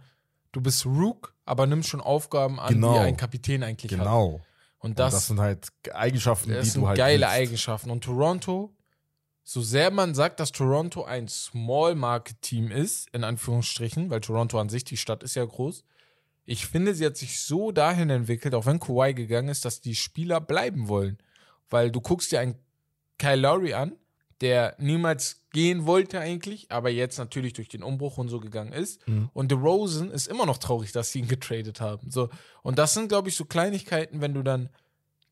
du 0.52 0.60
bist 0.60 0.86
Rook, 0.86 1.34
aber 1.44 1.66
nimmst 1.66 1.88
schon 1.88 2.00
Aufgaben 2.00 2.60
an, 2.60 2.72
Genau. 2.72 2.92
die 2.94 2.98
ein 3.00 3.16
Kapitän 3.16 3.64
eigentlich 3.64 3.90
hat. 3.92 3.98
genau. 3.98 4.40
Und 4.78 4.90
Und 4.90 4.98
das, 4.98 5.12
das, 5.12 5.26
sind 5.26 5.40
halt 5.40 5.68
Eigenschaften, 5.92 6.52
das 6.52 6.72
die 6.72 6.80
du 6.80 6.86
halt 6.86 6.98
geile 6.98 7.26
willst. 7.26 7.34
Eigenschaften. 7.34 7.90
Und 7.90 8.04
Toronto, 8.04 8.74
so 9.42 9.60
sehr 9.60 9.90
man 9.90 10.14
sagt, 10.14 10.40
dass 10.40 10.52
Toronto 10.52 11.04
ein 11.04 11.26
Small-Market-Team 11.26 12.70
ist, 12.70 13.08
in 13.12 13.24
Anführungsstrichen, 13.24 14.10
weil 14.10 14.20
Toronto 14.20 14.60
an 14.60 14.68
sich, 14.68 14.84
die 14.84 14.96
Stadt 14.96 15.22
ist 15.22 15.34
ja 15.34 15.44
groß, 15.44 15.84
ich 16.50 16.66
finde, 16.66 16.94
sie 16.94 17.04
hat 17.04 17.16
sich 17.16 17.40
so 17.40 17.72
dahin 17.72 18.08
entwickelt, 18.08 18.54
auch 18.54 18.64
wenn 18.64 18.80
Kawhi 18.80 19.12
gegangen 19.12 19.50
ist, 19.50 19.66
dass 19.66 19.82
die 19.82 19.94
Spieler 19.94 20.40
bleiben 20.40 20.88
wollen. 20.88 21.18
Weil 21.68 21.90
du 21.90 22.00
guckst 22.00 22.32
dir 22.32 22.40
einen 22.40 22.54
Kyle 23.18 23.36
Lowry 23.36 23.74
an, 23.74 23.96
der 24.40 24.76
niemals 24.78 25.42
gehen 25.52 25.86
wollte 25.86 26.20
eigentlich, 26.20 26.70
aber 26.70 26.90
jetzt 26.90 27.18
natürlich 27.18 27.54
durch 27.54 27.68
den 27.68 27.82
Umbruch 27.82 28.18
und 28.18 28.28
so 28.28 28.38
gegangen 28.38 28.72
ist. 28.72 29.06
Mhm. 29.08 29.30
Und 29.32 29.50
DeRozan 29.50 30.10
ist 30.10 30.28
immer 30.28 30.46
noch 30.46 30.58
traurig, 30.58 30.92
dass 30.92 31.10
sie 31.10 31.20
ihn 31.20 31.28
getradet 31.28 31.80
haben. 31.80 32.10
So. 32.10 32.28
Und 32.62 32.78
das 32.78 32.94
sind, 32.94 33.08
glaube 33.08 33.28
ich, 33.28 33.36
so 33.36 33.44
Kleinigkeiten, 33.44 34.20
wenn 34.20 34.34
du 34.34 34.42
dann 34.42 34.68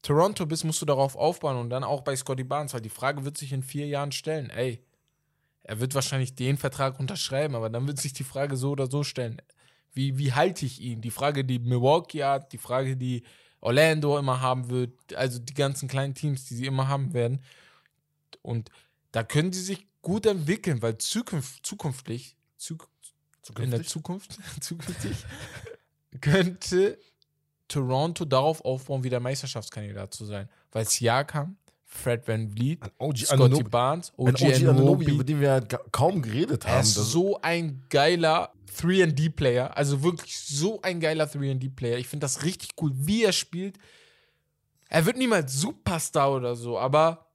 Toronto 0.03 0.47
bist, 0.47 0.65
musst 0.65 0.81
du 0.83 0.87
darauf 0.87 1.17
aufbauen 1.17 1.57
und 1.57 1.71
dann 1.71 1.85
auch 1.85 2.03
bei 2.03 2.17
Scotty 2.17 2.45
Barnes, 2.45 2.75
weil 2.75 2.81
die 2.81 2.89
Frage 2.89 3.25
wird 3.25 3.37
sich 3.37 3.53
in 3.53 3.63
vier 3.63 3.87
Jahren 3.87 4.13
stellen, 4.13 4.51
ey, 4.51 4.83
er 5.63 5.81
wird 5.81 5.95
wahrscheinlich 5.95 6.35
den 6.35 6.59
Vertrag 6.59 7.01
unterschreiben, 7.01 7.57
aber 7.57 7.71
dann 7.71 7.89
wird 7.89 7.99
sich 7.99 8.13
die 8.13 8.25
Frage 8.25 8.57
so 8.57 8.71
oder 8.71 8.89
so 8.89 9.03
stellen, 9.03 9.43
wie, 9.93 10.19
wie 10.19 10.33
halte 10.33 10.65
ich 10.67 10.81
ihn? 10.81 11.01
Die 11.01 11.11
Frage, 11.11 11.45
die 11.45 11.59
Milwaukee 11.59 12.23
hat, 12.23 12.53
die 12.53 12.59
Frage, 12.59 12.97
die 12.97 13.25
Orlando 13.61 14.19
immer 14.19 14.41
haben 14.41 14.69
wird, 14.69 14.93
also 15.15 15.39
die 15.41 15.55
ganzen 15.55 15.89
kleinen 15.89 16.15
Teams, 16.15 16.45
die 16.45 16.55
sie 16.55 16.67
immer 16.67 16.87
haben 16.87 17.15
werden. 17.15 17.43
Und 18.43 18.71
da 19.17 19.23
können 19.25 19.51
sie 19.51 19.63
sich 19.63 19.87
gut 20.03 20.27
entwickeln, 20.27 20.83
weil 20.83 20.99
zukünft, 20.99 21.65
zukünftig, 21.65 22.37
zuk 22.59 22.87
in 23.59 23.71
der 23.71 23.81
Zukünftig? 23.83 23.89
Zukunft, 23.89 24.39
zukünftig, 24.61 25.17
könnte 26.21 26.99
Toronto 27.67 28.27
darauf 28.27 28.63
aufbauen, 28.63 29.05
wieder 29.05 29.19
Meisterschaftskandidat 29.21 30.13
zu 30.13 30.27
sein. 30.27 30.51
Weil 30.71 30.87
Siakam, 30.87 31.57
Fred 31.87 32.29
Van 32.29 32.51
Vliet, 32.51 32.85
Scotty 33.15 33.63
Barnes, 33.63 34.13
OG, 34.19 34.29
OG 34.29 34.43
Anunoby, 34.55 35.11
über 35.15 35.25
den 35.25 35.41
wir 35.41 35.51
halt 35.53 35.75
kaum 35.93 36.21
geredet 36.21 36.67
er 36.67 36.73
haben. 36.73 36.81
ist 36.83 36.99
Das- 36.99 37.11
so 37.11 37.41
ein 37.41 37.85
geiler 37.89 38.53
3D-Player. 38.79 39.75
Also 39.77 40.03
wirklich 40.03 40.39
so 40.39 40.83
ein 40.83 41.01
geiler 41.01 41.25
3D-Player. 41.25 41.97
Ich 41.97 42.09
finde 42.09 42.25
das 42.25 42.43
richtig 42.45 42.73
cool, 42.83 42.91
wie 42.95 43.25
er 43.25 43.33
spielt. 43.33 43.79
Er 44.91 45.07
wird 45.07 45.17
niemals 45.17 45.55
Superstar 45.55 46.33
oder 46.33 46.55
so, 46.55 46.79
aber 46.79 47.26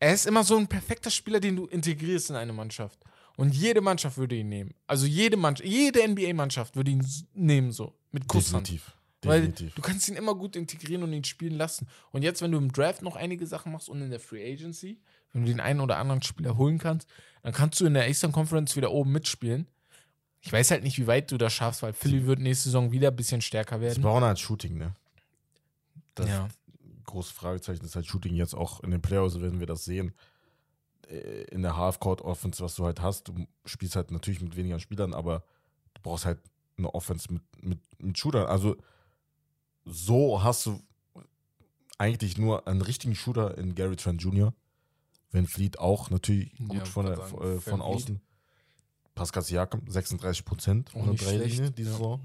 er 0.00 0.12
ist 0.14 0.26
immer 0.26 0.42
so 0.42 0.56
ein 0.56 0.66
perfekter 0.66 1.10
Spieler, 1.10 1.38
den 1.38 1.54
du 1.56 1.66
integrierst 1.66 2.30
in 2.30 2.36
eine 2.36 2.52
Mannschaft. 2.52 2.98
Und 3.36 3.54
jede 3.54 3.80
Mannschaft 3.80 4.18
würde 4.18 4.34
ihn 4.34 4.48
nehmen. 4.48 4.74
Also 4.86 5.06
jede 5.06 5.36
Mannschaft, 5.36 5.68
jede 5.68 6.06
NBA-Mannschaft 6.06 6.74
würde 6.76 6.90
ihn 6.90 7.06
nehmen, 7.32 7.70
so. 7.72 7.94
Mit 8.10 8.26
Kusshand. 8.26 8.66
definitiv. 8.66 8.96
Weil 9.22 9.40
Definitiv. 9.42 9.74
du 9.74 9.82
kannst 9.82 10.08
ihn 10.08 10.16
immer 10.16 10.34
gut 10.34 10.56
integrieren 10.56 11.02
und 11.02 11.12
ihn 11.12 11.24
spielen 11.24 11.54
lassen. 11.54 11.86
Und 12.10 12.22
jetzt, 12.22 12.40
wenn 12.40 12.52
du 12.52 12.58
im 12.58 12.72
Draft 12.72 13.02
noch 13.02 13.16
einige 13.16 13.46
Sachen 13.46 13.70
machst 13.70 13.90
und 13.90 14.00
in 14.00 14.08
der 14.10 14.18
Free 14.20 14.50
Agency, 14.50 14.98
wenn 15.32 15.42
du 15.44 15.48
den 15.48 15.60
einen 15.60 15.80
oder 15.80 15.98
anderen 15.98 16.22
Spieler 16.22 16.56
holen 16.56 16.78
kannst, 16.78 17.06
dann 17.42 17.52
kannst 17.52 17.78
du 17.80 17.86
in 17.86 17.92
der 17.94 18.08
Eastern 18.08 18.32
Conference 18.32 18.76
wieder 18.76 18.90
oben 18.90 19.12
mitspielen. 19.12 19.66
Ich 20.40 20.50
weiß 20.50 20.70
halt 20.70 20.82
nicht, 20.84 20.98
wie 20.98 21.06
weit 21.06 21.30
du 21.30 21.36
das 21.36 21.52
schaffst, 21.52 21.82
weil 21.82 21.92
Philly 21.92 22.24
wird 22.26 22.40
nächste 22.40 22.64
Saison 22.70 22.92
wieder 22.92 23.08
ein 23.08 23.16
bisschen 23.16 23.42
stärker 23.42 23.76
Sie 23.76 23.82
werden. 23.82 24.02
brauchen 24.02 24.24
halt 24.24 24.38
Shooting, 24.38 24.78
ne? 24.78 24.94
Das 26.14 26.26
Ja. 26.28 26.48
Große 27.10 27.34
Fragezeichen 27.34 27.84
ist 27.84 27.96
halt 27.96 28.06
Shooting 28.06 28.34
jetzt 28.34 28.54
auch 28.54 28.80
in 28.80 28.90
den 28.90 29.02
Playoffs, 29.02 29.40
werden 29.40 29.60
wir 29.60 29.66
das 29.66 29.84
sehen. 29.84 30.14
Äh, 31.08 31.44
In 31.50 31.62
der 31.62 31.76
Half-Court-Offense, 31.76 32.62
was 32.62 32.74
du 32.74 32.84
halt 32.84 33.00
hast, 33.00 33.28
du 33.28 33.46
spielst 33.64 33.96
halt 33.96 34.10
natürlich 34.10 34.40
mit 34.40 34.56
weniger 34.56 34.80
Spielern, 34.80 35.14
aber 35.14 35.44
du 35.94 36.00
brauchst 36.02 36.24
halt 36.24 36.38
eine 36.78 36.94
Offense 36.94 37.32
mit, 37.32 37.42
mit, 37.62 37.80
mit 38.00 38.18
Shootern. 38.18 38.46
Also 38.46 38.76
so 39.84 40.42
hast 40.42 40.66
du 40.66 40.80
eigentlich 41.98 42.38
nur 42.38 42.66
einen 42.66 42.80
richtigen 42.82 43.14
Shooter 43.14 43.58
in 43.58 43.74
Gary 43.74 43.96
Trent 43.96 44.22
Jr. 44.22 44.54
Van 45.32 45.46
Fleet 45.46 45.78
auch 45.78 46.10
natürlich 46.10 46.56
gut 46.56 46.74
Ja, 46.74 46.84
von, 46.84 47.06
der, 47.06 47.16
sagen, 47.16 47.42
äh, 47.42 47.60
von 47.60 47.82
außen. 47.82 48.20
Pascal 49.14 49.42
Siakam, 49.42 49.82
36 49.86 50.44
Prozent 50.44 50.92
Dreierlinie 50.94 51.48
schlecht, 51.48 51.78
diese. 51.78 51.90
Saison. 51.92 52.20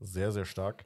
Sehr, 0.00 0.32
sehr 0.32 0.44
stark. 0.44 0.84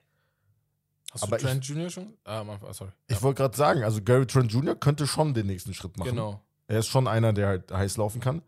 Hast 1.16 1.22
Aber 1.24 1.38
du 1.38 1.44
Trent 1.44 1.64
Jr. 1.66 1.90
schon? 1.90 2.14
Ah, 2.24 2.40
Anfang, 2.40 2.72
sorry. 2.72 2.90
Ich 3.08 3.16
Ja, 3.16 3.22
wollte 3.22 3.42
gerade 3.42 3.56
sagen, 3.56 3.82
also 3.84 4.00
Gary 4.02 4.26
Trent 4.26 4.52
Jr. 4.52 4.74
könnte 4.74 5.06
schon 5.06 5.34
den 5.34 5.46
nächsten 5.46 5.74
Schritt 5.74 5.96
machen. 5.96 6.10
genau. 6.10 6.40
Er 6.68 6.80
ist 6.80 6.88
schon 6.88 7.06
einer, 7.08 7.32
der 7.32 7.46
halt 7.48 7.70
heiß 7.72 7.96
laufen 7.96 8.20
kann. 8.20 8.42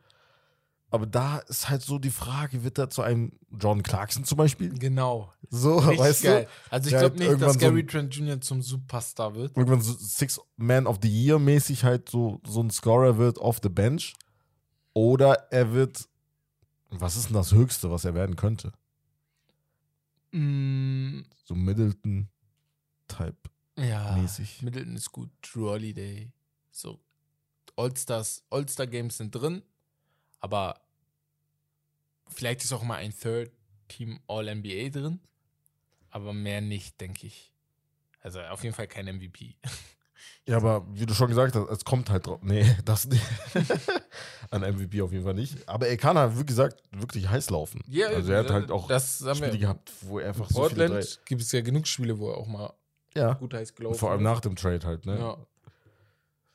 Aber 0.91 1.07
da 1.07 1.39
ist 1.39 1.69
halt 1.69 1.83
so 1.83 1.99
die 1.99 2.11
Frage, 2.11 2.65
wird 2.65 2.79
er 2.79 2.89
zu 2.89 3.03
einem 3.03 3.33
John 3.51 3.83
Clarkson 3.83 4.25
zum 4.25 4.39
Beispiel? 4.39 4.71
Genau. 4.79 5.31
So, 5.51 5.79
Richtig 5.81 5.99
weißt 5.99 6.23
geil. 6.25 6.45
du? 6.45 6.73
Also 6.73 6.87
ich 6.89 6.97
glaube 6.97 7.05
halt 7.05 7.19
nicht, 7.31 7.43
dass 7.43 7.53
so 7.55 7.59
Gary 7.59 7.81
ein- 7.83 7.89
Trent 7.89 8.15
Jr. 8.17 8.41
zum 8.41 8.63
Superstar 8.63 9.35
wird. 9.35 9.55
Irgendwann 9.57 9.83
so 9.83 9.93
Six 9.93 10.41
Man 10.57 10.87
of 10.87 10.99
the 11.03 11.09
Year 11.09 11.39
mäßig 11.39 11.85
halt 11.85 12.09
so, 12.09 12.41
so 12.47 12.63
ein 12.63 12.71
Scorer 12.71 13.19
wird 13.19 13.39
off 13.39 13.61
the 13.63 13.69
bench. 13.69 14.15
Oder 14.95 15.35
er 15.53 15.73
wird, 15.73 16.09
was 16.91 17.17
ist 17.17 17.27
denn 17.29 17.35
das 17.35 17.53
Höchste, 17.53 17.91
was 17.91 18.05
er 18.07 18.15
werden 18.15 18.35
könnte? 18.37 18.73
Mm, 20.33 21.21
So 21.45 21.55
Middleton-Type 23.09 23.37
ja. 23.77 24.17
mäßig. 24.17 24.63
Middleton 24.63 24.97
ist 24.97 25.13
gut. 25.13 25.31
Drew 25.43 25.69
Holiday. 25.69 26.31
So. 26.71 27.01
All-Stars, 27.77 28.43
All-Star-Games 28.51 29.19
sind 29.19 29.35
drin. 29.35 29.63
Aber 30.41 30.81
vielleicht 32.29 32.65
ist 32.65 32.73
auch 32.73 32.83
mal 32.83 32.97
ein 32.97 33.13
Third-Team 33.17 34.21
All-NBA 34.27 34.91
drin. 34.91 35.21
Aber 36.11 36.33
mehr 36.33 36.61
nicht, 36.61 37.01
denke 37.01 37.27
ich. 37.27 37.53
Also 38.21 38.41
auf 38.41 38.63
jeden 38.65 38.75
Fall 38.75 38.89
kein 38.89 39.07
MVP. 39.07 39.57
Ja, 40.47 40.57
aber 40.57 40.87
wie 40.91 41.05
du 41.05 41.13
schon 41.13 41.29
gesagt 41.29 41.55
hast, 41.55 41.69
es 41.69 41.85
kommt 41.85 42.09
halt 42.09 42.27
drauf. 42.27 42.41
Nee, 42.43 42.65
das 42.87 43.07
nicht. 43.07 43.23
An 44.51 44.63
MVP 44.63 45.03
auf 45.03 45.13
jeden 45.13 45.23
Fall 45.23 45.35
nicht. 45.35 45.69
Aber 45.69 45.87
er 45.87 45.97
kann 45.99 46.17
halt, 46.17 46.39
wie 46.39 46.47
gesagt, 46.47 46.83
wirklich 46.91 47.29
heiß 47.29 47.51
laufen. 47.51 47.85
also 47.87 48.33
er 48.33 48.39
hat 48.39 48.51
halt 48.51 48.71
auch 48.71 48.91
Spiele 48.91 49.59
gehabt, 49.59 49.93
wo 50.01 50.19
er 50.19 50.29
einfach 50.29 50.49
so 50.49 50.65
viele 50.65 50.87
drei, 50.87 50.95
Portland 50.95 51.21
gibt 51.27 51.43
es 51.43 51.53
ja 51.53 51.61
genug 51.61 51.87
Spiele, 51.87 52.19
wo 52.19 52.31
er 52.31 52.39
auch 52.39 52.47
mal 52.47 52.73
Ja. 53.15 53.35
gut 53.35 53.55
heiß 53.55 53.75
gelaufen 53.75 53.99
Vor 53.99 54.11
allem 54.11 54.23
nach 54.23 54.41
dem 54.41 54.55
Trade 54.57 54.87
halt, 54.87 55.07
ne? 55.07 55.19
Ja. 55.19 55.47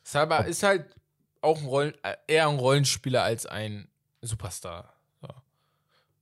Ist, 0.03 0.15
aber, 0.15 0.45
ist 0.45 0.63
halt 0.63 0.93
auch 1.41 1.59
ein 1.59 1.65
Rollen, 1.67 1.93
äh, 2.03 2.15
eher 2.27 2.47
ein 2.47 2.57
Rollenspieler 2.59 3.23
als 3.23 3.45
ein 3.45 3.87
Superstar. 4.21 4.93
Ja. 5.21 5.43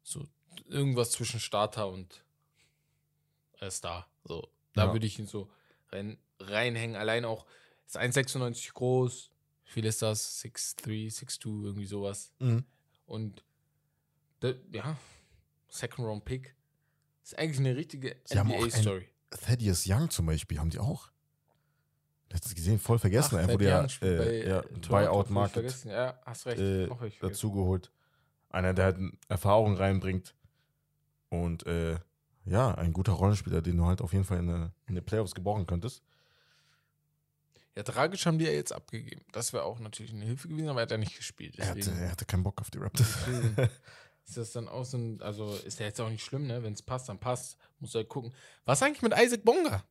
So 0.04 0.26
irgendwas 0.68 1.12
zwischen 1.12 1.40
Starter 1.40 1.88
und 1.90 2.24
äh, 3.60 3.70
Star. 3.70 4.08
So, 4.24 4.48
da 4.74 4.86
Ja. 4.86 4.94
würde 4.94 5.06
ich 5.06 5.20
ihn 5.20 5.28
so 5.28 5.50
rein, 5.92 6.18
reinhängen. 6.40 6.96
Allein 6.96 7.26
auch 7.26 7.46
ist 7.86 7.98
1,96 7.98 8.74
groß. 8.74 9.30
Wie 9.66 9.72
viel 9.72 9.86
ist 9.86 10.02
das? 10.02 10.44
6'3, 10.44 11.10
6'2, 11.14 11.66
irgendwie 11.66 11.86
sowas. 11.86 12.32
Mhm. 12.40 12.66
Und 13.06 13.44
ja, 14.72 14.98
Second 15.70 16.08
Round 16.08 16.26
Pick. 16.26 16.56
Ist 17.24 17.38
eigentlich 17.38 17.60
eine 17.60 17.76
richtige 17.76 18.16
NBA-Story. 18.34 19.08
Thaddeus 19.32 19.86
Young 19.88 20.10
zum 20.10 20.26
Beispiel 20.26 20.60
haben 20.60 20.70
die 20.70 20.80
auch. 20.80 21.10
Letztes 22.30 22.56
gesehen, 22.56 22.80
voll 22.80 23.00
vergessen. 23.00 23.38
er 23.38 23.50
wurde 23.50 23.66
ja, 23.68 23.86
äh, 24.02 24.48
ja 24.48 24.64
Buyout 24.88 25.30
Market 25.30 25.84
Ja, 25.84 26.20
hast 26.26 26.46
recht. 26.46 26.60
äh, 26.60 26.88
dazugeholt. 27.20 27.92
Einer, 28.50 28.74
der 28.74 28.86
halt 28.86 28.98
Erfahrung 29.28 29.76
reinbringt. 29.76 30.34
Und 31.30 31.66
äh, 31.66 31.98
ja, 32.46 32.74
ein 32.76 32.94
guter 32.94 33.14
Rollenspieler, 33.14 33.62
den 33.62 33.78
du 33.78 33.86
halt 33.86 34.02
auf 34.02 34.14
jeden 34.14 34.26
Fall 34.26 34.40
in 34.40 34.50
eine, 34.50 34.66
in 34.86 34.94
eine 34.94 35.02
Playoffs 35.02 35.36
gebrauchen 35.36 35.66
könntest. 35.66 36.04
Ja, 37.76 37.84
tragisch 37.84 38.26
haben 38.26 38.38
die 38.38 38.46
ja 38.46 38.52
jetzt 38.52 38.74
abgegeben. 38.74 39.22
Das 39.32 39.54
wäre 39.54 39.64
auch 39.64 39.80
natürlich 39.80 40.14
eine 40.14 40.26
Hilfe 40.26 40.50
gewesen, 40.50 40.68
aber 40.70 40.82
er 40.82 40.84
hat 40.84 40.92
ja 40.92 40.98
nicht 40.98 41.16
gespielt. 41.16 41.58
Er 41.58 41.70
hatte, 41.70 41.92
er 41.92 42.12
hatte 42.12 42.26
keinen 42.26 42.44
Bock 42.44 42.60
auf 42.60 42.70
die 42.70 42.80
Raptors. 42.80 43.08
ist 44.28 44.38
das 44.38 44.52
dann 44.52 44.68
auch 44.68 44.86
so 44.86 44.98
ein, 44.98 45.22
also 45.22 45.54
ist 45.66 45.80
ja 45.80 45.86
jetzt 45.88 46.00
auch 46.00 46.10
nicht 46.10 46.24
schlimm, 46.24 46.48
ne? 46.48 46.64
Wenn 46.64 46.74
es 46.74 46.82
passt, 46.82 47.10
dann 47.10 47.20
passt. 47.20 47.58
Muss 47.80 47.96
halt 47.96 48.08
gucken. 48.10 48.34
Was 48.66 48.82
eigentlich 48.84 49.02
mit 49.02 49.14
Isaac 49.18 49.44
Bonga? 49.44 49.84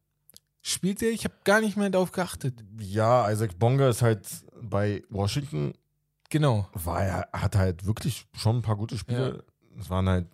Spielt 0.63 1.01
der? 1.01 1.11
Ich 1.11 1.25
habe 1.25 1.35
gar 1.45 1.61
nicht 1.61 1.77
mehr 1.77 1.91
darauf 1.91 2.13
geachtet. 2.13 2.63
ja, 2.79 3.31
Isaac 3.31 3.59
Bonga 3.59 3.89
ist 3.89 4.03
halt 4.03 4.27
bei 4.63 5.03
Washington, 5.09 5.73
Genau. 6.29 6.69
war 6.75 7.03
er, 7.03 7.29
hat 7.33 7.57
halt 7.57 7.87
wirklich 7.87 8.27
schon 8.35 8.57
ein 8.59 8.63
paar 8.63 8.77
gute 8.77 8.97
Spiele. 8.97 9.45
Es 9.79 9.91
waren 9.91 10.09
halt 10.09 10.29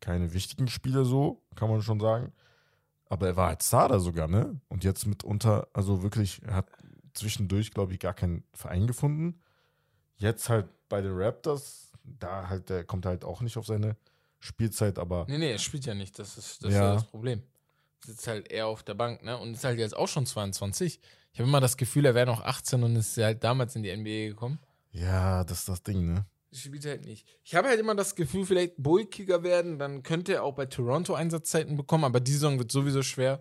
keine 0.00 0.32
wichtigen 0.34 0.68
Spiele 0.68 1.04
so, 1.04 1.42
kann 1.54 1.70
man 1.70 1.82
schon 1.82 2.00
sagen. 2.00 2.32
Aber 3.06 3.26
er 3.28 3.36
war 3.36 3.48
halt 3.48 3.62
Starter 3.62 4.00
sogar, 4.00 4.28
ne? 4.28 4.60
Und 4.68 4.84
jetzt 4.84 5.06
mitunter, 5.06 5.66
also 5.72 6.02
wirklich, 6.02 6.42
er 6.42 6.54
hat 6.54 6.66
zwischendurch, 7.14 7.72
glaube 7.72 7.92
ich, 7.92 7.98
gar 8.00 8.14
keinen 8.14 8.44
Verein 8.52 8.86
gefunden. 8.86 9.40
Jetzt 10.16 10.48
halt 10.48 10.68
bei 10.88 11.00
den 11.00 11.12
Raptors, 11.16 11.89
da 12.04 12.48
halt, 12.48 12.68
der 12.70 12.84
kommt 12.84 13.06
halt 13.06 13.24
auch 13.24 13.40
nicht 13.40 13.56
auf 13.56 13.66
seine 13.66 13.96
Spielzeit, 14.38 14.98
aber 14.98 15.26
Nee, 15.28 15.38
nee, 15.38 15.52
er 15.52 15.58
spielt 15.58 15.86
ja 15.86 15.94
nicht. 15.94 16.18
Das 16.18 16.38
ist 16.38 16.64
das, 16.64 16.72
Ja. 16.72 16.94
ist 16.94 17.02
das 17.02 17.10
Problem. 17.10 17.42
Sitzt 18.04 18.26
halt 18.26 18.50
eher 18.50 18.66
auf 18.66 18.82
der 18.82 18.94
Bank, 18.94 19.22
ne? 19.22 19.36
Und 19.36 19.52
ist 19.54 19.64
halt 19.64 19.78
jetzt 19.78 19.96
auch 19.96 20.08
schon 20.08 20.24
22. 20.26 21.00
Ich 21.32 21.38
habe 21.38 21.48
immer 21.48 21.60
das 21.60 21.76
Gefühl, 21.76 22.06
er 22.06 22.14
wäre 22.14 22.26
noch 22.26 22.42
18 22.42 22.82
und 22.82 22.96
ist 22.96 23.16
halt 23.18 23.44
damals 23.44 23.76
in 23.76 23.82
die 23.82 23.94
NBA 23.94 24.28
gekommen. 24.30 24.58
ja, 24.92 25.44
das 25.44 25.60
ist 25.60 25.68
das 25.68 25.82
Ding, 25.82 26.06
ne? 26.14 26.24
Spielt 26.52 26.84
halt 26.84 27.04
nicht. 27.04 27.28
Ich 27.44 27.54
habe 27.54 27.68
halt 27.68 27.78
immer 27.78 27.94
das 27.94 28.16
Gefühl, 28.16 28.44
vielleicht 28.44 28.74
bulkiger 28.78 29.44
werden, 29.44 29.78
dann 29.78 30.02
könnte 30.02 30.32
er 30.34 30.42
auch 30.42 30.54
bei 30.56 30.66
Toronto 30.66 31.14
Einsatzzeiten 31.14 31.76
bekommen, 31.76 32.02
aber 32.04 32.18
die 32.18 32.32
Saison 32.32 32.58
wird 32.58 32.72
sowieso 32.72 33.02
schwer. 33.02 33.38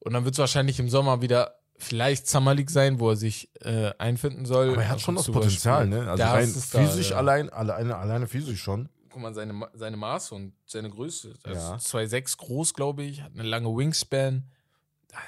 Und 0.00 0.14
dann 0.14 0.24
wird 0.24 0.34
es 0.34 0.38
wahrscheinlich 0.38 0.80
im 0.80 0.88
Sommer 0.88 1.22
wieder 1.22 1.60
vielleicht 1.76 2.26
Summer 2.28 2.54
League 2.54 2.70
sein, 2.70 3.00
wo 3.00 3.10
er 3.10 3.16
sich 3.16 3.50
äh, 3.60 3.92
einfinden 3.98 4.46
soll. 4.46 4.70
Aber 4.72 4.82
er 4.82 4.88
hat 4.90 5.00
schon 5.00 5.16
das 5.16 5.30
Potenzial, 5.30 5.86
ne? 5.86 6.08
Also 6.10 6.16
Das 6.22 6.32
rein 6.32 6.54
da, 6.54 6.60
physisch 6.88 7.10
ja. 7.10 7.16
allein, 7.16 7.50
alleine, 7.50 7.96
alleine 7.96 8.26
physisch 8.26 8.62
schon. 8.62 8.88
Guck 9.10 9.22
mal, 9.22 9.34
seine, 9.34 9.68
seine 9.74 9.96
Maße 9.96 10.34
und 10.34 10.54
seine 10.66 10.90
Größe. 10.90 11.34
Also 11.44 11.60
Ja. 11.60 11.76
2,6 11.76 12.36
groß, 12.36 12.74
glaube 12.74 13.02
ich, 13.04 13.22
hat 13.22 13.32
eine 13.34 13.42
lange 13.44 13.68
Wingspan. 13.76 14.44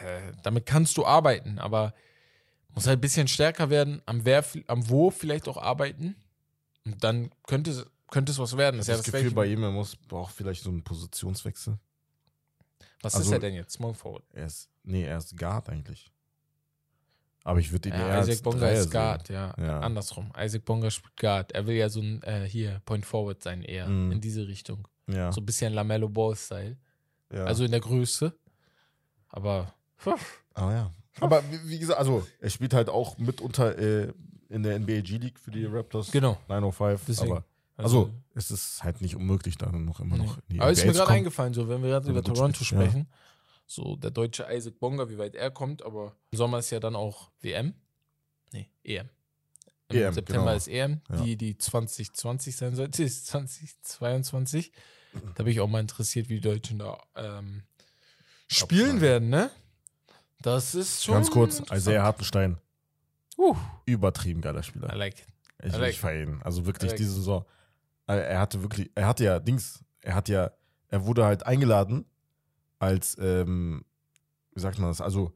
Äh, 0.05 0.33
damit 0.43 0.67
kannst 0.67 0.97
du 0.97 1.05
arbeiten, 1.07 1.59
aber 1.61 1.95
muss 2.75 2.87
halt 2.87 2.99
ein 2.99 3.01
bisschen 3.01 3.29
stärker 3.29 3.71
werden, 3.71 4.03
am, 4.07 4.25
Werf, 4.25 4.57
am 4.67 4.89
Wurf 4.89 5.17
vielleicht 5.19 5.47
auch 5.49 5.57
arbeiten. 5.57 6.17
Und 6.85 7.03
dann 7.05 7.31
könnte, 7.47 7.71
es- 7.71 7.87
könnte 8.11 8.33
es 8.33 8.39
was 8.39 8.57
werden. 8.57 8.77
Das, 8.79 8.85
ist 8.87 8.89
ja 8.89 8.97
das 8.97 9.07
das 9.07 9.15
Gefühl 9.15 9.31
bei 9.33 9.47
ihm, 9.47 9.63
er 9.63 9.71
muss 9.71 9.95
braucht 9.97 10.35
vielleicht 10.35 10.63
so 10.65 10.71
einen 10.71 10.83
Positionswechsel. 10.83 11.79
Was 13.03 13.15
also- 13.15 13.29
ist 13.29 13.33
er 13.33 13.39
denn 13.39 13.55
jetzt? 13.55 13.73
Small 13.75 13.95
Forward. 13.95 14.25
Er 14.33 14.47
ist, 14.47 14.69
nee, 14.83 15.05
er 15.05 15.19
ist 15.19 15.37
Guard 15.39 15.69
eigentlich. 15.69 16.11
Aber 17.47 17.61
ich 17.61 17.71
würde 17.71 17.91
ihn 17.91 17.95
eher 17.95 18.09
Ja, 18.09 18.15
als 18.19 18.29
Isaac 18.29 18.43
Bonga 18.43 18.69
ist. 18.71 18.91
Guard, 18.91 19.29
ja. 19.29 19.55
Ja. 19.57 19.79
Andersrum. 19.79 20.33
Isaac 20.37 20.65
Bonga 20.65 20.91
spielt 20.91 21.17
Guard. 21.17 21.53
Er 21.53 21.65
will 21.69 21.77
ja 21.77 21.89
so 21.89 22.01
ein, 22.01 22.21
äh, 22.25 22.45
hier, 22.45 22.81
Point 22.85 23.07
Forward 23.07 23.41
sein 23.41 23.63
eher. 23.63 23.87
Mhm. 23.87 24.11
In 24.11 24.21
diese 24.21 24.49
Richtung. 24.49 24.89
Ja, 25.07 25.31
So 25.31 25.41
ein 25.41 25.47
bisschen 25.47 25.73
Lamello 25.73 26.09
Ball-Style. 26.09 26.77
ja. 27.33 27.45
Also 27.45 27.65
in 27.65 27.71
der 27.71 27.79
Größe. 27.79 28.37
Aber, 29.29 29.73
Aber 30.55 30.73
ja. 30.73 30.91
Aber 31.21 31.41
wie, 31.67 31.79
gesagt, 31.79 32.01
also 32.01 32.27
er 32.41 32.51
spielt 32.51 32.75
halt 32.75 32.89
auch 32.89 33.17
mitunter 33.17 33.79
äh, 33.79 34.13
in 34.49 34.65
der 34.65 34.81
NBA 34.81 35.03
G-League 35.03 35.39
für 35.39 35.53
die 35.53 35.67
Raptors. 35.67 36.11
genau. 36.11 36.39
905. 36.49 37.05
Deswegen. 37.07 37.31
Aber 37.31 37.45
also, 37.77 38.11
es 38.35 38.51
ist 38.51 38.83
halt 38.83 39.01
nicht 39.03 39.15
unmöglich, 39.15 39.57
da 39.57 39.71
noch 39.71 40.01
immer 40.01 40.17
noch 40.17 40.39
in 40.39 40.43
die 40.57 40.61
Aber 40.61 40.73
ist 40.73 40.85
mir 40.85 40.93
gerade 40.93 41.13
eingefallen, 41.13 41.55
so 41.55 41.69
wenn 41.69 41.81
wir 41.81 41.91
gerade 41.91 42.11
über 42.11 42.19
er 42.19 42.25
Toronto 42.25 42.65
spielt, 42.65 42.93
ja. 42.93 43.07
So, 43.67 43.97
der 43.97 44.11
deutsche 44.13 44.47
Isaac 44.51 44.79
Bonga, 44.79 45.09
wie 45.09 45.19
weit 45.19 45.35
er 45.35 45.51
kommt, 45.51 45.83
aber 45.83 46.15
im 46.31 46.37
Sommer 46.39 46.59
ist 46.61 46.71
ja 46.71 46.79
dann 46.81 46.95
auch 46.97 47.31
WM. 47.41 47.75
Nee, 48.53 48.71
EM. 48.85 49.09
Im 49.89 49.97
EM, 49.97 50.13
September 50.15 50.43
genau. 50.45 50.57
ist 50.57 50.69
EM, 50.69 51.01
Ja. 51.11 51.17
die, 51.23 51.37
die 51.37 51.59
2020 51.59 52.57
sein 52.57 52.75
sollte, 52.77 53.03
ist 53.05 53.27
2022. 53.27 54.73
Da 55.35 55.43
bin 55.45 55.53
ich 55.53 55.61
auch 55.61 55.69
mal 55.69 55.81
interessiert, 55.81 56.29
wie 56.29 56.35
die 56.35 56.41
Deutschen 56.49 56.79
da 56.79 56.99
ähm, 57.17 57.63
spielen 58.49 59.01
werden, 59.01 59.31
ne? 59.31 59.51
Das 60.43 60.75
ist 60.75 61.03
schon. 61.05 61.15
Ganz 61.15 61.31
kurz. 61.31 61.63
Isaiah 61.73 62.03
Hartenstein, 62.03 62.59
Uh, 63.39 63.55
übertrieben 63.87 64.41
geiler 64.41 64.61
I 64.61 64.63
Spieler. 64.63 64.95
like 64.97 65.19
it. 65.21 65.27
Ich, 65.65 65.73
I 65.75 65.77
like 65.77 65.91
ich 65.93 66.01
feiere 66.01 66.23
ihn. 66.23 66.41
Also 66.43 66.67
wirklich 66.67 66.89
I 66.89 66.93
like 66.93 66.97
diese 66.99 67.13
Saison. 67.15 67.45
äh, 68.07 68.15
Er 68.19 68.41
hatte 68.41 68.63
wirklich, 68.63 68.91
er 68.95 69.07
hatte 69.07 69.25
ja 69.25 69.39
Dings, 69.41 69.83
er 70.03 70.15
hat 70.15 70.29
ja, 70.29 70.51
er 70.89 71.05
wurde 71.05 71.25
halt 71.25 71.45
eingeladen 71.47 72.05
als, 72.79 73.17
ähm, 73.21 73.85
wie 74.53 74.61
sagt 74.61 74.79
man 74.79 74.89
das, 74.89 75.01
also 75.01 75.33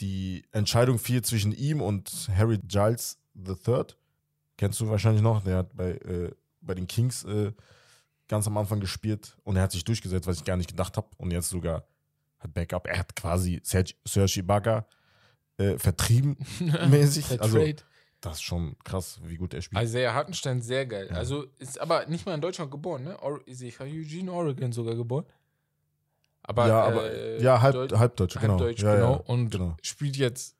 die 0.00 0.44
Entscheidung 0.52 0.98
fiel 0.98 1.22
zwischen 1.22 1.52
ihm 1.52 1.80
und 1.80 2.28
Harry 2.34 2.58
Giles 2.58 3.18
III. 3.36 3.84
Kennst 4.56 4.80
du 4.80 4.88
wahrscheinlich 4.88 5.22
noch, 5.22 5.42
der 5.42 5.58
hat 5.58 5.76
bei, 5.76 5.92
äh, 5.92 6.32
bei 6.60 6.74
den 6.74 6.86
Kings 6.86 7.24
äh, 7.24 7.52
ganz 8.28 8.46
am 8.46 8.56
Anfang 8.56 8.80
gespielt 8.80 9.36
und 9.44 9.56
er 9.56 9.62
hat 9.62 9.72
sich 9.72 9.84
durchgesetzt, 9.84 10.26
was 10.26 10.36
ich 10.38 10.44
gar 10.44 10.56
nicht 10.56 10.70
gedacht 10.70 10.96
habe 10.96 11.08
und 11.16 11.30
jetzt 11.30 11.48
sogar 11.48 11.86
hat 12.38 12.54
Backup. 12.54 12.86
Er 12.86 12.98
hat 12.98 13.16
quasi 13.16 13.60
Serge, 13.64 13.94
Serge 14.06 14.40
Ibaka 14.40 14.86
äh, 15.56 15.78
vertrieben 15.78 16.36
mäßig. 16.88 17.40
Also 17.40 17.64
das 18.20 18.34
ist 18.34 18.42
schon 18.42 18.76
krass, 18.82 19.20
wie 19.24 19.36
gut 19.36 19.54
er 19.54 19.62
spielt. 19.62 19.82
Isaiah 19.82 20.12
Hartenstein, 20.12 20.60
sehr 20.60 20.86
geil. 20.86 21.08
Ja. 21.10 21.16
Also 21.16 21.46
ist 21.58 21.80
aber 21.80 22.06
nicht 22.06 22.26
mal 22.26 22.34
in 22.34 22.40
Deutschland 22.40 22.70
geboren, 22.70 23.04
ne? 23.04 23.20
Or 23.22 23.46
ist 23.46 23.62
ich 23.62 23.80
Eugene, 23.80 24.32
Oregon 24.32 24.72
sogar 24.72 24.96
geboren. 24.96 25.24
Aber, 26.48 26.66
ja, 26.66 26.82
aber 26.82 27.10
äh, 27.12 27.42
ja, 27.42 27.60
halb, 27.60 27.74
Deut- 27.74 27.92
halbdeutsch, 27.98 28.34
genau. 28.40 28.54
Halbdeutsch, 28.54 28.82
ja, 28.82 28.94
genau. 28.94 29.12
Ja, 29.12 29.20
und 29.26 29.50
genau. 29.50 29.76
spielt 29.82 30.16
jetzt, 30.16 30.56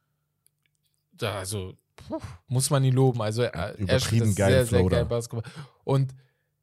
da, 1.13 1.39
also, 1.39 1.75
puh, 1.97 2.21
muss 2.47 2.69
man 2.69 2.85
ihn 2.85 2.93
loben. 2.95 3.23
Also, 3.23 3.41
er, 3.43 3.55
er 3.55 3.79
Übertrieben 3.79 4.27
das 4.27 4.37
geilen 4.37 4.67
sehr, 4.67 4.81
sehr 4.81 4.85
geil 4.89 5.05
Basketball. 5.07 5.51
Und 5.85 6.15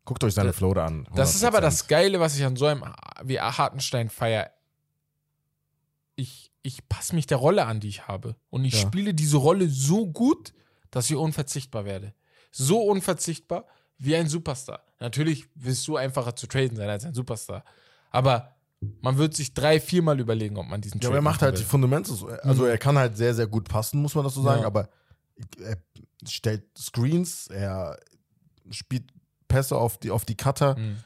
Guckt 0.05 0.23
euch 0.23 0.35
seine 0.35 0.53
Floater 0.53 0.83
an. 0.83 1.07
das 1.15 1.33
ist 1.33 1.43
aber 1.43 1.57
100%. 1.57 1.61
das 1.61 1.87
Geile, 1.87 2.19
was 2.19 2.37
ich 2.37 2.45
an 2.45 2.55
so 2.55 2.67
einem 2.67 2.85
wie 3.23 3.39
Hartenstein 3.39 4.09
feier. 4.09 4.51
Ich, 6.15 6.51
ich 6.61 6.87
passe 6.87 7.15
mich 7.15 7.25
der 7.25 7.37
Rolle 7.37 7.65
an, 7.65 7.79
die 7.79 7.89
ich 7.89 8.07
habe. 8.07 8.35
Und 8.51 8.65
ich 8.65 8.75
Ja. 8.75 8.81
spiele 8.87 9.13
diese 9.15 9.37
Rolle 9.37 9.67
so 9.67 10.05
gut, 10.07 10.53
dass 10.91 11.09
ich 11.09 11.15
unverzichtbar 11.15 11.85
werde. 11.85 12.13
so 12.51 12.81
unverzichtbar 12.83 13.65
wie 13.97 14.15
ein 14.15 14.29
Superstar. 14.29 14.81
Natürlich 15.01 15.47
wirst 15.55 15.85
du 15.89 15.97
einfacher 15.97 16.37
zu 16.37 16.47
traden 16.47 16.77
sein 16.77 16.87
als 16.89 17.03
ein 17.03 17.13
Superstar. 17.13 17.65
Aber 18.11 18.54
man 19.01 19.17
wird 19.17 19.35
sich 19.35 19.53
drei, 19.53 19.79
viermal 19.79 20.19
überlegen, 20.19 20.57
ob 20.57 20.67
man 20.67 20.81
diesen 20.81 20.99
Ja, 21.01 21.09
aber 21.09 21.17
er 21.17 21.21
macht 21.21 21.41
halt 21.41 21.55
die 21.57 21.61
will. 21.61 21.67
Fundamentals. 21.67 22.23
Also 22.43 22.63
Mhm. 22.63 22.69
er 22.69 22.77
kann 22.77 22.97
halt 22.97 23.17
sehr, 23.17 23.33
sehr 23.33 23.47
gut 23.47 23.67
passen, 23.67 24.01
muss 24.01 24.15
man 24.15 24.23
das 24.23 24.33
so 24.35 24.41
sagen, 24.43 24.61
Ja. 24.61 24.67
aber 24.67 24.89
er 25.59 25.77
stellt 26.27 26.63
Screens, 26.77 27.47
er 27.47 27.97
spielt 28.69 29.05
Pässe 29.47 29.75
auf 29.77 29.97
die, 29.97 30.11
auf 30.11 30.25
die 30.25 30.35
Cutter. 30.35 30.77
Mhm. 30.77 30.97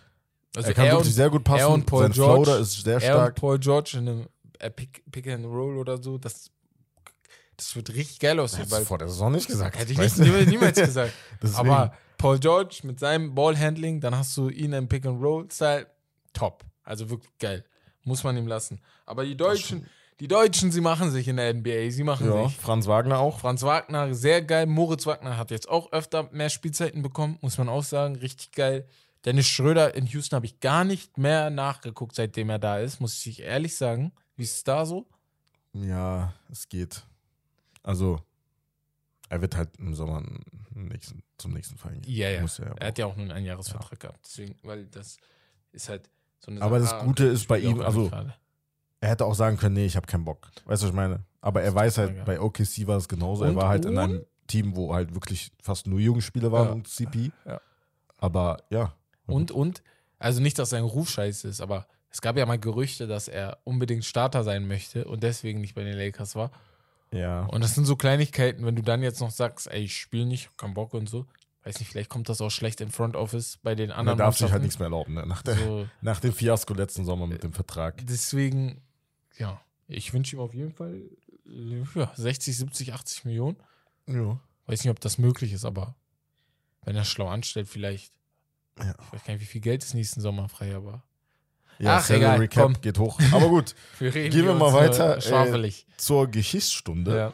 Also 0.56 0.70
er 0.70 0.74
kann 0.74 0.86
er 0.88 0.92
wirklich 0.94 1.08
und, 1.10 1.14
sehr 1.16 1.30
gut 1.30 1.44
passen. 1.44 1.60
er 1.60 1.70
und 1.70 1.86
Paul 1.86 2.04
Sein 2.04 2.12
George- 2.14 2.44
Floater 2.44 2.60
ist 2.60 2.84
sehr 2.84 2.94
er 3.02 3.16
und 3.16 3.22
stark. 3.22 3.36
Paul 3.36 3.60
George 3.60 3.92
in 3.98 4.08
einem 4.10 4.28
äh, 4.60 4.70
Pick, 4.72 5.04
Pick 5.12 5.28
and 5.28 5.46
Roll 5.46 5.78
oder 5.78 6.02
so, 6.02 6.18
das, 6.18 6.50
das 7.56 7.76
wird 7.76 7.94
richtig 7.94 8.20
geil 8.20 8.40
aussehen. 8.40 8.64
Hättest 8.64 8.82
du 8.82 8.86
vor 8.86 8.98
der 8.98 9.08
Saison 9.10 9.32
nicht 9.32 9.48
gesagt. 9.48 9.78
Hätte 9.78 9.92
ich 9.94 9.98
nicht, 10.00 10.18
niemals, 10.48 10.78
gesagt. 10.80 11.14
Aber 11.54 11.94
Paul 12.18 12.40
George 12.40 12.80
mit 12.84 13.00
seinem 13.00 13.36
Ballhandling, 13.36 14.02
dann 14.02 14.16
hast 14.16 14.36
du 14.36 14.50
ihn 14.50 14.74
im 14.74 14.88
Pick-and-Roll-Style, 14.90 15.88
top. 16.34 16.66
Also 16.90 17.10
wirklich 17.10 17.32
geil. 17.38 17.64
Muss 18.04 18.24
man 18.24 18.36
ihm 18.36 18.48
lassen. 18.48 18.82
Aber 19.06 19.24
die 19.24 19.38
Deutschen, 19.38 19.86
die 20.20 20.28
Deutschen, 20.28 20.72
sie 20.72 20.82
machen 20.82 21.12
sich 21.12 21.28
in 21.28 21.38
der 21.38 21.54
NBA. 21.54 21.92
Sie 21.92 22.04
machen 22.04 22.28
ja, 22.28 22.48
sich. 22.48 22.58
Franz 22.58 22.88
Wagner 22.88 23.20
auch. 23.20 23.40
Franz 23.40 23.62
Wagner, 23.62 24.16
sehr 24.16 24.42
geil. 24.42 24.66
Moritz 24.66 25.06
Wagner 25.06 25.38
hat 25.38 25.52
jetzt 25.52 25.70
auch 25.70 25.92
öfter 25.92 26.30
mehr 26.32 26.50
Spielzeiten 26.50 27.04
bekommen, 27.04 27.38
muss 27.42 27.60
man 27.60 27.70
auch 27.70 27.84
sagen. 27.84 28.16
Richtig 28.16 28.54
geil. 28.54 28.88
Dennis 29.24 29.48
Schröder 29.48 29.94
in 29.94 30.08
Houston 30.08 30.36
habe 30.36 30.48
ich 30.48 30.60
gar 30.62 30.84
nicht 30.84 31.20
mehr 31.20 31.52
nachgeguckt, 31.52 32.16
seitdem 32.16 32.50
er 32.50 32.58
da 32.58 32.80
ist, 32.80 33.00
muss 33.02 33.24
ich 33.26 33.42
ehrlich 33.42 33.76
sagen. 33.76 34.12
Wie 34.36 34.44
ist 34.44 34.56
es 34.56 34.64
da 34.64 34.86
so? 34.88 35.06
Ja, 35.74 36.34
es 36.50 36.70
geht. 36.70 37.04
Also, 37.84 38.20
er 39.30 39.42
wird 39.42 39.56
halt 39.56 39.78
im 39.78 39.94
Sommer 39.94 40.24
nächsten, 40.74 41.22
zum 41.38 41.54
nächsten 41.54 41.78
Verein 41.78 42.02
gehen. 42.02 42.16
Ja, 42.16 42.30
ja. 42.30 42.42
Muss 42.42 42.58
er, 42.58 42.76
Er 42.80 42.88
hat 42.88 42.98
ja 42.98 43.06
auch 43.06 43.16
nur 43.16 43.26
einen 43.26 43.32
Einjahresvertrag 43.32 44.00
gehabt. 44.00 44.20
Deswegen, 44.26 44.56
weil 44.64 44.88
das 44.88 45.18
ist 45.72 45.90
halt 45.90 46.10
so 46.40 46.52
eine 46.52 46.62
Aber 46.62 46.80
das 46.80 46.94
Ah, 46.94 47.04
Gute 47.04 47.26
ist 47.26 47.48
bei 47.48 47.60
ihm, 47.60 47.82
also- 47.82 48.10
gerade. 48.10 48.34
er 49.02 49.10
hätte 49.10 49.26
auch 49.26 49.36
sagen 49.36 49.58
können, 49.58 49.76
nee, 49.76 49.86
ich 49.86 49.96
habe 49.96 50.08
keinen 50.08 50.26
Bock. 50.26 50.50
Weißt 50.66 50.82
du, 50.82 50.88
was 50.88 50.92
ich 50.92 50.96
meine? 50.96 51.24
Aber 51.42 51.62
er 51.62 51.74
weiß 51.74 51.98
halt, 51.98 52.18
Ja. 52.18 52.24
bei 52.24 52.40
OKC 52.40 52.86
war 52.88 52.98
es 52.98 53.08
genauso. 53.08 53.44
Und- 53.44 53.52
er 53.52 53.56
war 53.56 53.70
halt 53.70 53.86
in 53.86 53.98
einem 53.98 54.26
Team, 54.48 54.76
wo 54.76 54.94
halt 54.94 55.14
wirklich 55.14 55.52
fast 55.62 55.88
nur 55.88 56.00
junge 56.00 56.22
Spieler 56.22 56.52
waren 56.52 56.68
Ja. 56.68 56.74
und 56.74 56.88
CP. 56.88 57.32
Ja. 57.46 57.62
Aber 58.18 58.58
ja. 58.70 58.94
Und, 59.28 59.52
und, 59.52 59.84
also 60.18 60.42
nicht, 60.42 60.58
dass 60.60 60.72
sein 60.72 60.84
Ruf 60.84 61.10
scheiße 61.10 61.48
ist, 61.48 61.62
aber 61.62 61.86
es 62.10 62.20
gab 62.22 62.36
ja 62.38 62.46
mal 62.46 62.58
Gerüchte, 62.60 63.06
dass 63.08 63.28
er 63.28 63.60
unbedingt 63.64 64.04
Starter 64.04 64.44
sein 64.44 64.68
möchte 64.68 65.06
und 65.06 65.22
deswegen 65.24 65.62
nicht 65.62 65.76
bei 65.76 65.84
den 65.84 65.96
Lakers 65.98 66.36
war. 66.36 66.52
Ja. 67.12 67.46
Und 67.46 67.64
das 67.64 67.76
sind 67.76 67.86
so 67.86 67.96
Kleinigkeiten, 67.96 68.66
wenn 68.66 68.76
du 68.76 68.82
dann 68.82 69.02
jetzt 69.04 69.20
noch 69.22 69.32
sagst, 69.32 69.68
ey, 69.72 69.84
ich 69.84 69.96
spiele 69.98 70.26
nicht, 70.26 70.48
hab 70.48 70.58
keinen 70.58 70.74
Bock 70.74 70.94
und 70.94 71.08
so. 71.10 71.26
Weiß 71.70 71.80
nicht, 71.80 71.90
vielleicht 71.92 72.10
kommt 72.10 72.30
das 72.30 72.42
auch 72.42 72.50
schlecht 72.50 72.82
im 72.82 72.90
Front 72.90 73.16
Office 73.16 73.60
bei 73.62 73.76
den 73.76 73.92
er 73.92 73.98
anderen 74.00 74.18
darf 74.18 74.36
sich 74.40 74.52
halt 74.52 74.64
nichts 74.64 74.80
mehr 74.80 74.88
erlauben, 74.88 75.14
ne? 75.14 75.24
nach, 75.28 75.44
der, 75.44 75.56
So, 75.56 75.88
nach 76.02 76.20
dem 76.20 76.34
Fiasko 76.34 76.74
letzten 76.74 77.06
Sommer 77.06 77.28
mit 77.28 77.44
dem 77.44 77.54
Vertrag. 77.54 78.04
deswegen, 78.08 78.82
ja, 79.38 79.62
ich 79.88 80.12
wünsche 80.12 80.36
ihm 80.36 80.40
auf 80.40 80.56
jeden 80.56 80.74
Fall 80.74 81.00
ja, 81.94 82.12
60, 82.16 82.58
70, 82.58 82.94
80 82.94 83.26
Millionen. 83.26 83.58
Ja. 84.08 84.40
Weiß 84.66 84.84
nicht, 84.84 84.90
ob 84.90 85.00
das 85.00 85.20
möglich 85.20 85.54
ist, 85.54 85.64
aber 85.64 85.96
wenn 86.86 86.96
er 86.96 87.06
schlau 87.06 87.28
anstellt, 87.28 87.68
vielleicht. 87.68 88.14
Ja. 88.80 88.96
Ich 89.06 89.14
weiß 89.14 89.24
gar 89.26 89.34
nicht, 89.34 89.42
wie 89.42 89.46
viel 89.46 89.62
Geld 89.62 89.84
ist 89.84 89.94
nächsten 89.94 90.22
Sommer 90.22 90.50
frei, 90.50 90.76
aber 90.76 91.04
Ja, 91.78 91.98
Ach, 91.98 92.04
Salary 92.04 92.46
egal, 92.46 92.48
Cap 92.48 92.64
komm. 92.64 92.82
geht 92.82 92.98
hoch. 92.98 93.20
Aber 93.32 93.50
gut, 93.50 93.76
wir 94.00 94.12
reden 94.16 94.34
Gehen 94.36 94.46
wir 94.46 94.56
mal 94.56 94.74
weiter, 94.74 95.18
äh, 95.18 95.72
zur 95.98 96.28
Geschichtsstunde. 96.28 97.16
ja. 97.16 97.34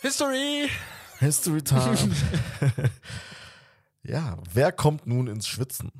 History! 0.00 0.68
History 1.20 1.62
Time. 1.62 1.96
ja, 4.02 4.38
wer 4.52 4.72
kommt 4.72 5.06
nun 5.06 5.26
ins 5.26 5.46
Schwitzen? 5.46 5.92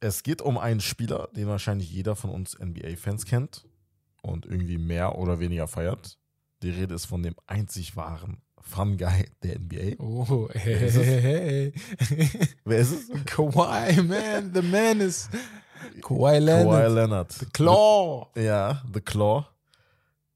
Es 0.00 0.22
geht 0.22 0.42
um 0.42 0.58
einen 0.58 0.80
Spieler, 0.80 1.28
den 1.34 1.48
wahrscheinlich 1.48 1.90
jeder 1.90 2.16
von 2.16 2.30
uns 2.30 2.58
NBA-Fans 2.58 3.24
kennt 3.24 3.66
und 4.22 4.46
irgendwie 4.46 4.78
mehr 4.78 5.16
oder 5.16 5.40
weniger 5.40 5.66
feiert. 5.68 6.18
Die 6.62 6.70
Rede 6.70 6.94
ist 6.94 7.06
von 7.06 7.22
dem 7.22 7.34
einzig 7.46 7.96
wahren 7.96 8.42
Fun 8.60 8.96
Guy 8.96 9.26
der 9.42 9.58
NBA. 9.60 10.02
Oh, 10.02 10.48
hey, 10.52 10.86
ist 10.86 10.96
es? 10.96 11.06
hey, 11.06 11.20
hey. 11.20 11.72
Wer 12.64 12.78
ist 12.78 12.92
es? 12.92 13.24
Kawhi, 13.24 14.02
man, 14.02 14.52
the 14.52 14.62
man 14.62 15.00
is 15.00 15.28
Kawhi 16.00 16.00
Kawhi 16.00 16.38
Leonard. 16.38 16.92
Leonard. 16.92 17.32
The 17.32 17.46
Claw. 17.46 18.26
Ja, 18.34 18.82
The 18.92 19.00
Claw. 19.00 19.46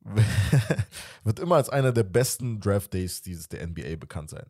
Wird 1.25 1.41
immer 1.41 1.57
als 1.57 1.69
einer 1.69 1.93
der 1.93 2.05
besten 2.05 2.61
Draft 2.61 2.95
Days 2.95 3.21
dieses 3.21 3.49
der 3.49 3.67
NBA 3.67 3.97
bekannt 3.97 4.31
sein. 4.31 4.47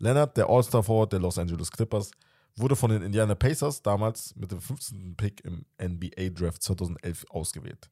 Leonard, 0.00 0.36
der 0.36 0.48
All-Star 0.48 0.82
Forward 0.82 1.12
der 1.12 1.20
Los 1.20 1.38
Angeles 1.38 1.70
Clippers, 1.70 2.10
wurde 2.56 2.74
von 2.74 2.90
den 2.90 3.02
Indiana 3.02 3.34
Pacers 3.34 3.82
damals 3.82 4.34
mit 4.34 4.50
dem 4.50 4.60
15. 4.60 5.14
Pick 5.16 5.44
im 5.44 5.64
NBA 5.80 6.30
Draft 6.30 6.62
2011 6.62 7.26
ausgewählt. 7.30 7.90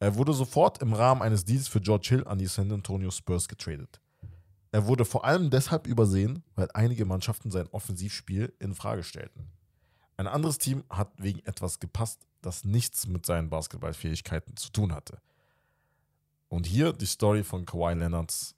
Er 0.00 0.16
wurde 0.16 0.32
sofort 0.32 0.82
im 0.82 0.94
Rahmen 0.94 1.22
eines 1.22 1.44
Deals 1.44 1.68
für 1.68 1.80
George 1.80 2.08
Hill 2.08 2.26
an 2.26 2.38
die 2.38 2.46
San 2.46 2.72
Antonio 2.72 3.10
Spurs 3.10 3.46
getradet. 3.46 4.00
Er 4.72 4.86
wurde 4.86 5.04
vor 5.04 5.24
allem 5.24 5.50
deshalb 5.50 5.86
übersehen, 5.86 6.42
weil 6.56 6.68
einige 6.72 7.04
Mannschaften 7.04 7.50
sein 7.50 7.68
Offensivspiel 7.68 8.52
in 8.58 8.74
Frage 8.74 9.02
stellten. 9.02 9.52
Ein 10.16 10.26
anderes 10.26 10.58
Team 10.58 10.84
hat 10.88 11.12
wegen 11.18 11.40
etwas 11.40 11.78
gepasst, 11.78 12.26
das 12.40 12.64
nichts 12.64 13.06
mit 13.06 13.26
seinen 13.26 13.50
Basketballfähigkeiten 13.50 14.56
zu 14.56 14.72
tun 14.72 14.94
hatte. 14.94 15.20
Und 16.48 16.66
hier 16.66 16.92
die 16.92 17.06
Story 17.06 17.44
von 17.44 17.66
Kawhi 17.66 17.94
Leonards, 17.94 18.56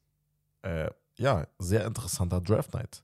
äh, 0.62 0.90
ja, 1.16 1.46
sehr 1.58 1.86
interessanter 1.86 2.40
Draft 2.40 2.74
Night. 2.74 3.02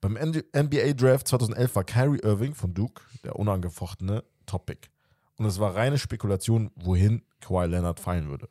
Beim 0.00 0.14
NBA 0.14 0.92
Draft 0.92 1.26
2011 1.28 1.74
war 1.74 1.84
Kyrie 1.84 2.20
Irving 2.20 2.54
von 2.54 2.72
Duke 2.72 3.02
der 3.24 3.36
unangefochtene 3.36 4.24
Top-Pick. 4.46 4.90
Und 5.36 5.46
es 5.46 5.58
war 5.58 5.74
reine 5.74 5.98
Spekulation, 5.98 6.70
wohin 6.76 7.22
Kawhi 7.40 7.66
Leonard 7.66 8.00
fallen 8.00 8.28
würde. 8.28 8.48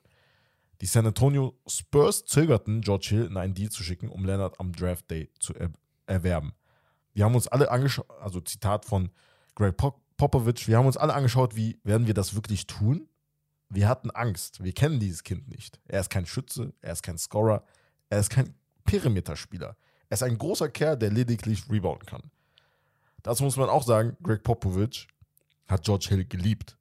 Die 0.81 0.85
San 0.85 1.05
Antonio 1.05 1.57
Spurs 1.67 2.25
zögerten, 2.25 2.81
George 2.81 3.07
Hill 3.09 3.25
in 3.25 3.37
einen 3.37 3.53
Deal 3.53 3.69
zu 3.69 3.83
schicken, 3.83 4.09
um 4.09 4.25
Leonard 4.25 4.59
am 4.59 4.71
Draft 4.73 5.09
Day 5.09 5.29
zu 5.39 5.53
er 5.53 5.71
erwerben. 6.05 6.53
Wir 7.13 7.25
haben 7.25 7.35
uns 7.35 7.47
alle 7.47 7.71
angeschaut, 7.71 8.09
also 8.21 8.39
Zitat 8.41 8.85
von 8.85 9.09
Greg 9.55 9.75
Pop 9.75 10.01
Popovich, 10.17 10.67
wir 10.67 10.77
haben 10.77 10.87
uns 10.87 10.97
alle 10.97 11.13
angeschaut, 11.13 11.55
wie 11.55 11.79
werden 11.83 12.07
wir 12.07 12.15
das 12.15 12.33
wirklich 12.33 12.65
tun? 12.65 13.07
Wir 13.69 13.87
hatten 13.87 14.09
Angst. 14.09 14.63
Wir 14.63 14.73
kennen 14.73 14.99
dieses 14.99 15.23
Kind 15.23 15.47
nicht. 15.47 15.79
Er 15.85 15.99
ist 15.99 16.09
kein 16.09 16.25
Schütze, 16.25 16.73
er 16.81 16.93
ist 16.93 17.03
kein 17.03 17.19
Scorer, 17.19 17.63
er 18.09 18.19
ist 18.19 18.31
kein 18.31 18.55
Perimeterspieler. 18.87 19.75
Er 20.09 20.13
ist 20.15 20.23
ein 20.23 20.37
großer 20.39 20.69
Kerl, 20.69 20.97
der 20.97 21.11
lediglich 21.11 21.69
rebounden 21.69 22.07
kann. 22.07 22.23
Dazu 23.21 23.43
muss 23.43 23.57
man 23.57 23.69
auch 23.69 23.83
sagen, 23.83 24.17
Greg 24.23 24.41
Popovich 24.43 25.07
hat 25.67 25.83
George 25.83 26.07
Hill 26.09 26.25
geliebt. 26.25 26.77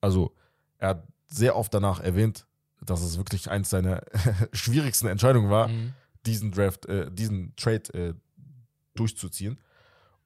Also, 0.00 0.34
er 0.78 0.90
hat 0.90 1.08
sehr 1.26 1.56
oft 1.56 1.72
danach 1.74 2.00
erwähnt, 2.00 2.46
dass 2.80 3.00
es 3.02 3.16
wirklich 3.16 3.50
eins 3.50 3.70
seiner 3.70 4.02
schwierigsten 4.52 5.08
Entscheidungen 5.08 5.50
war, 5.50 5.68
Mhm. 5.68 5.94
diesen 6.26 6.52
Draft, 6.52 6.86
äh, 6.86 7.10
diesen 7.10 7.56
Trade 7.56 7.94
äh, 7.94 8.14
durchzuziehen. 8.94 9.58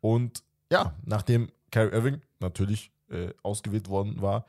Und 0.00 0.42
ja, 0.70 0.94
nachdem 1.04 1.50
Kyrie 1.70 1.92
Irving 1.92 2.20
natürlich 2.40 2.90
äh, 3.10 3.32
ausgewählt 3.42 3.88
worden 3.88 4.20
war, 4.20 4.46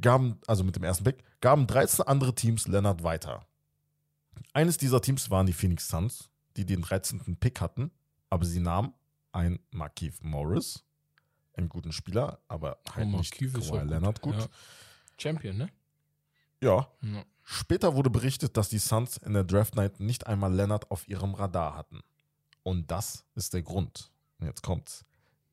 gaben, 0.00 0.38
also 0.46 0.62
mit 0.62 0.76
dem 0.76 0.84
ersten 0.84 1.04
Pick, 1.04 1.24
gaben 1.40 1.66
13 1.66 2.06
andere 2.06 2.34
Teams 2.34 2.68
Leonard 2.68 3.02
weiter. 3.02 3.45
Eines 4.52 4.76
dieser 4.78 5.00
Teams 5.00 5.30
waren 5.30 5.46
die 5.46 5.52
Phoenix 5.52 5.88
Suns, 5.88 6.28
die 6.56 6.64
den 6.64 6.82
13. 6.82 7.36
Pick 7.36 7.60
hatten, 7.60 7.90
aber 8.30 8.44
sie 8.44 8.60
nahmen 8.60 8.94
einen 9.32 9.58
Markeith 9.70 10.22
Morris, 10.22 10.84
einen 11.54 11.68
guten 11.68 11.92
Spieler, 11.92 12.40
aber 12.48 12.78
halt 12.94 13.08
Oh, 13.12 13.18
nicht 13.18 13.32
Kawhi 13.34 13.56
auch 13.60 13.80
gut. 13.80 13.90
Leonard 13.90 14.20
gut. 14.20 14.36
Ja. 14.36 14.46
Champion, 15.18 15.56
ne? 15.56 15.70
ja, 16.60 16.88
Ja. 17.02 17.24
Später 17.48 17.94
wurde 17.94 18.10
berichtet, 18.10 18.56
dass 18.56 18.70
die 18.70 18.78
Suns 18.78 19.18
in 19.18 19.32
der 19.32 19.44
Draft 19.44 19.76
Night 19.76 20.00
nicht 20.00 20.26
einmal 20.26 20.52
Leonard 20.52 20.90
auf 20.90 21.06
ihrem 21.06 21.34
Radar 21.34 21.76
hatten. 21.76 22.00
Und 22.64 22.90
das 22.90 23.24
ist 23.36 23.54
der 23.54 23.62
Grund. 23.62 24.10
Und 24.40 24.46
Jetzt 24.48 24.62
kommt's. 24.62 25.04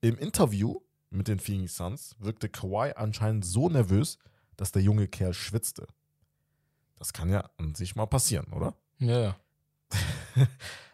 Im 0.01 0.17
Interview 0.17 0.79
mit 1.11 1.27
den 1.27 1.39
Phoenix 1.39 1.75
Suns 1.75 2.15
wirkte 2.17 2.49
Kawhi 2.49 2.93
anscheinend 2.95 3.45
so 3.45 3.69
nervös, 3.69 4.17
dass 4.57 4.71
der 4.71 4.81
junge 4.81 5.07
Kerl 5.07 5.35
schwitzte. 5.35 5.85
Das 7.03 7.11
kann 7.11 7.29
ja 7.29 7.49
an 7.57 7.75
sich 7.75 7.97
mal 7.97 8.05
passieren, 8.05 8.45
oder? 8.53 8.75
Ja, 8.99 9.19
ja. 9.19 9.35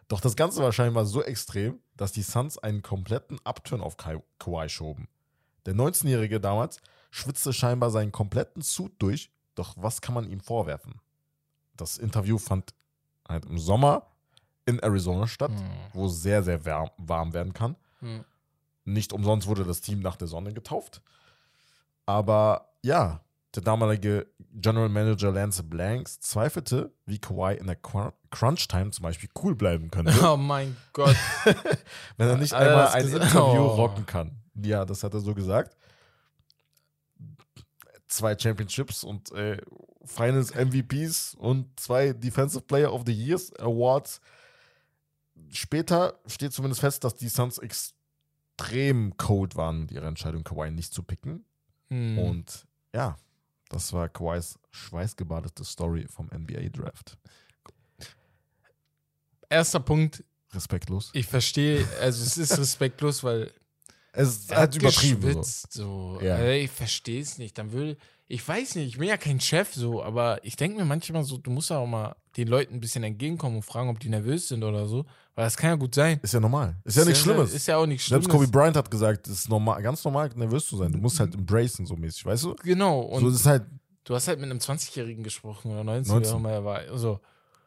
Doch 0.08 0.20
das 0.22 0.36
Ganze 0.36 0.64
war 0.64 0.74
scheinbar 0.74 1.06
so 1.06 1.22
extrem, 1.22 1.78
dass 1.96 2.12
die 2.12 2.24
Suns 2.24 2.58
einen 2.58 2.82
kompletten 2.82 3.40
Upturn 3.44 3.80
auf 3.80 3.96
Kai 3.96 4.20
Kawhi 4.40 4.70
schoben. 4.70 5.08
Der 5.68 5.76
19-Jährige 5.76 6.40
damals 6.40 6.82
schwitzte 7.12 7.54
scheinbar 7.54 7.92
seinen 7.92 8.12
kompletten 8.12 8.64
Suit 8.64 8.92
durch, 8.98 9.30
doch 9.54 9.76
was 9.78 10.02
kann 10.02 10.16
man 10.16 10.28
ihm 10.28 10.40
vorwerfen? 10.40 10.96
Das 11.78 12.00
Interview 12.00 12.40
fand 12.40 12.74
halt 13.28 13.46
im 13.46 13.60
Sommer 13.60 14.08
in 14.66 14.80
Arizona 14.80 15.28
statt, 15.28 15.52
Mhm. 15.52 15.70
wo 15.94 16.08
es 16.08 16.24
sehr, 16.24 16.42
sehr 16.42 16.66
wärm, 16.66 16.90
warm 16.98 17.34
werden 17.34 17.54
kann. 17.54 17.76
Mhm. 18.02 18.26
Nicht 18.84 19.14
umsonst 19.14 19.46
wurde 19.46 19.64
das 19.64 19.82
Team 19.82 20.00
nach 20.00 20.16
der 20.16 20.28
Sonne 20.28 20.54
getauft. 20.54 21.04
Aber 22.08 22.72
ja, 22.82 23.22
der 23.56 23.64
damalige 23.64 24.28
General 24.54 24.90
Manager 24.90 25.32
Lance 25.32 25.64
Blanks 25.64 26.20
zweifelte, 26.20 26.94
wie 27.06 27.18
Kawhi 27.20 27.56
in 27.56 27.66
der 27.68 27.82
Cr- 27.82 28.14
Crunch-Time 28.32 28.92
zum 28.92 29.04
Beispiel 29.04 29.30
cool 29.42 29.56
bleiben 29.56 29.90
könnte, 29.90 30.14
Oh 30.24 30.38
mein 30.38 30.76
Gott. 30.94 31.16
wenn 32.18 32.28
er 32.30 32.38
nicht 32.38 32.54
einmal 32.54 32.90
ein? 32.90 33.08
Interview 33.08 33.40
Oh. 33.40 33.68
rocken 33.76 34.06
kann. 34.06 34.32
Ja, 34.56 34.86
das 34.86 35.04
hat 35.04 35.14
er 35.14 35.20
so 35.20 35.34
gesagt. 35.34 35.76
Zwei 38.08 38.38
Championships 38.38 39.04
und 39.04 39.32
äh, 39.34 39.58
Finals 40.04 40.54
MVPs 40.56 41.36
und 41.36 41.80
zwei 41.80 42.14
Defensive 42.14 42.62
Player 42.64 42.92
of 42.92 43.04
the 43.06 43.14
Years 43.14 43.54
Awards. 43.60 44.20
Später 45.52 46.20
steht 46.26 46.54
zumindest 46.54 46.82
fest, 46.82 47.04
dass 47.04 47.16
die 47.16 47.30
Suns 47.30 47.60
extrem 47.60 49.16
cold 49.18 49.56
waren 49.56 49.82
mit 49.82 49.92
ihrer 49.92 50.08
Entscheidung, 50.08 50.44
Kawhi 50.44 50.72
nicht 50.72 50.94
zu 50.94 51.04
picken. 51.04 51.46
Hm. 51.90 52.18
Und 52.18 52.68
ja, 52.94 53.16
das 53.70 53.94
war 53.94 54.10
Kawhis 54.10 54.60
schweißgebadete 54.72 55.64
Story 55.64 56.08
vom 56.08 56.28
NBA 56.28 56.70
Draft. 56.70 57.18
Erster 59.50 59.80
Punkt, 59.80 60.24
Respektlos. 60.54 61.12
ich 61.14 61.26
verstehe, 61.26 61.88
also 62.02 62.24
es 62.24 62.38
ist 62.38 62.58
respektlos, 62.58 63.24
weil 63.24 63.52
Es 64.12 64.50
er 64.50 64.58
halt 64.58 64.76
übertrieben. 64.76 65.44
So. 65.44 65.68
so. 65.70 66.20
Ja. 66.22 66.38
Ey, 66.38 66.66
Ich 66.66 66.72
verstehe 66.72 67.22
es 67.22 67.38
nicht. 67.38 67.58
Dann 67.58 67.72
will, 67.72 67.98
ich 68.28 68.48
weiß 68.48 68.76
nicht, 68.76 68.88
ich 68.90 68.98
bin 68.98 69.08
ja 69.08 69.18
kein 69.18 69.40
Chef 69.40 69.74
so, 69.74 70.04
aber 70.04 70.44
ich 70.44 70.56
denke 70.56 70.78
mir 70.78 70.86
manchmal 70.86 71.24
so, 71.24 71.38
du 71.38 71.50
musst 71.50 71.70
ja 71.72 71.78
auch 71.80 71.88
mal 71.88 72.16
den 72.38 72.48
Leuten 72.48 72.76
ein 72.76 72.80
bisschen 72.80 73.04
entgegenkommen 73.04 73.58
und 73.58 73.64
fragen, 73.64 73.90
ob 73.90 74.00
die 74.00 74.10
nervös 74.10 74.48
sind 74.48 74.64
oder 74.64 74.86
so, 74.88 75.06
weil 75.40 75.46
das 75.46 75.56
kann 75.56 75.70
ja 75.70 75.76
gut 75.78 75.96
sein. 75.96 76.20
Ist 76.22 76.34
ja 76.34 76.42
normal. 76.42 76.76
Ist 76.84 76.98
ja 76.98 77.06
nichts 77.06 77.22
Schlimmes. 77.22 77.54
Ist 77.54 77.66
ja 77.66 77.78
auch 77.78 77.86
nichts 77.86 78.04
Schlimmes. 78.08 78.26
Selbst 78.26 78.30
Kobe 78.38 78.48
Bryant 78.52 78.76
hat 78.76 78.92
gesagt, 78.92 79.26
es 79.28 79.40
ist 79.40 79.50
normal, 79.50 79.82
ganz 79.82 80.04
normal, 80.04 80.30
nervös 80.36 80.66
zu 80.68 80.76
sein. 80.76 80.92
Du 80.92 80.98
musst 80.98 81.18
halt 81.18 81.34
embracen, 81.34 81.86
so 81.86 81.96
mäßig, 81.96 82.26
weißt 82.26 82.44
du? 82.44 82.56
Genau. 82.56 83.00
Und 83.00 83.22
so 83.22 83.30
ist 83.30 83.46
halt, 83.46 83.64
du 84.04 84.16
hast 84.16 84.28
halt 84.28 84.38
mit 84.42 84.50
einem 84.52 84.60
20-Jährigen 84.60 85.24
gesprochen 85.24 85.72
oder 85.72 85.86
19, 85.86 86.12
19. 86.14 86.30
wie 86.30 86.34
auch 86.36 86.40
immer 86.40 86.52
er 86.52 86.66
war. 86.66 86.80
Also, 86.80 87.22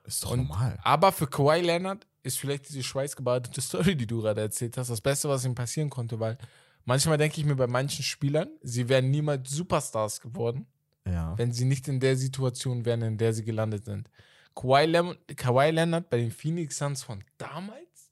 ist 0.05 0.23
doch 0.23 0.33
Und- 0.33 0.49
normal. 0.49 0.79
Aber 0.83 1.13
für 1.13 1.27
Kawhi 1.27 1.63
Leonard 1.63 2.07
ist 2.23 2.39
vielleicht 2.39 2.69
diese 2.69 2.83
schweißgebadete 2.83 3.59
Story, 3.63 3.97
die 3.97 4.07
du 4.07 4.21
gerade 4.21 4.43
erzählt 4.43 4.77
hast, 4.77 4.91
das 4.91 5.01
Beste, 5.01 5.31
was 5.31 5.47
ihm 5.47 5.55
passieren 5.55 5.89
konnte, 5.89 6.21
weil 6.21 6.37
manchmal 6.85 7.17
denke 7.17 7.41
ich 7.41 7.47
mir 7.47 7.57
bei 7.57 7.67
manchen 7.67 8.03
Spielern, 8.05 8.49
sie 8.63 8.87
wären 8.91 9.11
niemals 9.11 9.51
Superstars 9.51 10.21
geworden, 10.21 10.67
Ja. 11.07 11.33
wenn 11.39 11.53
sie 11.53 11.65
nicht 11.65 11.89
in 11.89 12.01
der 12.01 12.19
Situation 12.19 12.85
wären, 12.85 13.01
in 13.01 13.17
der 13.17 13.33
sie 13.33 13.45
gelandet 13.45 13.87
sind. 13.87 14.11
Kawhi, 14.55 14.87
Lem 14.87 15.17
Kawhi 15.37 15.71
Leonard 15.71 16.09
bei 16.11 16.19
den 16.19 16.31
Phoenix 16.31 16.79
Suns 16.79 17.03
von 17.03 17.23
damals, 17.39 18.11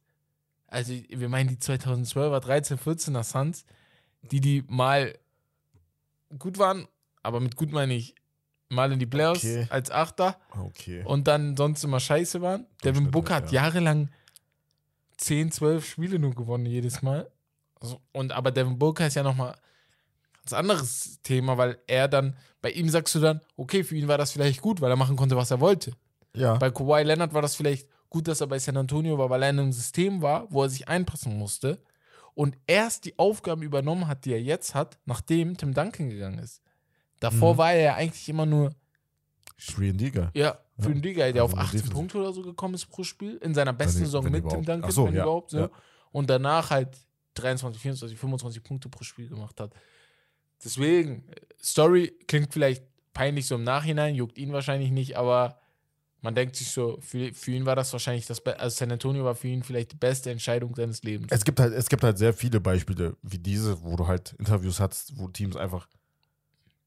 also 0.66 0.92
wir 1.08 1.28
meinen 1.28 1.48
die 1.48 1.56
2012er, 1.56 2.40
13, 2.40 2.78
14er 2.78 3.22
Suns, 3.24 3.64
die 4.22 4.40
die 4.40 4.64
mal 4.68 5.18
gut 6.38 6.58
waren, 6.58 6.86
aber 7.22 7.40
mit 7.40 7.56
gut 7.56 7.72
meine 7.72 7.94
ich 7.94 8.14
mal 8.68 8.92
in 8.92 8.98
die 8.98 9.06
Playoffs 9.06 9.44
Okay. 9.44 9.66
als 9.70 9.90
Achter 9.90 10.38
Okay. 10.56 11.02
und 11.04 11.26
dann 11.26 11.56
sonst 11.56 11.82
immer 11.84 11.98
scheiße 12.00 12.40
waren. 12.40 12.66
Devin 12.84 13.10
Booker 13.10 13.36
hat 13.36 13.50
ja. 13.52 13.62
jahrelang 13.64 14.10
10, 15.16 15.50
12 15.50 15.84
Spiele 15.86 16.18
nur 16.18 16.34
gewonnen 16.34 16.66
jedes 16.66 17.02
Mal. 17.02 17.30
Also, 17.80 18.00
und 18.12 18.32
aber 18.32 18.52
Devin 18.52 18.78
Booker 18.78 19.06
ist 19.06 19.14
ja 19.14 19.22
nochmal 19.22 19.52
ein 19.52 20.38
ganz 20.44 20.52
anderes 20.52 21.18
Thema, 21.22 21.58
weil 21.58 21.78
er 21.86 22.08
dann, 22.08 22.36
bei 22.62 22.70
ihm 22.70 22.88
sagst 22.88 23.14
du 23.14 23.20
dann, 23.20 23.40
okay, 23.56 23.82
für 23.82 23.96
ihn 23.96 24.06
war 24.08 24.18
das 24.18 24.32
vielleicht 24.32 24.60
gut, 24.62 24.80
weil 24.80 24.90
er 24.90 24.96
machen 24.96 25.16
konnte, 25.16 25.36
was 25.36 25.50
er 25.50 25.60
wollte. 25.60 25.92
Ja. 26.34 26.54
Bei 26.56 26.70
Kawhi 26.70 27.02
Leonard 27.02 27.32
war 27.34 27.42
das 27.42 27.54
vielleicht 27.56 27.88
gut, 28.08 28.28
dass 28.28 28.40
er 28.40 28.46
bei 28.46 28.58
San 28.58 28.76
Antonio 28.76 29.18
war, 29.18 29.30
weil 29.30 29.42
er 29.42 29.50
in 29.50 29.58
einem 29.58 29.72
System 29.72 30.22
war, 30.22 30.46
wo 30.50 30.62
er 30.62 30.68
sich 30.68 30.88
einpassen 30.88 31.36
musste 31.38 31.82
und 32.34 32.56
erst 32.66 33.04
die 33.04 33.18
Aufgaben 33.18 33.62
übernommen 33.62 34.06
hat, 34.06 34.24
die 34.24 34.32
er 34.32 34.42
jetzt 34.42 34.74
hat, 34.74 34.98
nachdem 35.04 35.56
Tim 35.56 35.74
Duncan 35.74 36.08
gegangen 36.10 36.38
ist. 36.38 36.62
Davor 37.20 37.54
Mhm. 37.54 37.58
war 37.58 37.72
er 37.72 37.80
ja 37.82 37.94
eigentlich 37.96 38.28
immer 38.28 38.46
nur 38.46 38.70
3D-Guy. 39.58 40.28
ja, 40.34 40.58
für 40.78 40.86
Ja. 40.86 40.90
einen 40.92 41.02
Digga, 41.02 41.32
der 41.32 41.42
Also 41.42 41.44
auf 41.44 41.50
nur 41.54 41.60
18 41.60 41.72
defensiv. 41.78 41.94
Punkte 41.94 42.18
oder 42.18 42.32
so 42.32 42.42
gekommen 42.42 42.74
ist 42.74 42.86
pro 42.86 43.04
Spiel, 43.04 43.36
in 43.42 43.52
seiner 43.54 43.72
besten 43.74 43.98
Saison 44.00 44.24
mit 44.30 44.48
Tim. 44.48 44.64
Duncan, 44.64 44.90
so, 44.90 45.06
wenn 45.06 45.14
ja, 45.14 45.22
überhaupt 45.24 45.50
so. 45.50 45.58
ja. 45.58 45.70
Und 46.12 46.30
danach 46.30 46.70
halt 46.70 46.96
23, 47.34 47.80
24, 47.80 48.18
25 48.18 48.62
Punkte 48.62 48.88
pro 48.88 49.04
Spiel 49.04 49.28
gemacht 49.28 49.60
hat. 49.60 49.74
Deswegen, 50.64 51.24
Story 51.62 52.12
klingt 52.26 52.52
vielleicht 52.52 52.84
peinlich 53.12 53.46
so 53.46 53.54
im 53.56 53.64
Nachhinein, 53.64 54.14
juckt 54.14 54.38
ihn 54.38 54.52
wahrscheinlich 54.52 54.90
nicht, 54.90 55.16
aber 55.16 55.59
man 56.22 56.34
denkt 56.34 56.56
sich 56.56 56.70
so, 56.70 56.98
für, 57.00 57.32
für 57.32 57.50
ihn 57.52 57.64
war 57.66 57.76
das 57.76 57.92
wahrscheinlich 57.92 58.26
das 58.26 58.40
Beste, 58.40 58.60
also 58.60 58.76
San 58.76 58.92
Antonio 58.92 59.24
war 59.24 59.34
für 59.34 59.48
ihn 59.48 59.62
vielleicht 59.62 59.92
die 59.92 59.96
beste 59.96 60.30
Entscheidung 60.30 60.74
seines 60.74 61.02
Lebens. 61.02 61.28
Es 61.32 61.44
gibt 61.44 61.60
halt, 61.60 61.72
es 61.72 61.88
gibt 61.88 62.02
halt 62.04 62.18
sehr 62.18 62.34
viele 62.34 62.60
Beispiele 62.60 63.16
wie 63.22 63.38
diese, 63.38 63.82
wo 63.82 63.96
du 63.96 64.06
halt 64.06 64.34
Interviews 64.38 64.80
hast, 64.80 65.18
wo 65.18 65.28
Teams 65.28 65.56
einfach 65.56 65.88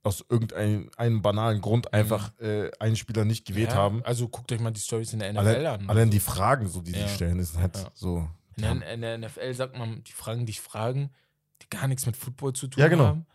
aus 0.05 0.23
irgendeinem 0.27 0.89
einem 0.97 1.21
banalen 1.21 1.61
Grund 1.61 1.93
einfach 1.93 2.37
äh, 2.39 2.69
einen 2.79 2.95
Spieler 2.97 3.23
nicht 3.23 3.45
gewählt 3.45 3.69
Mhm. 3.69 3.75
Ja, 3.75 3.81
haben. 3.81 4.03
Also 4.03 4.27
guckt 4.27 4.51
euch 4.51 4.59
mal 4.59 4.71
die 4.71 4.81
Stories 4.81 5.13
in 5.13 5.19
der 5.19 5.31
NFL 5.31 5.47
Allein, 5.47 5.65
an. 5.65 5.89
allein 5.89 6.09
die 6.11 6.19
Fragen, 6.19 6.67
so 6.67 6.81
die 6.81 6.91
Ja. 6.91 7.07
sie 7.07 7.13
stellen, 7.13 7.39
ist 7.39 7.57
halt 7.57 7.77
Ja. 7.77 7.91
so. 7.93 8.27
In 8.57 8.63
der, 8.63 8.93
in 8.93 9.01
der 9.01 9.17
NFL 9.17 9.53
sagt 9.53 9.77
man, 9.77 10.03
die 10.03 10.11
Fragen 10.11 10.45
dich 10.45 10.59
Fragen, 10.61 11.09
die 11.61 11.69
gar 11.69 11.87
nichts 11.87 12.05
mit 12.05 12.17
Football 12.17 12.53
zu 12.53 12.67
tun 12.67 12.81
Ja, 12.81 12.87
genau. 12.89 13.05
haben. 13.05 13.25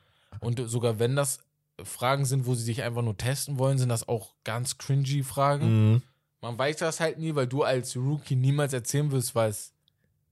Und 0.40 0.60
sogar 0.68 0.98
wenn 0.98 1.16
das 1.16 1.40
Fragen 1.84 2.24
sind, 2.24 2.46
wo 2.46 2.54
sie 2.54 2.66
dich 2.66 2.82
einfach 2.82 3.02
nur 3.02 3.16
testen 3.16 3.58
wollen, 3.58 3.78
sind 3.78 3.88
das 3.88 4.08
auch 4.08 4.34
ganz 4.44 4.78
cringy 4.78 5.22
Fragen. 5.22 5.92
Mhm. 5.92 6.02
Man 6.40 6.58
weiß 6.58 6.76
das 6.78 7.00
halt 7.00 7.18
nie, 7.18 7.34
weil 7.34 7.46
du 7.46 7.62
als 7.62 7.96
Rookie 7.96 8.36
niemals 8.36 8.72
erzählen 8.72 9.10
wirst, 9.10 9.34
was 9.34 9.72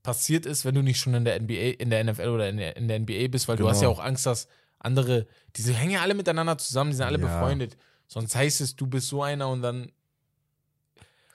passiert 0.03 0.45
ist, 0.45 0.63
wenn 0.63 0.75
du 0.75 0.81
nicht 0.81 0.99
schon 0.99 1.13
in 1.13 1.25
der 1.25 1.39
NBA, 1.41 1.79
in 1.79 1.89
der 1.89 2.03
NFL 2.03 2.29
oder 2.29 2.47
in 2.49 2.57
der, 2.57 2.77
in 2.77 2.87
der 2.87 2.99
NBA 2.99 3.27
bist, 3.29 3.47
weil 3.47 3.57
du 3.57 3.63
Genau. 3.63 3.71
hast 3.73 3.81
ja 3.81 3.89
auch 3.89 3.99
Angst, 3.99 4.25
dass 4.25 4.47
andere, 4.79 5.27
diese 5.55 5.73
hängen 5.73 5.91
ja 5.91 6.01
alle 6.01 6.13
miteinander 6.13 6.57
zusammen, 6.57 6.91
die 6.91 6.95
sind 6.97 7.05
alle 7.05 7.19
Ja. 7.19 7.25
befreundet. 7.25 7.75
Sonst 8.07 8.35
heißt 8.35 8.61
es, 8.61 8.75
du 8.75 8.87
bist 8.87 9.07
so 9.09 9.21
einer 9.23 9.49
und 9.49 9.61
dann 9.61 9.91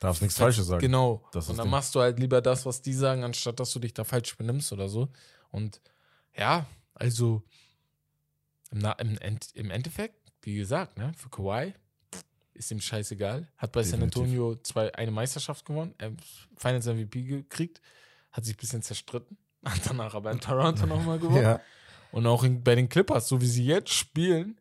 Darfst 0.01 0.21
nichts 0.23 0.37
Falsches 0.39 0.67
sagen. 0.67 0.81
Genau. 0.81 1.23
Das 1.33 1.49
und 1.49 1.57
dann 1.59 1.67
Ding. 1.67 1.71
machst 1.71 1.95
du 1.95 2.01
halt 2.01 2.19
lieber 2.19 2.41
das, 2.41 2.67
was 2.67 2.83
die 2.83 2.93
sagen, 2.93 3.23
anstatt 3.25 3.61
dass 3.61 3.73
du 3.73 3.79
dich 3.79 3.95
da 3.95 4.03
falsch 4.05 4.37
benimmst 4.37 4.73
oder 4.73 4.89
so. 4.89 5.09
Und 5.53 5.81
ja, 6.37 6.67
also 6.95 7.43
im, 8.73 8.79
Na 8.79 8.93
im, 8.93 9.17
End 9.19 9.49
im 9.55 9.71
Endeffekt, 9.71 10.17
wie 10.43 10.57
gesagt, 10.57 10.99
ne, 10.99 11.13
für 11.17 11.29
Kawhi 11.29 11.73
ist 12.55 12.71
ihm 12.71 12.81
scheißegal. 12.81 13.49
Hat 13.57 13.73
bei 13.73 13.83
San 13.83 14.01
Definitiv. 14.01 14.23
Antonio 14.23 14.57
zwei, 14.57 14.95
eine 14.95 15.11
Meisterschaft 15.11 15.65
gewonnen, 15.65 15.95
hat 16.01 16.13
Finals 16.57 16.87
MVP 16.87 17.23
gekriegt, 17.23 17.81
hat 18.33 18.45
sich 18.45 18.55
ein 18.57 18.61
bisschen 18.61 18.83
zerstritten, 18.83 19.37
hat 19.65 19.81
danach 19.87 20.15
aber 20.15 20.31
in 20.33 20.41
Toronto 20.41 20.87
nochmal 20.87 21.19
gewonnen. 21.19 21.43
Ja. 21.43 21.61
Und 22.11 22.27
auch 22.27 22.45
in, 22.45 22.63
bei 22.63 22.75
den 22.75 22.89
Clippers, 22.89 23.29
so 23.29 23.41
wie 23.41 23.47
sie 23.47 23.65
jetzt 23.65 23.91
spielen, 23.93 24.59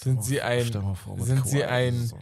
sind 0.00 0.22
sie 0.22 0.40
ein, 0.40 0.70
vor, 0.94 1.18
sind 1.20 1.38
Kawhi, 1.40 1.48
sie 1.50 1.64
ein- 1.64 2.06
so. 2.06 2.18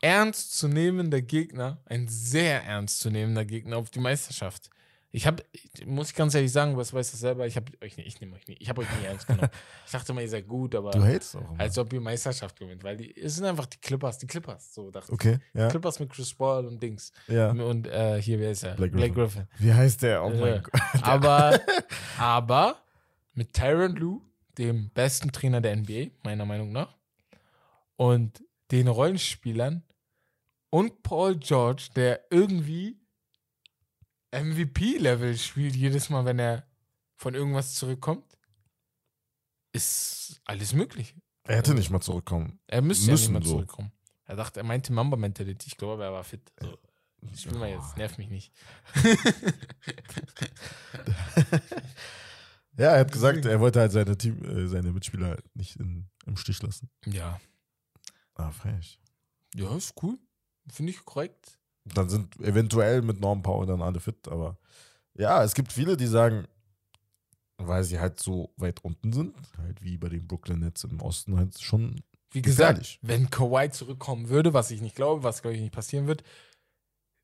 ernstzunehmender 0.00 1.22
Gegner, 1.22 1.78
ein 1.86 2.08
sehr 2.08 2.64
ernstzunehmender 2.64 3.44
Gegner 3.44 3.76
auf 3.76 3.90
die 3.90 4.00
Meisterschaft. 4.00 4.70
Ich 5.12 5.26
habe, 5.26 5.42
muss 5.86 6.10
ich 6.10 6.14
ganz 6.14 6.34
ehrlich 6.36 6.52
sagen, 6.52 6.76
was 6.76 6.92
weiß 6.94 7.10
das 7.10 7.18
selber, 7.20 7.44
ich 7.46 7.56
habe 7.56 7.72
euch 7.82 7.96
nicht, 7.96 8.06
ich 8.06 8.20
nehme 8.20 8.36
euch 8.36 8.46
nie, 8.46 8.56
ich 8.60 8.68
habe 8.68 8.82
euch 8.82 8.86
nie 9.00 9.06
ernst 9.06 9.26
genommen. 9.26 9.48
Ich 9.86 9.90
dachte 9.92 10.12
mal, 10.12 10.20
ihr 10.20 10.28
seid 10.28 10.46
gut, 10.46 10.72
aber 10.76 10.92
Du 10.92 11.02
hatest 11.02 11.34
auch. 11.36 11.50
Immer. 11.50 11.58
als 11.60 11.76
ob 11.78 11.92
ihr 11.92 12.00
Meisterschaft 12.00 12.56
gewinnt, 12.56 12.84
weil 12.84 12.96
die, 12.96 13.16
es 13.20 13.34
sind 13.34 13.44
einfach 13.44 13.66
die 13.66 13.78
Clippers, 13.78 14.18
die 14.18 14.28
Clippers, 14.28 14.72
so 14.72 14.88
dachte 14.92 15.12
okay, 15.12 15.38
ich. 15.52 15.58
ja. 15.60 15.68
Clippers 15.68 15.98
mit 15.98 16.10
Chris 16.10 16.32
Paul 16.32 16.64
und 16.66 16.80
Dings. 16.80 17.12
ja. 17.26 17.50
Und 17.50 17.88
äh, 17.88 18.22
hier, 18.22 18.38
wer 18.38 18.52
ist 18.52 18.62
er? 18.62 18.76
Blake 18.76 18.92
Griffin. 18.92 19.14
Griffin. 19.14 19.48
Wie 19.58 19.72
heißt 19.74 20.02
der? 20.02 20.22
Oh 20.24 20.30
Ja. 20.30 20.40
mein 20.40 20.62
Gott. 20.62 20.80
Aber, 21.02 21.60
aber 22.18 22.76
mit 23.34 23.52
Tyron 23.52 23.96
Lue, 23.96 24.20
dem 24.58 24.90
besten 24.90 25.32
Trainer 25.32 25.60
der 25.60 25.74
NBA, 25.74 26.10
meiner 26.22 26.44
Meinung 26.44 26.70
nach, 26.70 26.94
und 27.96 28.44
den 28.70 28.86
Rollenspielern 28.86 29.82
und 30.70 31.02
Paul 31.02 31.36
George, 31.36 31.88
der 31.96 32.20
irgendwie 32.30 32.99
MVP-Level 34.32 35.36
spielt 35.38 35.76
jedes 35.76 36.10
Mal, 36.10 36.24
wenn 36.24 36.38
er 36.38 36.66
von 37.16 37.34
irgendwas 37.34 37.74
zurückkommt, 37.74 38.24
ist 39.72 40.40
alles 40.44 40.72
möglich. 40.72 41.14
Er 41.44 41.56
hätte 41.56 41.74
nicht 41.74 41.90
mal 41.90 42.00
zurückkommen. 42.00 42.60
Er 42.66 42.82
müsste 42.82 43.06
ja 43.06 43.12
nicht 43.12 43.22
Müssen 43.22 43.32
mehr 43.32 43.42
so. 43.42 43.50
zurückkommen. 43.52 43.92
Er 44.24 44.36
dachte, 44.36 44.60
er 44.60 44.64
meinte 44.64 44.92
Mamba-Mentality. 44.92 45.66
Ich 45.68 45.76
glaube, 45.76 46.04
er 46.04 46.12
war 46.12 46.24
fit. 46.24 46.52
So, 46.60 46.78
spiel 47.36 47.58
mal 47.58 47.70
jetzt, 47.70 47.96
nerv 47.96 48.18
mich 48.18 48.30
nicht. 48.30 48.52
Ja, 52.78 52.92
er 52.94 53.00
hat 53.00 53.12
gesagt, 53.12 53.44
er 53.44 53.60
wollte 53.60 53.80
halt 53.80 53.92
seine, 53.92 54.16
Team, 54.16 54.42
äh, 54.44 54.66
seine 54.66 54.92
Mitspieler 54.92 55.36
nicht 55.54 55.76
in, 55.76 56.08
im 56.24 56.36
Stich 56.36 56.62
lassen. 56.62 56.88
Ja, 57.04 57.38
Ah, 58.34 58.50
frech. 58.52 58.98
ja, 59.54 59.76
ist 59.76 59.92
cool. 60.02 60.16
Finde 60.72 60.92
ich 60.92 61.04
korrekt. 61.04 61.58
Dann 61.94 62.08
sind 62.08 62.38
eventuell 62.40 63.02
mit 63.02 63.20
Norm 63.20 63.42
Powell 63.42 63.66
dann 63.66 63.82
alle 63.82 64.00
fit, 64.00 64.28
aber 64.28 64.58
ja, 65.14 65.42
es 65.44 65.54
gibt 65.54 65.72
viele, 65.72 65.96
die 65.96 66.06
sagen, 66.06 66.46
weil 67.58 67.84
sie 67.84 67.98
halt 68.00 68.20
so 68.20 68.52
weit 68.56 68.84
unten 68.84 69.12
sind, 69.12 69.36
halt 69.58 69.82
wie 69.82 69.98
bei 69.98 70.08
den 70.08 70.26
Brooklyn 70.26 70.60
Nets 70.60 70.84
im 70.84 71.00
Osten 71.00 71.36
halt 71.36 71.60
schon 71.60 72.02
Wie 72.32 72.42
gesagt, 72.42 72.78
gefährlich. 72.78 72.98
wenn 73.02 73.30
Kawhi 73.30 73.70
zurückkommen 73.70 74.28
würde, 74.28 74.54
was 74.54 74.70
ich 74.70 74.80
nicht 74.80 74.96
glaube, 74.96 75.22
was 75.22 75.42
glaube 75.42 75.56
ich 75.56 75.62
nicht 75.62 75.74
passieren 75.74 76.06
wird, 76.06 76.22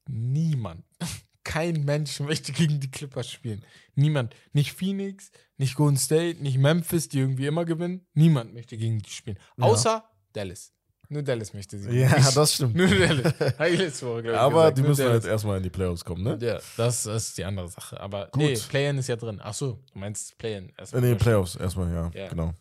niemand, 0.09 0.85
kein 1.45 1.85
Mensch 1.85 2.21
möchte 2.21 2.53
gegen 2.53 2.81
die 2.81 2.91
Clippers 2.91 3.31
spielen. 3.31 3.65
Niemand. 3.95 4.35
Nicht 4.53 4.73
Phoenix, 4.73 5.31
nicht 5.57 5.77
Golden 5.77 5.97
State, 5.97 6.43
nicht 6.43 6.59
Memphis, 6.59 7.09
die 7.09 7.21
irgendwie 7.21 7.47
immer 7.47 7.65
gewinnen. 7.65 8.05
Niemand 8.15 8.53
möchte 8.53 8.77
gegen 8.77 8.99
die 8.99 9.11
spielen. 9.11 9.39
Ja. 9.57 9.65
Außer 9.65 10.05
Dallas. 10.33 10.73
Nur 11.09 11.23
Dallas 11.23 11.55
möchte 11.55 11.79
sie. 11.79 11.91
Ja, 12.01 12.09
das 12.35 12.55
stimmt. 12.55 12.75
Nur 12.77 12.89
Dallas. 12.89 13.35
Hab 13.59 13.69
ich 13.69 13.79
letzte 13.79 14.07
Woche, 14.07 14.23
ich, 14.23 14.35
Aber 14.37 14.51
gesagt. 14.63 14.79
die 14.79 14.81
Nur 14.83 14.89
müssen 14.91 15.01
Dallas. 15.03 15.15
jetzt 15.25 15.31
erstmal 15.31 15.57
in 15.59 15.63
die 15.63 15.71
Playoffs 15.71 16.05
kommen, 16.05 16.23
ne? 16.25 16.39
Ja, 16.41 16.55
das, 16.77 17.05
das 17.05 17.07
ist 17.07 17.39
die 17.39 17.45
andere 17.45 17.69
Sache. 17.69 18.01
Aber 18.01 18.27
Gut. 18.33 18.37
nee, 18.43 18.55
Play-In 18.69 18.99
ist 18.99 19.07
ja 19.09 19.17
drin. 19.17 19.41
Ach 19.43 19.55
so, 19.55 19.79
du 19.93 19.99
meinst 19.99 20.37
Play-In. 20.39 20.73
erstmal 20.77 21.03
In 21.03 21.09
den 21.09 21.13
durch. 21.13 21.23
Playoffs 21.23 21.57
erstmal, 21.57 21.93
ja, 21.93 22.11
Ja. 22.15 22.29
genau. 22.29 22.53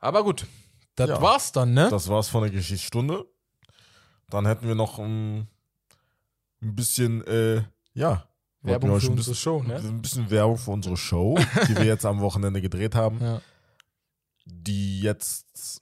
Aber 0.00 0.22
gut, 0.24 0.46
das 0.96 1.08
Ja. 1.08 1.20
war's 1.22 1.52
dann, 1.52 1.72
ne? 1.74 1.88
Das 1.90 2.08
war's 2.08 2.28
von 2.28 2.42
der 2.42 2.50
Geschichtsstunde. 2.50 3.24
Dann 4.30 4.46
hätten 4.46 4.66
wir 4.68 4.74
noch 4.74 4.98
ähm, 4.98 5.46
ein 6.62 6.74
bisschen, 6.76 7.26
äh, 7.26 7.62
ja. 7.94 8.26
Werbung 8.62 8.88
für 8.90 8.94
unsere 9.10 9.14
bisschen, 9.16 9.34
Show, 9.34 9.62
ne? 9.62 9.76
Ein 9.76 10.00
bisschen 10.00 10.30
Werbung 10.30 10.56
für 10.56 10.70
unsere 10.70 10.96
Show, 10.96 11.38
die 11.68 11.76
wir 11.76 11.84
jetzt 11.84 12.06
am 12.06 12.20
Wochenende 12.20 12.60
gedreht 12.62 12.94
haben. 12.94 13.18
Ja. 13.22 13.40
Die 14.46 15.00
jetzt, 15.00 15.80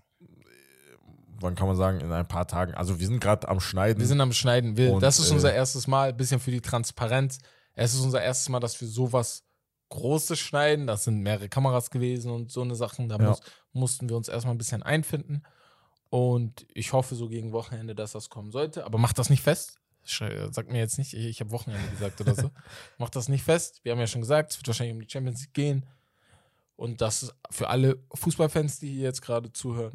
wann 1.43 1.55
kann 1.55 1.66
man 1.66 1.76
sagen, 1.76 2.01
in 2.01 2.11
ein 2.12 2.26
paar 2.28 2.47
Tagen. 2.47 2.74
Also 2.74 2.99
wir 3.01 3.07
sind 3.07 3.20
gerade 3.20 3.49
am 3.49 3.61
Schneiden. 3.61 3.99
Wir 4.01 4.07
sind 4.07 4.20
am 4.20 4.32
Schneiden. 4.32 4.76
Wir, 4.76 4.93
Und, 4.93 5.03
das 5.03 5.18
ist 5.18 5.30
äh, 5.30 5.34
unser 5.34 5.53
erstes 5.53 5.86
Mal, 5.86 6.11
ein 6.11 6.16
bisschen 6.16 6.40
für 6.40 6.51
die 6.51 6.61
Transparenz. 6.61 7.38
Es 7.74 7.95
ist 7.95 8.01
unser 8.01 8.22
erstes 8.22 8.49
Mal, 8.49 8.61
dass 8.61 8.80
wir 8.80 8.88
sowas 8.88 9.45
Großes 9.90 10.38
schneiden. 10.38 10.86
Das 10.86 11.05
sind 11.05 11.20
mehrere 11.20 11.49
Kameras 11.49 11.90
gewesen 11.90 12.30
und 12.30 12.51
so 12.51 12.62
eine 12.62 12.74
Sachen. 12.74 13.09
Da 13.09 13.16
Ja. 13.18 13.28
muss, 13.30 13.40
mussten 13.72 14.09
wir 14.09 14.16
uns 14.16 14.28
erstmal 14.28 14.55
ein 14.55 14.59
bisschen 14.59 14.82
einfinden. 14.82 15.43
Und 16.11 16.66
ich 16.74 16.93
hoffe 16.93 17.14
so 17.14 17.28
gegen 17.28 17.53
Wochenende, 17.53 17.95
dass 17.95 18.12
das 18.12 18.28
kommen 18.28 18.53
sollte. 18.53 18.84
Aber 18.84 18.99
macht 18.99 19.18
das 19.18 19.30
nicht 19.30 19.43
fest. 19.43 19.78
Schrei- 20.05 20.49
Sagt 20.51 20.70
mir 20.70 20.78
jetzt 20.78 20.99
nicht, 20.99 21.14
ich, 21.14 21.26
ich 21.26 21.40
habe 21.40 21.51
Wochenende 21.53 21.88
gesagt 21.90 22.20
oder 22.20 22.34
so. 22.34 22.51
macht 22.99 23.16
das 23.16 23.28
nicht 23.28 23.45
fest. 23.45 23.80
Wir 23.82 23.93
haben 23.93 23.99
ja 24.01 24.07
schon 24.07 24.20
gesagt, 24.20 24.51
es 24.53 24.59
wird 24.59 24.66
wahrscheinlich 24.66 24.95
um 24.95 25.01
die 25.01 25.09
Champions 25.11 25.40
League 25.40 25.55
gehen. 25.55 25.86
Und 26.76 27.01
das 27.01 27.22
ist 27.22 27.34
für 27.51 27.68
alle 27.68 27.99
Fußballfans, 28.14 28.78
die 28.80 28.88
hier 28.93 29.03
jetzt 29.05 29.22
gerade 29.22 29.53
zuhören. 29.53 29.93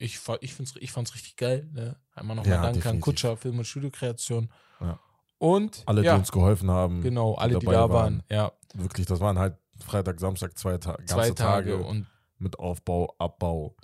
Ich, 0.00 0.18
ich, 0.40 0.54
find's, 0.54 0.74
ich 0.80 0.92
fand's 0.92 1.14
richtig 1.14 1.36
geil. 1.36 1.68
Ne? 1.72 1.94
Einmal 2.14 2.36
nochmal 2.36 2.54
Ja, 2.54 2.62
Dank 2.62 2.84
an. 2.86 3.00
Kutscher, 3.00 3.36
Film- 3.36 3.58
und 3.58 3.66
Studiokreation. 3.66 4.50
Ja. 4.80 4.98
Und 5.38 5.82
alle, 5.86 6.02
ja, 6.02 6.14
die 6.14 6.20
uns 6.20 6.32
geholfen 6.32 6.70
haben. 6.70 7.02
genau, 7.02 7.34
alle, 7.34 7.58
die 7.58 7.66
da 7.66 7.88
waren. 7.88 8.22
Ja, 8.30 8.52
Wirklich, 8.74 9.06
das 9.06 9.20
waren 9.20 9.38
halt 9.38 9.56
Freitag, 9.84 10.20
Samstag, 10.20 10.56
zwei 10.58 10.78
Ta 10.78 10.92
ganze 10.96 11.14
zwei 11.14 11.30
Tage, 11.30 11.76
und 11.78 12.06
mit 12.38 12.58
Aufbau, 12.58 13.14
Abbau 13.18 13.76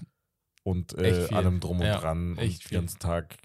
und 0.62 0.94
äh, 0.98 1.28
allem 1.32 1.60
drum 1.60 1.80
und 1.80 1.86
Ja, 1.86 1.98
dran. 1.98 2.36
echt 2.38 2.64
und 2.64 2.70
den 2.70 2.80
ganzen 2.80 2.98
Tag, 2.98 3.36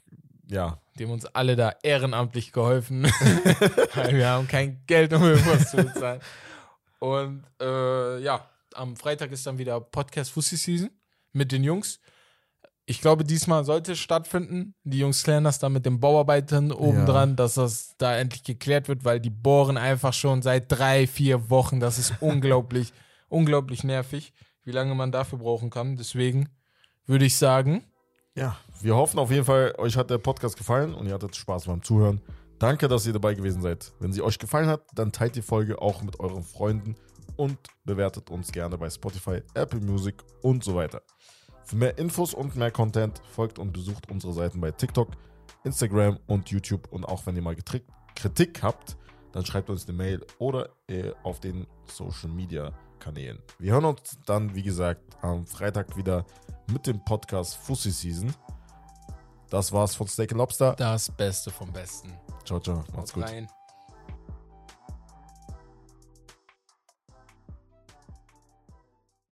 ja, 0.47 0.81
die 0.97 1.05
haben 1.05 1.11
uns 1.11 1.25
alle 1.25 1.55
da 1.55 1.73
ehrenamtlich 1.83 2.51
geholfen. 2.51 3.03
Wir 4.11 4.27
haben 4.29 4.47
kein 4.47 4.83
Geld, 4.87 5.13
um 5.13 5.23
irgendwas 5.23 5.71
zu 5.71 5.77
bezahlen. 5.77 6.21
Und 6.99 7.43
äh, 7.61 8.19
ja, 8.21 8.45
am 8.75 8.95
Freitag 8.95 9.31
ist 9.31 9.45
dann 9.47 9.57
wieder 9.57 9.79
Podcast 9.79 10.31
Fussi 10.31 10.57
Season 10.57 10.89
mit 11.33 11.51
den 11.51 11.63
Jungs. 11.63 11.99
Ich 12.85 12.99
glaube, 12.99 13.23
diesmal 13.23 13.63
sollte 13.63 13.93
es 13.93 13.99
stattfinden. 13.99 14.73
Die 14.83 14.99
Jungs 14.99 15.23
klären 15.23 15.43
das 15.43 15.59
dann 15.59 15.71
mit 15.73 15.85
den 15.85 15.99
Bauarbeitern 15.99 16.71
obendran, 16.71 17.35
dass 17.35 17.53
das 17.53 17.95
da 17.97 18.17
endlich 18.17 18.43
geklärt 18.43 18.87
wird, 18.87 19.05
weil 19.05 19.19
die 19.19 19.29
bohren 19.29 19.77
einfach 19.77 20.13
schon 20.13 20.41
seit 20.41 20.71
drei, 20.71 21.07
vier 21.07 21.49
Wochen. 21.49 21.79
Das 21.79 21.97
ist 21.99 22.13
unglaublich, 22.21 22.91
unglaublich 23.29 23.83
nervig, 23.83 24.33
wie 24.63 24.71
lange 24.71 24.95
man 24.95 25.11
dafür 25.11 25.39
brauchen 25.39 25.69
kann. 25.69 25.95
Deswegen 25.95 26.49
würde 27.05 27.25
ich 27.25 27.37
sagen, 27.37 27.83
Ja, 28.35 28.57
wir 28.81 28.95
hoffen 28.95 29.19
auf 29.19 29.31
jeden 29.31 29.45
Fall, 29.45 29.73
euch 29.77 29.95
hat 29.95 30.09
der 30.09 30.17
Podcast 30.17 30.57
gefallen 30.57 30.93
und 30.93 31.07
ihr 31.07 31.13
hattet 31.13 31.35
Spaß 31.35 31.65
beim 31.65 31.83
Zuhören. 31.83 32.21
Danke, 32.59 32.87
dass 32.87 33.05
ihr 33.05 33.13
dabei 33.13 33.33
gewesen 33.33 33.61
seid. 33.61 33.91
Wenn 33.99 34.13
sie 34.13 34.21
euch 34.21 34.37
gefallen 34.37 34.67
hat, 34.67 34.81
dann 34.93 35.11
teilt 35.11 35.35
die 35.35 35.41
Folge 35.41 35.81
auch 35.81 36.01
mit 36.03 36.19
euren 36.19 36.43
Freunden 36.43 36.95
und 37.35 37.57
bewertet 37.85 38.29
uns 38.29 38.51
gerne 38.51 38.77
bei 38.77 38.89
Spotify, 38.89 39.41
Apple 39.55 39.79
Music 39.81 40.15
und 40.41 40.63
so 40.63 40.75
weiter. 40.75 41.01
Für 41.63 41.75
mehr 41.75 41.97
Infos 41.97 42.33
und 42.33 42.55
mehr 42.55 42.71
Content 42.71 43.21
folgt 43.31 43.59
und 43.59 43.71
besucht 43.71 44.09
unsere 44.09 44.33
Seiten 44.33 44.59
bei 44.61 44.71
TikTok, 44.71 45.09
Instagram 45.63 46.19
und 46.27 46.49
YouTube. 46.49 46.87
Und 46.91 47.05
auch 47.05 47.25
wenn 47.25 47.35
ihr 47.35 47.41
mal 47.41 47.55
Getri- 47.55 47.83
Kritik 48.15 48.61
habt, 48.63 48.97
dann 49.31 49.45
schreibt 49.45 49.69
uns 49.69 49.87
eine 49.87 49.97
Mail 49.97 50.25
oder 50.39 50.69
äh, 50.87 51.11
auf 51.23 51.39
den 51.39 51.65
Social 51.85 52.29
Media 52.29 52.71
Kanälen. 52.99 53.39
Wir 53.57 53.73
hören 53.73 53.85
uns 53.85 54.19
dann, 54.25 54.53
wie 54.53 54.61
gesagt, 54.63 55.01
am 55.21 55.45
Freitag 55.47 55.95
wieder 55.97 56.25
mit 56.71 56.85
dem 56.87 57.03
Podcast 57.03 57.55
Fussi 57.55 57.91
Season. 57.91 58.33
Das 59.49 59.71
war's 59.71 59.95
von 59.95 60.07
Steak 60.07 60.31
Lobster. 60.31 60.73
das 60.77 61.09
Beste 61.11 61.49
vom 61.51 61.71
Besten. 61.73 62.13
Ciao, 62.45 62.59
ciao. 62.59 62.83
Macht's 62.95 63.11
Haut 63.15 63.23
gut. 63.23 63.23
rein. 63.23 63.60